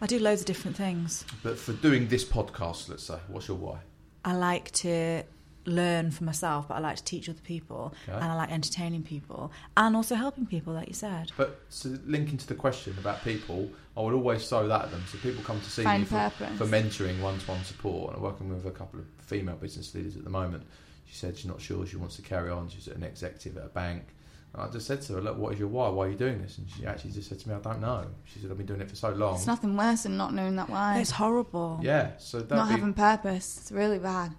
I 0.00 0.06
do 0.06 0.18
loads 0.18 0.42
of 0.42 0.46
different 0.46 0.76
things. 0.76 1.24
But 1.42 1.58
for 1.58 1.72
doing 1.72 2.08
this 2.08 2.24
podcast, 2.24 2.88
let's 2.88 3.02
say, 3.04 3.18
what's 3.28 3.48
your 3.48 3.56
why? 3.56 3.78
I 4.24 4.34
like 4.36 4.70
to 4.72 5.24
learn 5.66 6.10
for 6.10 6.24
myself, 6.24 6.68
but 6.68 6.74
I 6.74 6.80
like 6.80 6.96
to 6.96 7.04
teach 7.04 7.28
other 7.28 7.40
people, 7.42 7.92
Okay. 8.08 8.16
and 8.16 8.24
I 8.24 8.34
like 8.34 8.50
entertaining 8.50 9.02
people, 9.02 9.52
and 9.76 9.94
also 9.94 10.14
helping 10.14 10.46
people, 10.46 10.72
like 10.72 10.88
you 10.88 10.94
said. 10.94 11.32
But 11.36 11.60
so 11.68 11.96
linking 12.06 12.38
to 12.38 12.46
the 12.46 12.54
question 12.54 12.94
about 12.98 13.22
people, 13.22 13.70
I 13.96 14.00
would 14.00 14.14
always 14.14 14.48
throw 14.48 14.66
that 14.68 14.84
at 14.86 14.90
them. 14.90 15.04
So 15.10 15.18
people 15.18 15.42
come 15.44 15.60
to 15.60 15.70
see 15.70 15.84
me 15.84 16.04
for, 16.04 16.30
for 16.30 16.66
mentoring, 16.66 17.20
one-to-one 17.20 17.64
support, 17.64 18.08
and 18.10 18.16
I'm 18.16 18.22
working 18.22 18.48
with 18.48 18.64
a 18.66 18.70
couple 18.70 19.00
of 19.00 19.06
female 19.18 19.56
business 19.56 19.94
leaders 19.94 20.16
at 20.16 20.24
the 20.24 20.30
moment. 20.30 20.64
She 21.06 21.14
said 21.16 21.36
she's 21.36 21.46
not 21.46 21.60
sure 21.60 21.86
she 21.86 21.96
wants 21.96 22.16
to 22.16 22.22
carry 22.22 22.50
on. 22.50 22.68
She's 22.68 22.86
an 22.88 23.02
executive 23.02 23.56
at 23.56 23.64
a 23.64 23.68
bank. 23.68 24.04
And 24.54 24.62
I 24.62 24.68
just 24.70 24.86
said 24.86 25.02
to 25.02 25.14
her, 25.14 25.20
look, 25.20 25.36
what 25.38 25.52
is 25.54 25.58
your 25.58 25.68
why? 25.68 25.88
Why 25.88 26.06
are 26.06 26.10
you 26.10 26.16
doing 26.16 26.40
this? 26.40 26.58
And 26.58 26.66
she 26.70 26.86
actually 26.86 27.12
just 27.12 27.28
said 27.28 27.38
to 27.40 27.48
me, 27.48 27.54
I 27.54 27.60
don't 27.60 27.80
know. 27.80 28.06
She 28.24 28.40
said, 28.40 28.50
I've 28.50 28.56
been 28.56 28.66
doing 28.66 28.80
it 28.80 28.88
for 28.88 28.96
so 28.96 29.10
long. 29.10 29.34
It's 29.36 29.46
nothing 29.46 29.76
worse 29.76 30.02
than 30.04 30.16
not 30.16 30.32
knowing 30.34 30.56
that 30.56 30.70
why. 30.70 30.98
It's 31.00 31.10
horrible. 31.10 31.80
yeah, 31.82 32.12
so 32.18 32.38
not 32.38 32.66
be, 32.68 32.72
having 32.72 32.94
purpose. 32.94 33.58
It's 33.60 33.72
really 33.72 33.98
bad. 33.98 34.34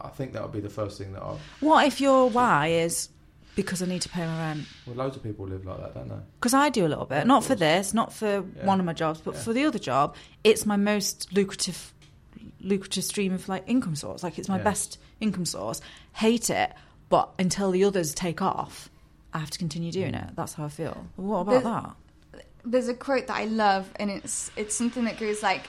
I 0.00 0.08
think 0.08 0.32
that 0.32 0.42
would 0.42 0.52
be 0.52 0.60
the 0.60 0.68
first 0.70 0.98
thing 0.98 1.12
that 1.12 1.22
I. 1.22 1.36
What 1.60 1.86
if 1.86 2.00
your 2.00 2.28
why 2.30 2.68
is 2.68 3.08
because 3.56 3.82
I 3.82 3.86
need 3.86 4.02
to 4.02 4.08
pay 4.08 4.24
my 4.24 4.38
rent? 4.38 4.66
Well, 4.86 4.96
loads 4.96 5.16
of 5.16 5.22
people 5.22 5.46
live 5.46 5.64
like 5.66 5.78
that, 5.80 5.94
don't 5.94 6.08
they? 6.08 6.14
Because 6.38 6.54
I 6.54 6.68
do 6.68 6.86
a 6.86 6.88
little 6.88 7.06
bit, 7.06 7.22
Of 7.22 7.26
not 7.26 7.44
for 7.44 7.54
this, 7.56 7.92
not 7.92 8.12
for 8.12 8.26
Yeah. 8.56 8.64
one 8.66 8.78
of 8.78 8.86
my 8.86 8.92
jobs, 8.92 9.20
but 9.20 9.34
Yeah. 9.34 9.40
for 9.40 9.52
the 9.52 9.64
other 9.64 9.78
job. 9.80 10.14
It's 10.44 10.64
my 10.64 10.76
most 10.76 11.32
lucrative, 11.32 11.92
lucrative 12.60 13.04
stream 13.04 13.32
of 13.32 13.48
like 13.48 13.64
income 13.66 13.96
source. 13.96 14.22
Like 14.22 14.38
it's 14.38 14.48
my 14.48 14.58
Yeah. 14.58 14.62
best 14.64 14.98
income 15.20 15.44
source. 15.44 15.80
Hate 16.14 16.50
it, 16.50 16.72
but 17.08 17.30
until 17.38 17.70
the 17.72 17.82
others 17.84 18.14
take 18.14 18.40
off, 18.40 18.88
I 19.34 19.38
have 19.38 19.50
to 19.50 19.58
continue 19.58 19.90
doing 19.90 20.12
Mm. 20.12 20.28
it. 20.28 20.36
That's 20.36 20.54
how 20.54 20.64
I 20.66 20.68
feel. 20.68 21.06
What 21.16 21.40
about 21.40 21.50
There's- 21.50 21.64
that? 21.64 21.94
There's 22.64 22.88
a 22.88 22.94
quote 22.94 23.26
that 23.28 23.36
I 23.36 23.44
love, 23.46 23.90
and 23.96 24.10
it's 24.10 24.50
it's 24.56 24.74
something 24.74 25.04
that 25.04 25.18
goes 25.18 25.42
like, 25.42 25.66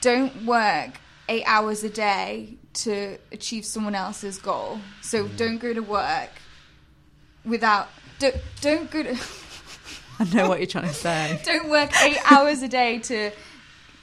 "Don't 0.00 0.44
work 0.46 1.00
eight 1.30 1.44
hours 1.46 1.82
a 1.84 1.88
day 1.90 2.54
to 2.84 3.16
achieve 3.32 3.64
someone 3.64 3.94
else's 3.94 4.36
goal. 4.38 4.78
So 5.00 5.24
Mm. 5.24 5.36
don't 5.36 5.58
go 5.58 5.72
to 5.72 5.80
work 5.80 6.30
without 7.44 7.88
don't 8.18 8.36
don't 8.60 8.90
go 8.90 9.02
to 9.02 9.16
I 10.18 10.24
know 10.34 10.48
what 10.50 10.58
you're 10.60 10.66
trying 10.66 10.88
to 10.88 10.94
say. 10.94 11.40
don't 11.50 11.70
work 11.70 11.90
eight 12.02 12.18
hours 12.30 12.60
a 12.62 12.68
day 12.68 12.98
to 13.10 13.30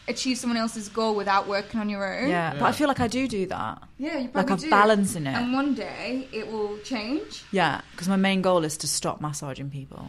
achieve 0.07 0.37
someone 0.37 0.57
else's 0.57 0.87
goal 0.89 1.13
without 1.15 1.47
working 1.47 1.79
on 1.79 1.89
your 1.89 2.03
own. 2.21 2.29
Yeah, 2.29 2.53
but 2.53 2.63
I 2.63 2.71
feel 2.71 2.87
like 2.87 2.99
I 3.01 3.07
do 3.07 3.27
do 3.27 3.45
that. 3.47 3.83
yeah, 3.99 4.17
you 4.19 4.29
Like 4.33 4.49
I'm 4.49 4.57
do. 4.57 4.69
balancing 4.69 5.27
it. 5.27 5.35
And 5.35 5.53
one 5.53 5.75
day 5.75 6.27
it 6.31 6.49
will 6.51 6.77
change. 6.79 7.43
Yeah, 7.51 7.81
because 7.91 8.07
my 8.07 8.15
main 8.15 8.41
goal 8.41 8.63
is 8.63 8.77
to 8.77 8.87
stop 8.87 9.19
massaging 9.21 9.69
people. 9.69 10.07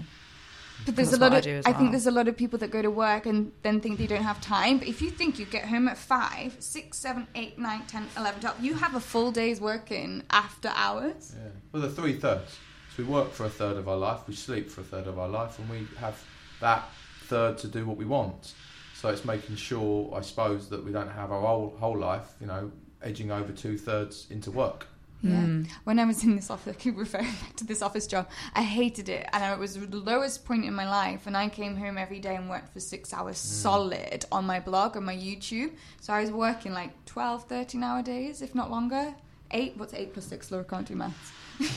But 0.87 0.97
there's 0.97 1.11
That's 1.11 1.21
a 1.21 1.25
lot 1.25 1.33
what 1.33 1.47
I 1.47 1.51
of 1.51 1.67
I 1.67 1.71
well. 1.71 1.79
think 1.79 1.91
there's 1.91 2.07
a 2.07 2.11
lot 2.11 2.29
of 2.29 2.37
people 2.37 2.59
that 2.61 2.71
go 2.71 2.81
to 2.83 2.91
work 2.91 3.27
and 3.27 3.53
then 3.63 3.81
think 3.81 3.99
they 3.99 4.07
don't 4.07 4.23
have 4.23 4.41
time. 4.41 4.79
But 4.79 4.89
if 4.89 5.03
you 5.03 5.11
think 5.11 5.39
you 5.39 5.45
get 5.45 5.65
home 5.67 5.89
at 5.89 5.99
five, 5.99 6.57
six, 6.61 6.99
seven, 6.99 7.27
eight, 7.35 7.59
nine, 7.59 7.83
ten, 7.87 8.07
eleven, 8.17 8.41
twelve, 8.41 8.61
you 8.61 8.75
have 8.75 8.95
a 8.95 9.01
full 9.01 9.31
day's 9.31 9.61
working 9.61 10.23
after 10.31 10.69
hours. 10.75 11.35
Yeah. 11.37 11.51
Well, 11.73 11.83
the 11.83 11.91
three 11.91 12.15
thirds. 12.19 12.57
So 12.97 13.03
we 13.03 13.09
work 13.09 13.33
for 13.33 13.45
a 13.45 13.51
third 13.51 13.77
of 13.77 13.89
our 13.89 13.97
life, 13.97 14.21
we 14.27 14.35
sleep 14.35 14.71
for 14.71 14.81
a 14.81 14.85
third 14.85 15.07
of 15.07 15.19
our 15.19 15.29
life, 15.29 15.59
and 15.59 15.69
we 15.69 15.87
have 15.99 16.23
that 16.61 16.89
third 17.25 17.59
to 17.59 17.69
do 17.69 17.85
what 17.85 17.97
we 17.97 18.05
want. 18.05 18.55
So 18.95 19.09
it's 19.11 19.25
making 19.25 19.57
sure, 19.57 20.13
I 20.15 20.23
suppose, 20.23 20.69
that 20.71 20.85
we 20.85 20.91
don't 20.91 21.11
have 21.11 21.31
our 21.31 21.41
whole 21.41 21.77
whole 21.79 21.99
life, 21.99 22.35
you 22.41 22.47
know, 22.47 22.73
edging 23.03 23.31
over 23.31 23.53
two 23.53 23.79
thirds 23.79 24.27
into 24.31 24.51
work. 24.51 24.87
Yeah. 25.23 25.33
Mm. 25.33 25.69
When 25.85 25.99
I 25.99 26.05
was 26.05 26.23
in 26.23 26.37
this 26.37 26.51
office, 26.51 26.77
I 26.77 26.79
keep 26.79 26.97
referring 26.97 27.25
back 27.27 27.57
to 27.57 27.65
this 27.65 27.83
office 27.83 28.07
job. 28.07 28.29
I 28.55 28.63
hated 28.63 29.09
it, 29.09 29.29
and 29.33 29.53
it 29.53 29.59
was 29.59 29.75
the 29.75 29.97
lowest 29.97 30.45
point 30.45 30.65
in 30.65 30.75
my 30.75 30.89
life. 30.89 31.27
And 31.27 31.37
I 31.37 31.49
came 31.49 31.77
home 31.77 31.99
every 31.99 32.21
day 32.21 32.37
and 32.37 32.49
worked 32.49 32.73
for 32.73 32.81
six 32.81 33.13
hours 33.13 33.39
solid 33.39 34.25
on 34.31 34.47
my 34.47 34.61
blog 34.61 34.97
and 34.97 35.05
my 35.05 35.17
YouTube. 35.17 35.73
So 36.01 36.13
I 36.13 36.21
was 36.21 36.31
working 36.31 36.73
like 36.73 37.05
12, 37.07 37.45
13 37.45 37.83
hour 37.83 38.03
days, 38.03 38.43
if 38.43 38.55
not 38.55 38.71
longer. 38.71 39.15
Eight. 39.51 39.77
What's 39.77 39.95
eight 39.95 40.13
plus 40.13 40.27
six? 40.27 40.51
Laura 40.51 40.65
can't 40.65 40.87
do 40.87 40.95
maths. 40.95 41.33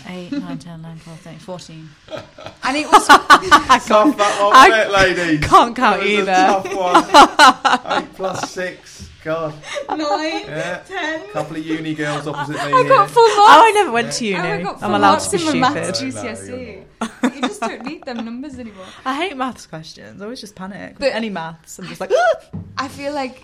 8, 0.07 0.31
9, 0.31 0.57
10, 0.59 0.79
11, 0.79 0.99
12, 0.99 1.19
13, 1.19 1.39
14. 1.39 1.89
And 2.63 2.77
it 2.77 2.87
was 2.91 3.07
Tough 3.07 3.27
that 3.27 4.39
one, 4.41 4.55
I 4.55 4.69
wasn't 4.69 5.17
it, 5.17 5.17
ladies? 5.17 5.47
can't 5.49 5.75
count 5.75 6.03
It 6.03 6.19
was 6.19 6.27
a 6.27 6.31
either. 6.31 6.69
tough 6.69 7.91
one. 7.91 8.03
Eight 8.03 8.13
plus 8.13 8.51
six. 8.53 9.09
God. 9.23 9.53
nine, 9.89 9.99
Yeah. 10.47 10.77
ten. 10.87 11.27
couple 11.29 11.57
of 11.57 11.65
uni 11.65 11.93
girls 11.93 12.25
opposite 12.27 12.53
me 12.55 12.59
I 12.73 12.81
here. 12.81 12.87
got 12.89 13.09
full 13.09 13.23
marks. 13.27 13.39
Oh, 13.39 13.63
I 13.67 13.71
never 13.75 13.91
went 13.91 14.11
to 14.13 14.33
Oh, 14.33 14.37
I 14.37 14.51
uni. 14.51 14.63
got 14.63 14.81
I'm 14.83 14.93
allowed 14.93 15.01
marks 15.11 15.27
to 15.27 15.37
be 15.37 15.47
in 15.47 15.59
my 15.59 15.69
maths 15.73 15.97
stupid. 15.99 16.15
No, 16.15 16.21
no, 16.23 16.29
GCSE. 16.31 16.85
you're 17.33 17.41
just 17.41 17.61
don't 17.61 17.83
need 17.85 18.03
them 18.05 18.25
numbers 18.25 18.57
anymore. 18.57 18.85
I 19.05 19.15
hate 19.15 19.35
maths 19.37 19.65
questions. 19.67 20.21
I 20.21 20.25
always 20.25 20.41
just 20.41 20.55
panic. 20.55 20.95
But- 20.97 21.13
Any 21.13 21.29
maths, 21.29 21.77
I'm 21.79 21.87
just 21.87 21.99
like, 22.01 22.11
I 22.77 22.87
feel 22.87 23.13
like 23.13 23.43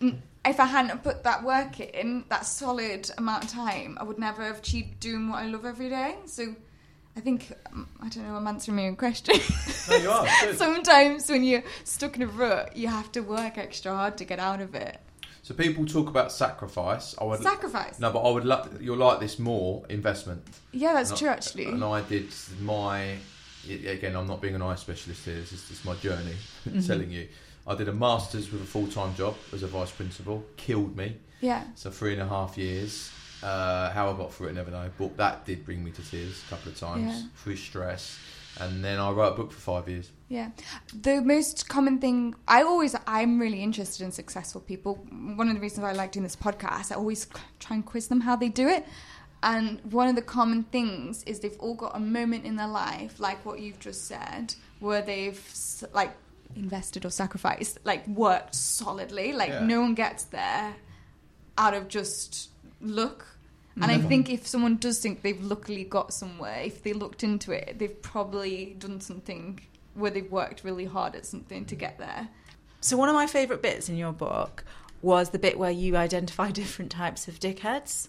mm, 0.00 0.16
if 0.48 0.60
I 0.60 0.64
hadn't 0.66 1.02
put 1.02 1.24
that 1.24 1.42
work 1.44 1.80
in, 1.80 2.24
that 2.28 2.46
solid 2.46 3.10
amount 3.18 3.44
of 3.44 3.50
time, 3.50 3.96
I 4.00 4.04
would 4.04 4.18
never 4.18 4.42
have 4.44 4.58
achieved 4.58 5.00
doing 5.00 5.28
what 5.28 5.42
I 5.42 5.46
love 5.46 5.64
every 5.64 5.88
day. 5.88 6.16
So 6.26 6.54
I 7.16 7.20
think, 7.20 7.52
um, 7.72 7.88
I 8.00 8.08
don't 8.08 8.26
know, 8.28 8.36
I'm 8.36 8.46
answering 8.46 8.76
my 8.76 8.86
own 8.86 8.96
question. 8.96 9.34
No, 9.88 9.96
you 9.96 10.10
are. 10.10 10.26
Sometimes 10.54 11.28
when 11.30 11.42
you're 11.44 11.64
stuck 11.84 12.16
in 12.16 12.22
a 12.22 12.26
rut, 12.26 12.76
you 12.76 12.88
have 12.88 13.10
to 13.12 13.20
work 13.20 13.58
extra 13.58 13.94
hard 13.94 14.16
to 14.18 14.24
get 14.24 14.38
out 14.38 14.60
of 14.60 14.74
it. 14.74 14.98
So 15.42 15.54
people 15.54 15.86
talk 15.86 16.08
about 16.08 16.30
sacrifice. 16.30 17.14
I 17.18 17.24
would 17.24 17.42
Sacrifice. 17.42 17.98
no, 17.98 18.12
but 18.12 18.20
I 18.20 18.30
would. 18.32 18.44
Lo- 18.44 18.68
you'll 18.80 18.98
like 18.98 19.18
this 19.18 19.38
more 19.38 19.82
investment. 19.88 20.42
Yeah, 20.72 20.92
that's 20.92 21.10
And 21.10 21.16
I- 21.16 21.20
true, 21.20 21.28
actually. 21.28 21.64
And 21.66 21.82
I 21.82 22.02
did 22.02 22.28
my. 22.60 23.16
Again, 23.66 24.14
I'm 24.14 24.26
not 24.26 24.40
being 24.42 24.54
an 24.54 24.62
eye 24.62 24.74
specialist 24.76 25.24
here. 25.24 25.34
This 25.36 25.52
is 25.52 25.68
just 25.68 25.84
my 25.84 25.94
journey. 25.96 26.34
Mm-hmm. 26.66 26.80
telling 26.80 27.10
you, 27.10 27.28
I 27.68 27.74
did 27.74 27.88
a 27.88 27.92
masters 27.92 28.50
with 28.50 28.62
a 28.62 28.64
full 28.64 28.86
time 28.88 29.14
job 29.14 29.36
as 29.52 29.62
a 29.62 29.66
vice 29.66 29.90
principal. 29.90 30.44
Killed 30.56 30.96
me. 30.96 31.16
Yeah. 31.40 31.64
So 31.74 31.90
three 31.90 32.14
and 32.14 32.22
a 32.22 32.26
half 32.26 32.56
years. 32.58 33.12
Uh, 33.42 33.90
how 33.90 34.10
I 34.10 34.16
got 34.16 34.32
through 34.34 34.48
it, 34.48 34.50
I 34.50 34.54
never 34.54 34.70
know. 34.72 34.90
But 34.98 35.16
that 35.18 35.44
did 35.46 35.64
bring 35.64 35.84
me 35.84 35.92
to 35.92 36.02
tears 36.10 36.42
a 36.46 36.50
couple 36.50 36.72
of 36.72 36.78
times 36.78 37.12
Yeah. 37.14 37.22
through 37.36 37.56
stress. 37.56 38.18
And 38.60 38.82
then 38.82 38.98
I 38.98 39.10
wrote 39.12 39.34
a 39.34 39.36
book 39.36 39.52
for 39.52 39.60
five 39.60 39.88
years. 39.88 40.10
Yeah. 40.28 40.50
The 40.92 41.22
most 41.22 41.68
common 41.68 42.00
thing, 42.00 42.34
I 42.48 42.62
always, 42.62 42.96
I'm 43.06 43.38
really 43.38 43.62
interested 43.62 44.02
in 44.04 44.10
successful 44.10 44.60
people. 44.60 44.96
One 45.36 45.48
of 45.48 45.54
the 45.54 45.60
reasons 45.60 45.84
I 45.84 45.92
like 45.92 46.10
doing 46.10 46.24
this 46.24 46.34
podcast, 46.34 46.90
I 46.90 46.96
always 46.96 47.28
try 47.60 47.76
and 47.76 47.86
quiz 47.86 48.08
them 48.08 48.22
how 48.22 48.34
they 48.34 48.48
do 48.48 48.66
it. 48.66 48.84
And 49.44 49.80
one 49.92 50.08
of 50.08 50.16
the 50.16 50.22
common 50.22 50.64
things 50.64 51.22
is 51.22 51.38
they've 51.38 51.56
all 51.60 51.74
got 51.74 51.94
a 51.94 52.00
moment 52.00 52.44
in 52.44 52.56
their 52.56 52.66
life, 52.66 53.20
like 53.20 53.44
what 53.46 53.60
you've 53.60 53.78
just 53.78 54.08
said, 54.08 54.54
where 54.80 55.02
they've 55.02 55.40
like 55.94 56.10
invested 56.58 57.04
or 57.04 57.10
sacrificed, 57.10 57.78
like 57.84 58.06
worked 58.08 58.54
solidly. 58.54 59.32
Like 59.32 59.50
Yeah. 59.50 59.64
no 59.64 59.80
one 59.80 59.94
gets 59.94 60.24
there 60.24 60.74
out 61.56 61.74
of 61.74 61.88
just 61.88 62.50
luck. 62.80 63.26
And 63.80 63.92
I 63.92 63.98
think 63.98 64.28
if 64.28 64.44
someone 64.44 64.76
does 64.76 64.98
think 64.98 65.22
they've 65.22 65.40
luckily 65.40 65.84
got 65.84 66.12
somewhere, 66.12 66.62
if 66.64 66.82
they 66.82 66.92
looked 66.92 67.22
into 67.22 67.52
it, 67.52 67.78
they've 67.78 68.02
probably 68.02 68.74
done 68.76 69.00
something 69.00 69.60
where 69.94 70.10
they've 70.10 70.30
worked 70.32 70.64
really 70.64 70.84
hard 70.84 71.14
at 71.14 71.24
something 71.24 71.64
to 71.66 71.76
get 71.76 71.96
there. 71.96 72.28
So 72.80 72.96
one 72.96 73.08
of 73.08 73.14
my 73.14 73.28
favourite 73.28 73.62
bits 73.62 73.88
in 73.88 73.96
your 73.96 74.10
book 74.12 74.64
was 75.00 75.30
the 75.30 75.38
bit 75.38 75.56
where 75.60 75.70
you 75.70 75.96
identify 75.96 76.50
different 76.62 76.90
types 76.90 77.28
of 77.28 77.38
dickheads. 77.38 78.08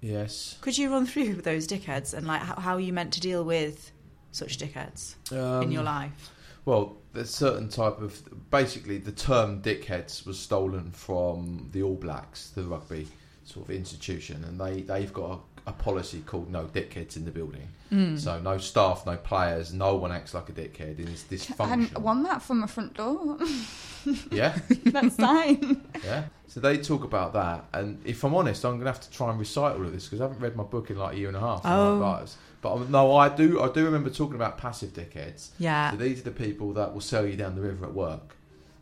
Yes. 0.00 0.56
Could 0.60 0.78
you 0.78 0.88
run 0.92 1.04
through 1.04 1.34
those 1.42 1.66
dickheads 1.66 2.14
and 2.14 2.24
like 2.24 2.40
how, 2.42 2.54
how 2.60 2.76
you 2.76 2.92
meant 2.92 3.12
to 3.14 3.20
deal 3.20 3.42
with 3.42 3.90
such 4.30 4.56
dickheads 4.56 5.16
Um, 5.32 5.64
in 5.64 5.72
your 5.72 5.82
life? 5.82 6.30
Well, 6.68 6.98
there's 7.14 7.30
certain 7.30 7.70
type 7.70 7.98
of 8.02 8.20
basically 8.50 8.98
the 8.98 9.10
term 9.10 9.62
dickheads 9.62 10.26
was 10.26 10.38
stolen 10.38 10.90
from 10.90 11.70
the 11.72 11.82
All 11.82 11.94
Blacks, 11.94 12.50
the 12.50 12.62
rugby 12.62 13.08
sort 13.44 13.70
of 13.70 13.74
institution, 13.74 14.44
and 14.44 14.60
they 14.60 14.82
they've 14.82 15.10
got 15.10 15.40
a, 15.66 15.70
a 15.70 15.72
policy 15.72 16.22
called 16.26 16.50
no 16.50 16.66
dickheads 16.66 17.16
in 17.16 17.24
the 17.24 17.30
building. 17.30 17.66
Mm. 17.90 18.18
So 18.18 18.38
no 18.40 18.58
staff, 18.58 19.06
no 19.06 19.16
players, 19.16 19.72
no 19.72 19.94
one 19.94 20.12
acts 20.12 20.34
like 20.34 20.50
a 20.50 20.52
dickhead. 20.52 20.98
It's 21.00 21.22
And 21.58 21.88
dysfunction. 21.88 21.98
won 22.02 22.22
that 22.24 22.42
from 22.42 22.62
a 22.62 22.66
front 22.68 22.92
door. 22.92 23.38
yeah, 24.30 24.58
That's 24.84 25.16
fine. 25.16 25.80
yeah. 26.04 26.24
So 26.48 26.60
they 26.60 26.76
talk 26.76 27.02
about 27.02 27.32
that, 27.32 27.64
and 27.72 27.98
if 28.04 28.22
I'm 28.24 28.34
honest, 28.34 28.62
I'm 28.66 28.76
gonna 28.76 28.90
have 28.90 29.00
to 29.00 29.10
try 29.10 29.30
and 29.30 29.38
recite 29.38 29.74
all 29.76 29.86
of 29.86 29.92
this 29.94 30.04
because 30.04 30.20
I 30.20 30.24
haven't 30.24 30.40
read 30.40 30.54
my 30.54 30.64
book 30.64 30.90
in 30.90 30.98
like 30.98 31.14
a 31.14 31.18
year 31.18 31.28
and 31.28 31.36
a 31.38 31.40
half. 31.40 31.62
Oh. 31.64 31.96
Like, 31.96 32.28
but 32.60 32.88
no, 32.90 33.16
I 33.16 33.28
do. 33.28 33.60
I 33.62 33.70
do 33.70 33.84
remember 33.84 34.10
talking 34.10 34.34
about 34.36 34.58
passive 34.58 34.90
dickheads. 34.92 35.50
Yeah. 35.58 35.90
So 35.92 35.96
these 35.96 36.20
are 36.20 36.24
the 36.24 36.30
people 36.30 36.72
that 36.74 36.92
will 36.92 37.00
sell 37.00 37.26
you 37.26 37.36
down 37.36 37.54
the 37.54 37.60
river 37.62 37.86
at 37.86 37.94
work. 37.94 38.36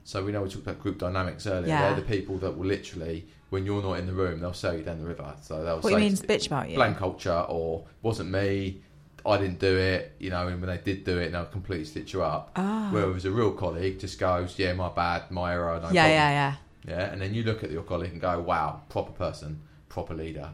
So 0.04 0.24
we 0.24 0.32
know 0.32 0.42
we 0.42 0.48
talked 0.48 0.62
about 0.66 0.80
group 0.80 0.98
dynamics 0.98 1.46
earlier. 1.46 1.68
Yeah. 1.68 1.80
They're 1.88 1.96
the 1.96 2.08
people 2.08 2.38
that 2.38 2.56
will 2.56 2.66
literally, 2.66 3.26
when 3.50 3.66
you're 3.66 3.82
not 3.82 3.94
in 3.98 4.06
the 4.06 4.12
room, 4.12 4.40
they'll 4.40 4.52
sell 4.52 4.76
you 4.76 4.84
down 4.84 4.98
the 5.00 5.06
river. 5.06 5.34
So 5.42 5.64
they'll 5.64 5.76
What 5.80 5.84
say 5.84 5.90
you 5.90 5.96
mean 5.98 6.14
to- 6.16 6.26
bitch 6.26 6.46
about 6.46 6.68
you? 6.70 6.76
blame 6.76 6.94
culture 6.94 7.44
or 7.48 7.84
wasn't 8.02 8.30
me, 8.30 8.82
I 9.26 9.36
didn't 9.38 9.58
do 9.58 9.76
it. 9.76 10.14
You 10.20 10.30
know, 10.30 10.46
and 10.46 10.60
when 10.60 10.70
they 10.70 10.78
did 10.82 11.02
do 11.04 11.18
it, 11.18 11.32
they'll 11.32 11.44
completely 11.46 11.84
stitch 11.86 12.12
you 12.12 12.22
up. 12.22 12.52
Ah. 12.54 12.88
Whereas 12.92 13.24
a 13.24 13.30
real 13.32 13.50
colleague 13.52 13.98
just 13.98 14.18
goes, 14.20 14.56
yeah, 14.58 14.72
my 14.74 14.88
bad, 14.90 15.28
my 15.32 15.52
error, 15.52 15.74
no 15.82 15.90
yeah, 15.90 16.02
problem. 16.02 16.10
yeah, 16.10 16.30
yeah. 16.30 16.54
Yeah, 16.88 17.12
and 17.12 17.20
then 17.20 17.34
you 17.34 17.42
look 17.42 17.64
at 17.64 17.72
your 17.72 17.82
colleague 17.82 18.12
and 18.12 18.20
go, 18.20 18.38
"Wow, 18.40 18.82
proper 18.88 19.10
person, 19.10 19.60
proper 19.88 20.14
leader." 20.14 20.50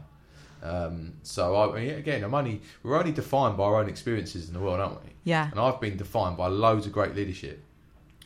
Um, 0.63 1.13
so 1.23 1.55
I 1.73 1.79
mean, 1.79 1.89
again, 1.95 2.23
I'm 2.23 2.33
only 2.33 2.61
we're 2.83 2.97
only 2.97 3.11
defined 3.11 3.57
by 3.57 3.65
our 3.65 3.75
own 3.81 3.89
experiences 3.89 4.47
in 4.47 4.53
the 4.53 4.59
world, 4.61 4.79
aren't 4.79 5.03
we? 5.03 5.09
Yeah. 5.25 5.51
And 5.51 5.59
I've 5.59 5.79
been 5.81 5.97
defined 5.97 6.37
by 6.37 6.47
loads 6.47 6.85
of 6.87 6.93
great 6.93 7.15
leadership. 7.15 7.61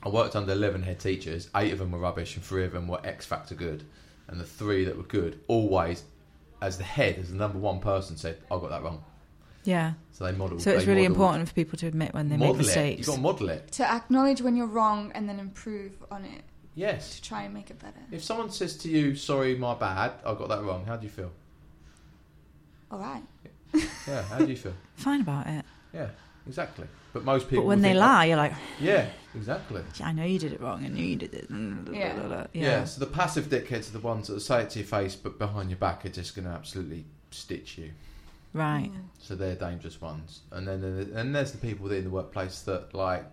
I 0.03 0.09
worked 0.09 0.35
under 0.35 0.51
11 0.53 0.83
head 0.83 0.99
teachers. 0.99 1.49
Eight 1.55 1.73
of 1.73 1.79
them 1.79 1.91
were 1.91 1.97
rubbish, 1.99 2.35
and 2.35 2.45
three 2.45 2.63
of 2.63 2.71
them 2.73 2.87
were 2.87 2.99
X 3.03 3.25
factor 3.25 3.55
good. 3.55 3.83
And 4.27 4.39
the 4.39 4.45
three 4.45 4.85
that 4.85 4.95
were 4.95 5.03
good 5.03 5.39
always, 5.47 6.03
as 6.61 6.77
the 6.77 6.83
head, 6.83 7.17
as 7.17 7.29
the 7.31 7.35
number 7.35 7.57
one 7.57 7.79
person, 7.79 8.15
said, 8.17 8.37
"I 8.51 8.57
got 8.59 8.69
that 8.69 8.83
wrong." 8.83 9.03
Yeah. 9.63 9.93
So 10.11 10.23
they 10.25 10.31
modelled. 10.31 10.61
So 10.61 10.71
it's 10.71 10.85
really 10.85 11.01
modelled- 11.01 11.15
important 11.17 11.49
for 11.49 11.55
people 11.55 11.77
to 11.79 11.87
admit 11.87 12.13
when 12.13 12.29
they 12.29 12.37
model 12.37 12.53
make 12.53 12.65
mistakes. 12.67 12.99
It. 12.99 12.99
You 12.99 13.05
got 13.05 13.15
to 13.15 13.21
model 13.21 13.49
it. 13.49 13.71
to 13.73 13.91
acknowledge 13.91 14.41
when 14.41 14.55
you're 14.55 14.67
wrong 14.67 15.11
and 15.15 15.27
then 15.27 15.39
improve 15.39 15.91
on 16.11 16.23
it 16.23 16.43
Yes. 16.75 17.15
to 17.15 17.21
try 17.23 17.43
and 17.43 17.53
make 17.53 17.69
it 17.71 17.79
better. 17.79 17.99
If 18.11 18.23
someone 18.23 18.51
says 18.51 18.77
to 18.77 18.89
you, 18.89 19.15
"Sorry, 19.15 19.55
my 19.55 19.73
bad, 19.73 20.13
I 20.25 20.33
got 20.35 20.49
that 20.49 20.63
wrong," 20.63 20.85
how 20.85 20.95
do 20.97 21.03
you 21.03 21.09
feel? 21.11 21.31
All 22.91 22.99
right. 22.99 23.23
Yeah, 24.07 24.21
how 24.23 24.37
do 24.39 24.45
you 24.45 24.55
feel? 24.55 24.73
Fine 24.95 25.21
about 25.21 25.47
it. 25.47 25.65
Yeah, 25.93 26.09
exactly. 26.47 26.87
But 27.13 27.23
most 27.25 27.49
people. 27.49 27.63
But 27.63 27.67
when 27.69 27.81
they 27.81 27.89
think- 27.89 27.99
lie, 27.99 28.25
you're 28.25 28.37
like, 28.37 28.53
Yeah, 28.79 29.09
exactly. 29.35 29.81
yeah, 29.99 30.07
I 30.07 30.11
know 30.13 30.23
you 30.23 30.39
did 30.39 30.53
it 30.53 30.61
wrong. 30.61 30.85
I 30.85 30.87
knew 30.87 31.03
you 31.03 31.15
did 31.15 31.33
it. 31.33 31.47
Yeah. 31.93 32.15
Yeah. 32.23 32.47
Yeah. 32.53 32.83
So 32.85 32.99
the 32.99 33.11
passive 33.11 33.45
dickheads 33.45 33.89
are 33.89 33.93
the 33.93 33.99
ones 33.99 34.27
that 34.27 34.39
say 34.39 34.61
it 34.63 34.69
to 34.71 34.79
your 34.79 34.87
face, 34.87 35.15
but 35.15 35.37
behind 35.39 35.69
your 35.69 35.79
back 35.79 36.05
are 36.05 36.09
just 36.09 36.35
going 36.35 36.45
to 36.47 36.51
absolutely 36.51 37.05
stitch 37.31 37.77
you. 37.77 37.91
Right. 38.53 38.89
Mm. 38.91 39.03
So 39.19 39.35
they're 39.35 39.55
dangerous 39.55 39.99
ones. 40.01 40.41
And 40.51 40.67
then 40.67 41.11
and 41.15 41.35
there's 41.35 41.51
the 41.51 41.57
people 41.57 41.91
in 41.91 42.05
the 42.05 42.09
workplace 42.09 42.61
that 42.61 42.93
like, 42.93 43.25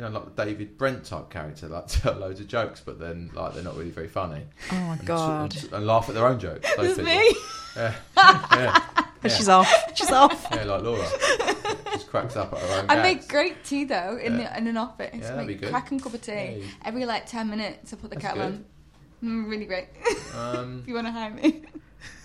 you 0.00 0.06
know, 0.08 0.18
like 0.18 0.34
the 0.34 0.44
David 0.46 0.78
Brent 0.78 1.04
type 1.04 1.28
character, 1.28 1.68
like 1.68 1.86
tell 1.88 2.14
loads 2.14 2.40
of 2.40 2.48
jokes, 2.48 2.80
but 2.82 2.98
then 2.98 3.30
like 3.34 3.52
they're 3.52 3.62
not 3.62 3.76
really 3.76 3.90
very 3.90 4.08
funny. 4.08 4.44
Oh 4.72 4.74
my 4.76 4.94
And, 4.96 5.06
god. 5.06 5.56
And, 5.62 5.72
and 5.74 5.86
laugh 5.86 6.08
at 6.08 6.14
their 6.14 6.26
own 6.26 6.38
jokes. 6.40 6.66
Those 6.76 6.96
people. 6.96 7.04
me. 7.04 7.34
Yeah. 7.76 7.94
yeah. 8.16 8.86
Yeah. 9.22 9.30
She's 9.30 9.48
off. 9.50 9.70
She's 9.94 10.10
off. 10.10 10.46
Yeah, 10.54 10.64
like 10.64 10.82
Laura. 10.82 11.06
just 11.92 12.08
cracks 12.08 12.34
up 12.36 12.52
at 12.54 12.58
her 12.60 12.80
own. 12.80 12.86
I 12.88 12.94
gags. 12.96 13.02
make 13.02 13.28
great 13.28 13.62
tea 13.62 13.84
though 13.84 14.16
in 14.16 14.38
Yeah. 14.38 14.50
the, 14.54 14.58
in 14.58 14.66
an 14.68 14.76
office. 14.78 15.10
Yeah, 15.12 15.32
that'd 15.32 15.46
be 15.46 15.54
good. 15.56 15.68
cracking 15.70 16.00
cup 16.00 16.14
of 16.14 16.22
tea 16.22 16.64
every 16.82 17.04
like 17.04 17.26
ten 17.26 17.50
minutes. 17.50 17.92
I 17.92 17.96
put 17.96 18.08
the 18.10 18.16
That's 18.16 18.26
kettle 18.34 18.50
good. 18.50 18.64
on. 19.22 19.44
Mm, 19.44 19.50
really 19.50 19.66
great. 19.66 19.88
Um, 20.34 20.78
if 20.82 20.88
you 20.88 20.94
want 20.94 21.06
to 21.08 21.12
hire 21.12 21.30
me. 21.30 21.60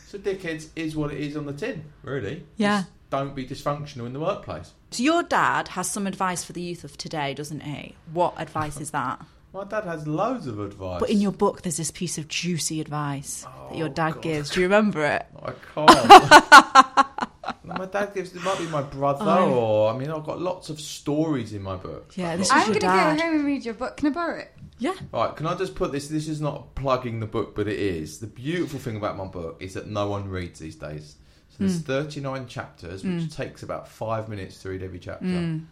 so 0.08 0.18
dickheads 0.18 0.70
is 0.78 0.96
what 0.96 1.12
it 1.12 1.20
is 1.20 1.36
on 1.36 1.46
the 1.46 1.52
tin, 1.52 1.84
really. 2.04 2.46
Yeah. 2.56 2.84
Just 2.84 2.92
don't 3.10 3.36
be 3.36 3.46
dysfunctional 3.46 4.06
in 4.06 4.14
the 4.14 4.20
workplace. 4.22 4.72
So 4.96 5.04
your 5.04 5.24
dad 5.24 5.68
has 5.70 5.92
some 5.92 6.08
advice 6.08 6.46
for 6.46 6.54
the 6.54 6.62
youth 6.62 6.86
of 6.86 6.98
today, 6.98 7.34
doesn't 7.34 7.60
he? 7.64 7.96
What 8.14 8.36
advice 8.38 8.80
is 8.80 8.92
that? 8.92 9.20
My 9.54 9.66
dad 9.66 9.84
has 9.84 10.08
loads 10.08 10.48
of 10.48 10.58
advice. 10.62 11.02
But 11.02 11.10
in 11.10 11.20
your 11.20 11.34
book, 11.34 11.64
there's 11.64 11.76
this 11.76 11.92
piece 11.92 12.18
of 12.18 12.30
juicy 12.30 12.80
advice 12.80 13.46
that 13.70 13.78
your 13.78 13.90
Oh, 13.90 13.92
dad 13.92 14.14
God. 14.14 14.22
gives. 14.24 14.52
Do 14.52 14.62
you 14.62 14.68
remember 14.68 15.04
it? 15.04 15.26
I 15.44 15.52
can't. 15.74 17.78
my 17.78 17.86
dad 17.88 18.14
gives. 18.14 18.34
It 18.34 18.42
might 18.42 18.58
be 18.58 18.68
my 18.68 18.84
brother, 18.84 19.26
Oh. 19.28 19.54
or 19.54 19.94
I 19.94 19.98
mean, 19.98 20.10
I've 20.10 20.24
got 20.24 20.40
lots 20.42 20.70
of 20.70 20.80
stories 20.80 21.52
in 21.52 21.62
my 21.62 21.76
book. 21.76 22.14
Yeah, 22.16 22.38
this 22.38 22.48
is 22.48 22.54
I'm 22.54 22.68
gonna 22.68 22.80
go 22.80 22.88
home 22.88 23.20
and 23.36 23.46
read 23.46 23.66
your 23.66 23.74
book. 23.74 23.98
Can 23.98 24.08
I 24.08 24.12
borrow 24.12 24.40
it? 24.40 24.54
Yeah. 24.80 24.94
Right, 25.12 25.36
can 25.36 25.46
I 25.46 25.56
just 25.56 25.76
put 25.76 25.92
this? 25.92 26.08
This 26.08 26.30
is 26.30 26.40
not 26.40 26.74
plugging 26.76 27.20
the 27.20 27.26
book, 27.26 27.54
but 27.54 27.68
it 27.68 27.80
is. 27.80 28.20
The 28.20 28.28
beautiful 28.28 28.80
thing 28.80 28.96
about 28.96 29.18
my 29.18 29.26
book 29.26 29.58
is 29.60 29.74
that 29.74 29.88
no 29.88 30.08
one 30.08 30.30
reads 30.30 30.62
these 30.62 30.78
days. 30.78 31.18
So 31.58 31.64
there's 31.64 31.82
Mm. 31.82 31.86
39 31.86 32.48
chapters, 32.48 33.04
which 33.04 33.24
Mm. 33.24 33.34
takes 33.36 33.64
about 33.64 33.88
five 33.88 34.28
minutes 34.28 34.62
to 34.64 34.70
read 34.70 34.84
every 34.84 35.00
chapter. 35.00 35.26
Mm. 35.26 35.66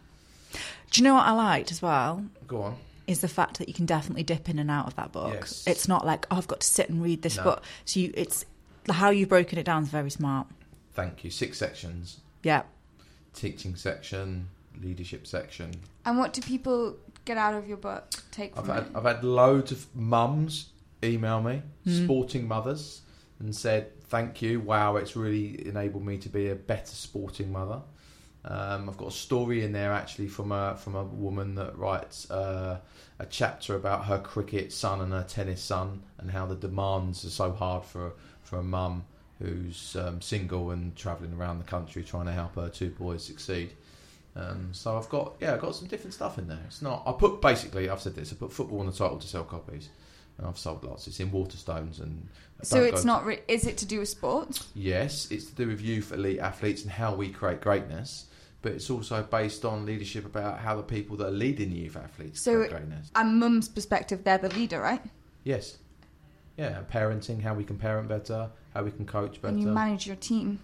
Do 0.54 1.02
you 1.02 1.04
know 1.04 1.16
what 1.16 1.26
I 1.28 1.32
liked 1.32 1.72
as 1.72 1.82
well? 1.82 2.26
Go 2.48 2.62
on. 2.62 2.76
is 3.06 3.20
the 3.20 3.28
fact 3.28 3.58
that 3.58 3.68
you 3.68 3.74
can 3.74 3.86
definitely 3.86 4.24
dip 4.24 4.48
in 4.48 4.58
and 4.60 4.72
out 4.72 4.88
of 4.88 4.96
that 4.96 5.12
book. 5.12 5.34
Yes. 5.34 5.66
It's 5.68 5.90
not 5.90 6.06
like 6.06 6.26
oh, 6.32 6.38
I've 6.38 6.48
got 6.48 6.62
to 6.62 6.68
sit 6.68 6.88
and 6.90 7.04
read 7.04 7.22
this 7.22 7.36
No. 7.36 7.44
book. 7.44 7.64
So 7.84 8.00
you, 8.00 8.14
it's 8.16 8.46
how 8.90 9.10
you've 9.10 9.28
broken 9.28 9.60
it 9.60 9.64
down 9.66 9.84
is 9.84 9.90
very 9.90 10.10
smart. 10.10 10.48
Thank 10.94 11.26
you. 11.26 11.30
Six 11.30 11.58
sections: 11.58 12.22
Yeah. 12.44 12.64
teaching 13.34 13.76
section, 13.76 14.48
leadership 14.82 15.28
section. 15.28 15.72
And 16.06 16.18
what 16.18 16.32
do 16.32 16.42
people 16.42 16.96
get 17.26 17.36
out 17.38 17.54
of 17.56 17.68
your 17.68 17.76
book? 17.76 18.10
Take 18.32 18.58
I've 18.58 18.66
from 18.68 18.74
had 18.76 18.84
it? 18.86 18.92
I've 18.96 19.04
had 19.04 19.24
loads 19.26 19.74
of 19.74 19.86
mums 19.94 20.68
email 21.04 21.42
me, 21.42 21.62
Mm. 21.86 22.06
sporting 22.06 22.48
mothers, 22.48 23.02
and 23.38 23.54
said 23.54 23.92
thank 24.14 24.43
you. 24.43 24.59
Wow, 24.59 24.97
it's 24.97 25.16
really 25.16 25.68
enabled 25.68 26.05
me 26.05 26.20
to 26.20 26.30
be 26.30 26.51
a 26.51 26.55
better 26.55 26.93
sporting 26.93 27.51
mother. 27.51 27.82
Um, 28.45 28.88
I've 28.88 28.95
got 28.95 29.07
a 29.07 29.11
story 29.11 29.64
in 29.64 29.72
there 29.72 29.91
actually 29.91 30.28
from 30.28 30.51
a 30.51 30.76
from 30.76 30.93
a 30.93 31.03
woman 31.03 31.55
that 31.55 31.76
writes 31.76 32.30
uh, 32.30 32.78
a 33.18 33.26
chapter 33.26 33.76
about 33.76 34.05
her 34.05 34.20
cricket 34.20 34.72
son 34.72 35.01
and 35.01 35.11
her 35.11 35.26
tennis 35.28 35.64
son 35.64 36.03
and 36.20 36.30
how 36.30 36.45
the 36.45 36.53
demands 36.55 37.26
are 37.26 37.32
so 37.32 37.53
hard 37.53 37.86
for 37.86 38.14
for 38.43 38.59
a 38.59 38.64
mum 38.64 39.03
who's 39.39 39.95
um, 39.95 40.22
single 40.22 40.70
and 40.70 40.95
travelling 40.95 41.34
around 41.34 41.57
the 41.57 41.66
country 41.66 42.03
trying 42.03 42.28
to 42.28 42.34
help 42.34 42.53
her 42.53 42.70
two 42.70 42.91
boys 42.91 43.24
succeed. 43.24 43.74
Um, 44.36 44.70
so 44.74 44.95
I've 44.95 45.09
got 45.09 45.34
yeah, 45.39 45.55
I've 45.55 45.61
got 45.61 45.74
some 45.74 45.88
different 45.88 46.14
stuff 46.14 46.38
in 46.38 46.47
there. 46.47 46.61
It's 46.68 46.84
not 46.84 47.01
I 47.07 47.14
put 47.14 47.41
basically 47.41 47.89
I've 47.89 48.01
said 48.01 48.14
this 48.14 48.32
I 48.32 48.36
put 48.36 48.53
football 48.53 48.82
on 48.82 48.86
the 48.86 48.91
title 48.91 49.18
to 49.18 49.28
sell 49.28 49.43
copies, 49.43 49.89
and 50.38 50.48
I've 50.48 50.58
sold 50.58 50.84
lots. 50.84 51.08
It's 51.08 51.20
in 51.20 51.30
Waterstones 51.32 52.00
and 52.02 52.28
So 52.64 52.82
it's 52.84 53.04
go- 53.04 53.08
not. 53.08 53.26
Re- 53.26 53.42
is 53.48 53.66
it 53.68 53.78
to 53.78 53.86
do 53.86 54.00
with 54.00 54.10
sports? 54.10 54.68
Yes, 54.76 55.30
it's 55.32 55.46
to 55.46 55.56
do 55.56 55.68
with 55.68 55.82
youth 55.82 56.12
elite 56.12 56.40
athletes 56.40 56.82
and 56.84 56.92
how 56.92 57.14
we 57.16 57.30
create 57.30 57.62
greatness, 57.62 58.26
but 58.62 58.72
it's 58.72 58.90
also 58.90 59.22
based 59.24 59.64
on 59.66 59.86
leadership 59.86 60.26
about 60.26 60.60
how 60.60 60.76
the 60.76 60.84
people 60.84 61.18
that 61.18 61.28
are 61.28 61.32
leading 61.32 61.70
the 61.70 61.78
youth 61.78 61.98
athletes 61.98 62.42
So- 62.42 62.56
create 62.56 62.72
greatness. 62.72 63.12
And 63.16 63.40
mum's 63.40 63.68
perspective, 63.68 64.24
they're 64.24 64.38
the 64.38 64.50
leader, 64.50 64.80
right? 64.80 65.02
Yes, 65.44 65.78
yeah, 66.58 66.82
parenting, 66.92 67.42
how 67.42 67.54
we 67.54 67.64
can 67.64 67.78
parent 67.78 68.08
better, 68.08 68.50
how 68.74 68.84
we 68.84 68.92
can 68.92 69.06
coach 69.06 69.42
better. 69.42 69.54
And 69.54 69.62
you 69.62 69.68
manage 69.68 70.08
your 70.08 70.16
team. 70.16 70.60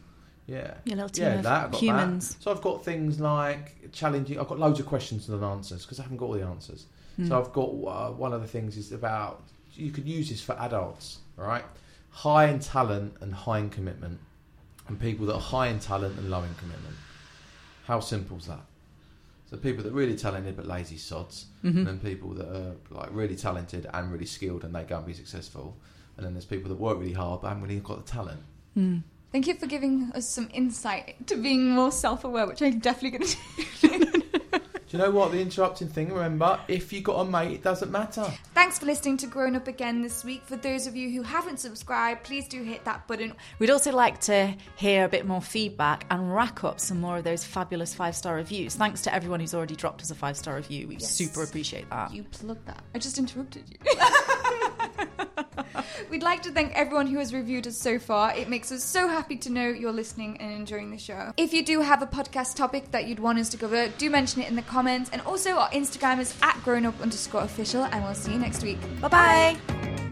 yeah, 0.47 0.75
Your 0.85 0.95
little 0.95 1.09
team 1.09 1.25
yeah, 1.25 1.33
of 1.35 1.43
that 1.43 1.63
I've 1.65 1.71
got 1.71 1.81
humans. 1.81 2.35
That. 2.35 2.43
So 2.43 2.51
I've 2.51 2.61
got 2.61 2.83
things 2.85 3.19
like 3.19 3.91
challenging. 3.91 4.39
I've 4.39 4.47
got 4.47 4.57
loads 4.59 4.79
of 4.79 4.85
questions 4.85 5.27
and 5.29 5.43
answers 5.43 5.83
because 5.85 5.99
I 5.99 6.03
haven't 6.03 6.17
got 6.17 6.25
all 6.27 6.33
the 6.33 6.43
answers. 6.45 6.85
Hmm. 7.17 7.27
So 7.27 7.39
I've 7.39 7.51
got 7.53 7.69
uh, 7.69 8.11
one 8.13 8.33
of 8.33 8.41
the 8.41 8.47
things 8.47 8.77
is 8.77 8.91
about 8.91 9.43
you 9.79 9.91
could 9.91 10.05
use 10.07 10.29
this 10.29 10.41
for 10.41 10.53
adults, 10.59 11.19
right? 11.37 11.63
High 12.11 12.47
in 12.47 12.59
talent 12.59 13.15
and 13.21 13.33
high 13.33 13.59
in 13.59 13.69
commitment, 13.69 14.19
and 14.87 14.99
people 14.99 15.25
that 15.27 15.35
are 15.35 15.41
high 15.41 15.67
in 15.67 15.79
talent 15.79 16.17
and 16.17 16.29
low 16.29 16.43
in 16.43 16.53
commitment. 16.55 16.95
How 17.85 17.99
simple 17.99 18.37
is 18.37 18.45
that? 18.47 18.61
So 19.49 19.57
people 19.57 19.83
that 19.83 19.89
are 19.91 19.95
really 19.95 20.15
talented 20.15 20.55
but 20.55 20.67
lazy 20.67 20.97
sods, 20.97 21.45
Mhm. 21.63 21.77
and 21.77 21.87
then 21.87 21.99
people 21.99 22.29
that 22.35 22.47
are 22.47 22.75
like 22.91 23.09
really 23.11 23.35
talented 23.35 23.87
and 23.93 24.11
really 24.11 24.25
skilled 24.25 24.63
and 24.63 24.73
they 24.75 24.83
go 24.83 24.97
and 24.97 25.05
be 25.07 25.13
successful, 25.13 25.75
and 26.17 26.25
then 26.25 26.33
there's 26.33 26.45
people 26.45 26.69
that 26.69 26.79
work 26.79 26.99
really 26.99 27.13
hard 27.13 27.41
but 27.41 27.47
haven't 27.49 27.63
really 27.63 27.79
got 27.79 28.05
the 28.05 28.11
talent. 28.11 28.41
Mm. 28.77 29.01
Thank 29.31 29.47
you 29.47 29.55
for 29.55 29.67
giving 29.67 30.11
us 30.13 30.27
some 30.27 30.49
insight 30.53 31.27
to 31.27 31.35
being 31.35 31.69
more 31.69 31.91
self-aware, 31.91 32.47
which 32.47 32.61
I'm 32.61 32.79
definitely 32.79 33.19
going 33.19 33.31
to 33.81 33.87
do. 33.99 34.08
Do 34.89 34.97
you 34.97 35.03
know 35.03 35.11
what 35.11 35.31
the 35.31 35.39
interrupting 35.39 35.87
thing? 35.87 36.11
Remember, 36.11 36.59
if 36.67 36.91
you 36.91 37.01
got 37.01 37.19
a 37.19 37.23
mate, 37.25 37.51
it 37.51 37.61
doesn't 37.63 37.91
matter. 37.91 38.25
Thanks 38.55 38.79
for 38.79 38.87
listening 38.87 39.17
to 39.17 39.27
Grown 39.27 39.55
Up 39.55 39.67
Again 39.67 40.01
this 40.01 40.23
week. 40.23 40.43
For 40.45 40.55
those 40.57 40.87
of 40.87 40.95
you 40.95 41.11
who 41.11 41.21
haven't 41.21 41.59
subscribed, 41.59 42.23
please 42.23 42.47
do 42.47 42.63
hit 42.63 42.83
that 42.85 43.05
button. 43.07 43.33
We'd 43.59 43.69
also 43.69 43.91
like 43.91 44.19
to 44.21 44.55
hear 44.77 45.05
a 45.05 45.07
bit 45.07 45.27
more 45.27 45.43
feedback 45.43 46.07
and 46.09 46.33
rack 46.33 46.63
up 46.63 46.79
some 46.79 46.99
more 46.99 47.17
of 47.19 47.23
those 47.23 47.43
fabulous 47.45 47.93
five 47.93 48.15
star 48.15 48.33
reviews. 48.35 48.73
Thanks 48.73 49.03
to 49.03 49.13
everyone 49.13 49.39
who's 49.41 49.53
already 49.53 49.75
dropped 49.75 50.01
us 50.01 50.09
a 50.09 50.15
five 50.15 50.35
star 50.35 50.55
review. 50.55 50.87
We 50.87 50.95
Yes. 50.95 51.11
super 51.13 51.43
appreciate 51.43 51.87
that. 51.91 52.11
You 52.11 52.23
plugged 52.23 52.65
that. 52.65 52.83
I 52.95 52.97
just 52.97 53.19
interrupted 53.19 53.65
you. 53.69 53.77
We'd 56.09 56.23
like 56.23 56.41
to 56.43 56.51
thank 56.51 56.73
everyone 56.73 57.07
who 57.07 57.19
has 57.19 57.33
reviewed 57.33 57.67
us 57.67 57.77
so 57.77 57.99
far. 57.99 58.35
It 58.35 58.49
makes 58.49 58.71
us 58.71 58.83
so 58.83 59.07
happy 59.07 59.37
to 59.37 59.49
know 59.49 59.69
you're 59.69 59.91
listening 59.91 60.37
and 60.37 60.51
enjoying 60.51 60.91
the 60.91 60.97
show. 60.97 61.33
If 61.37 61.53
you 61.53 61.63
do 61.63 61.81
have 61.81 62.01
a 62.01 62.07
podcast 62.07 62.55
topic 62.55 62.91
that 62.91 63.07
you'd 63.07 63.19
want 63.19 63.39
us 63.39 63.49
to 63.49 63.57
cover, 63.57 63.87
do 63.97 64.09
mention 64.09 64.41
it 64.41 64.49
in 64.49 64.55
the 64.55 64.61
comments. 64.61 65.09
And 65.11 65.21
also, 65.21 65.51
our 65.51 65.69
Instagram 65.69 66.19
is 66.19 66.35
at 66.41 66.59
grownup 66.63 66.99
underscore 67.01 67.41
official, 67.41 67.83
and 67.83 68.03
we'll 68.03 68.15
see 68.15 68.33
you 68.33 68.39
next 68.39 68.63
week. 68.63 68.79
Bye 69.01 69.07
bye. 69.07 70.08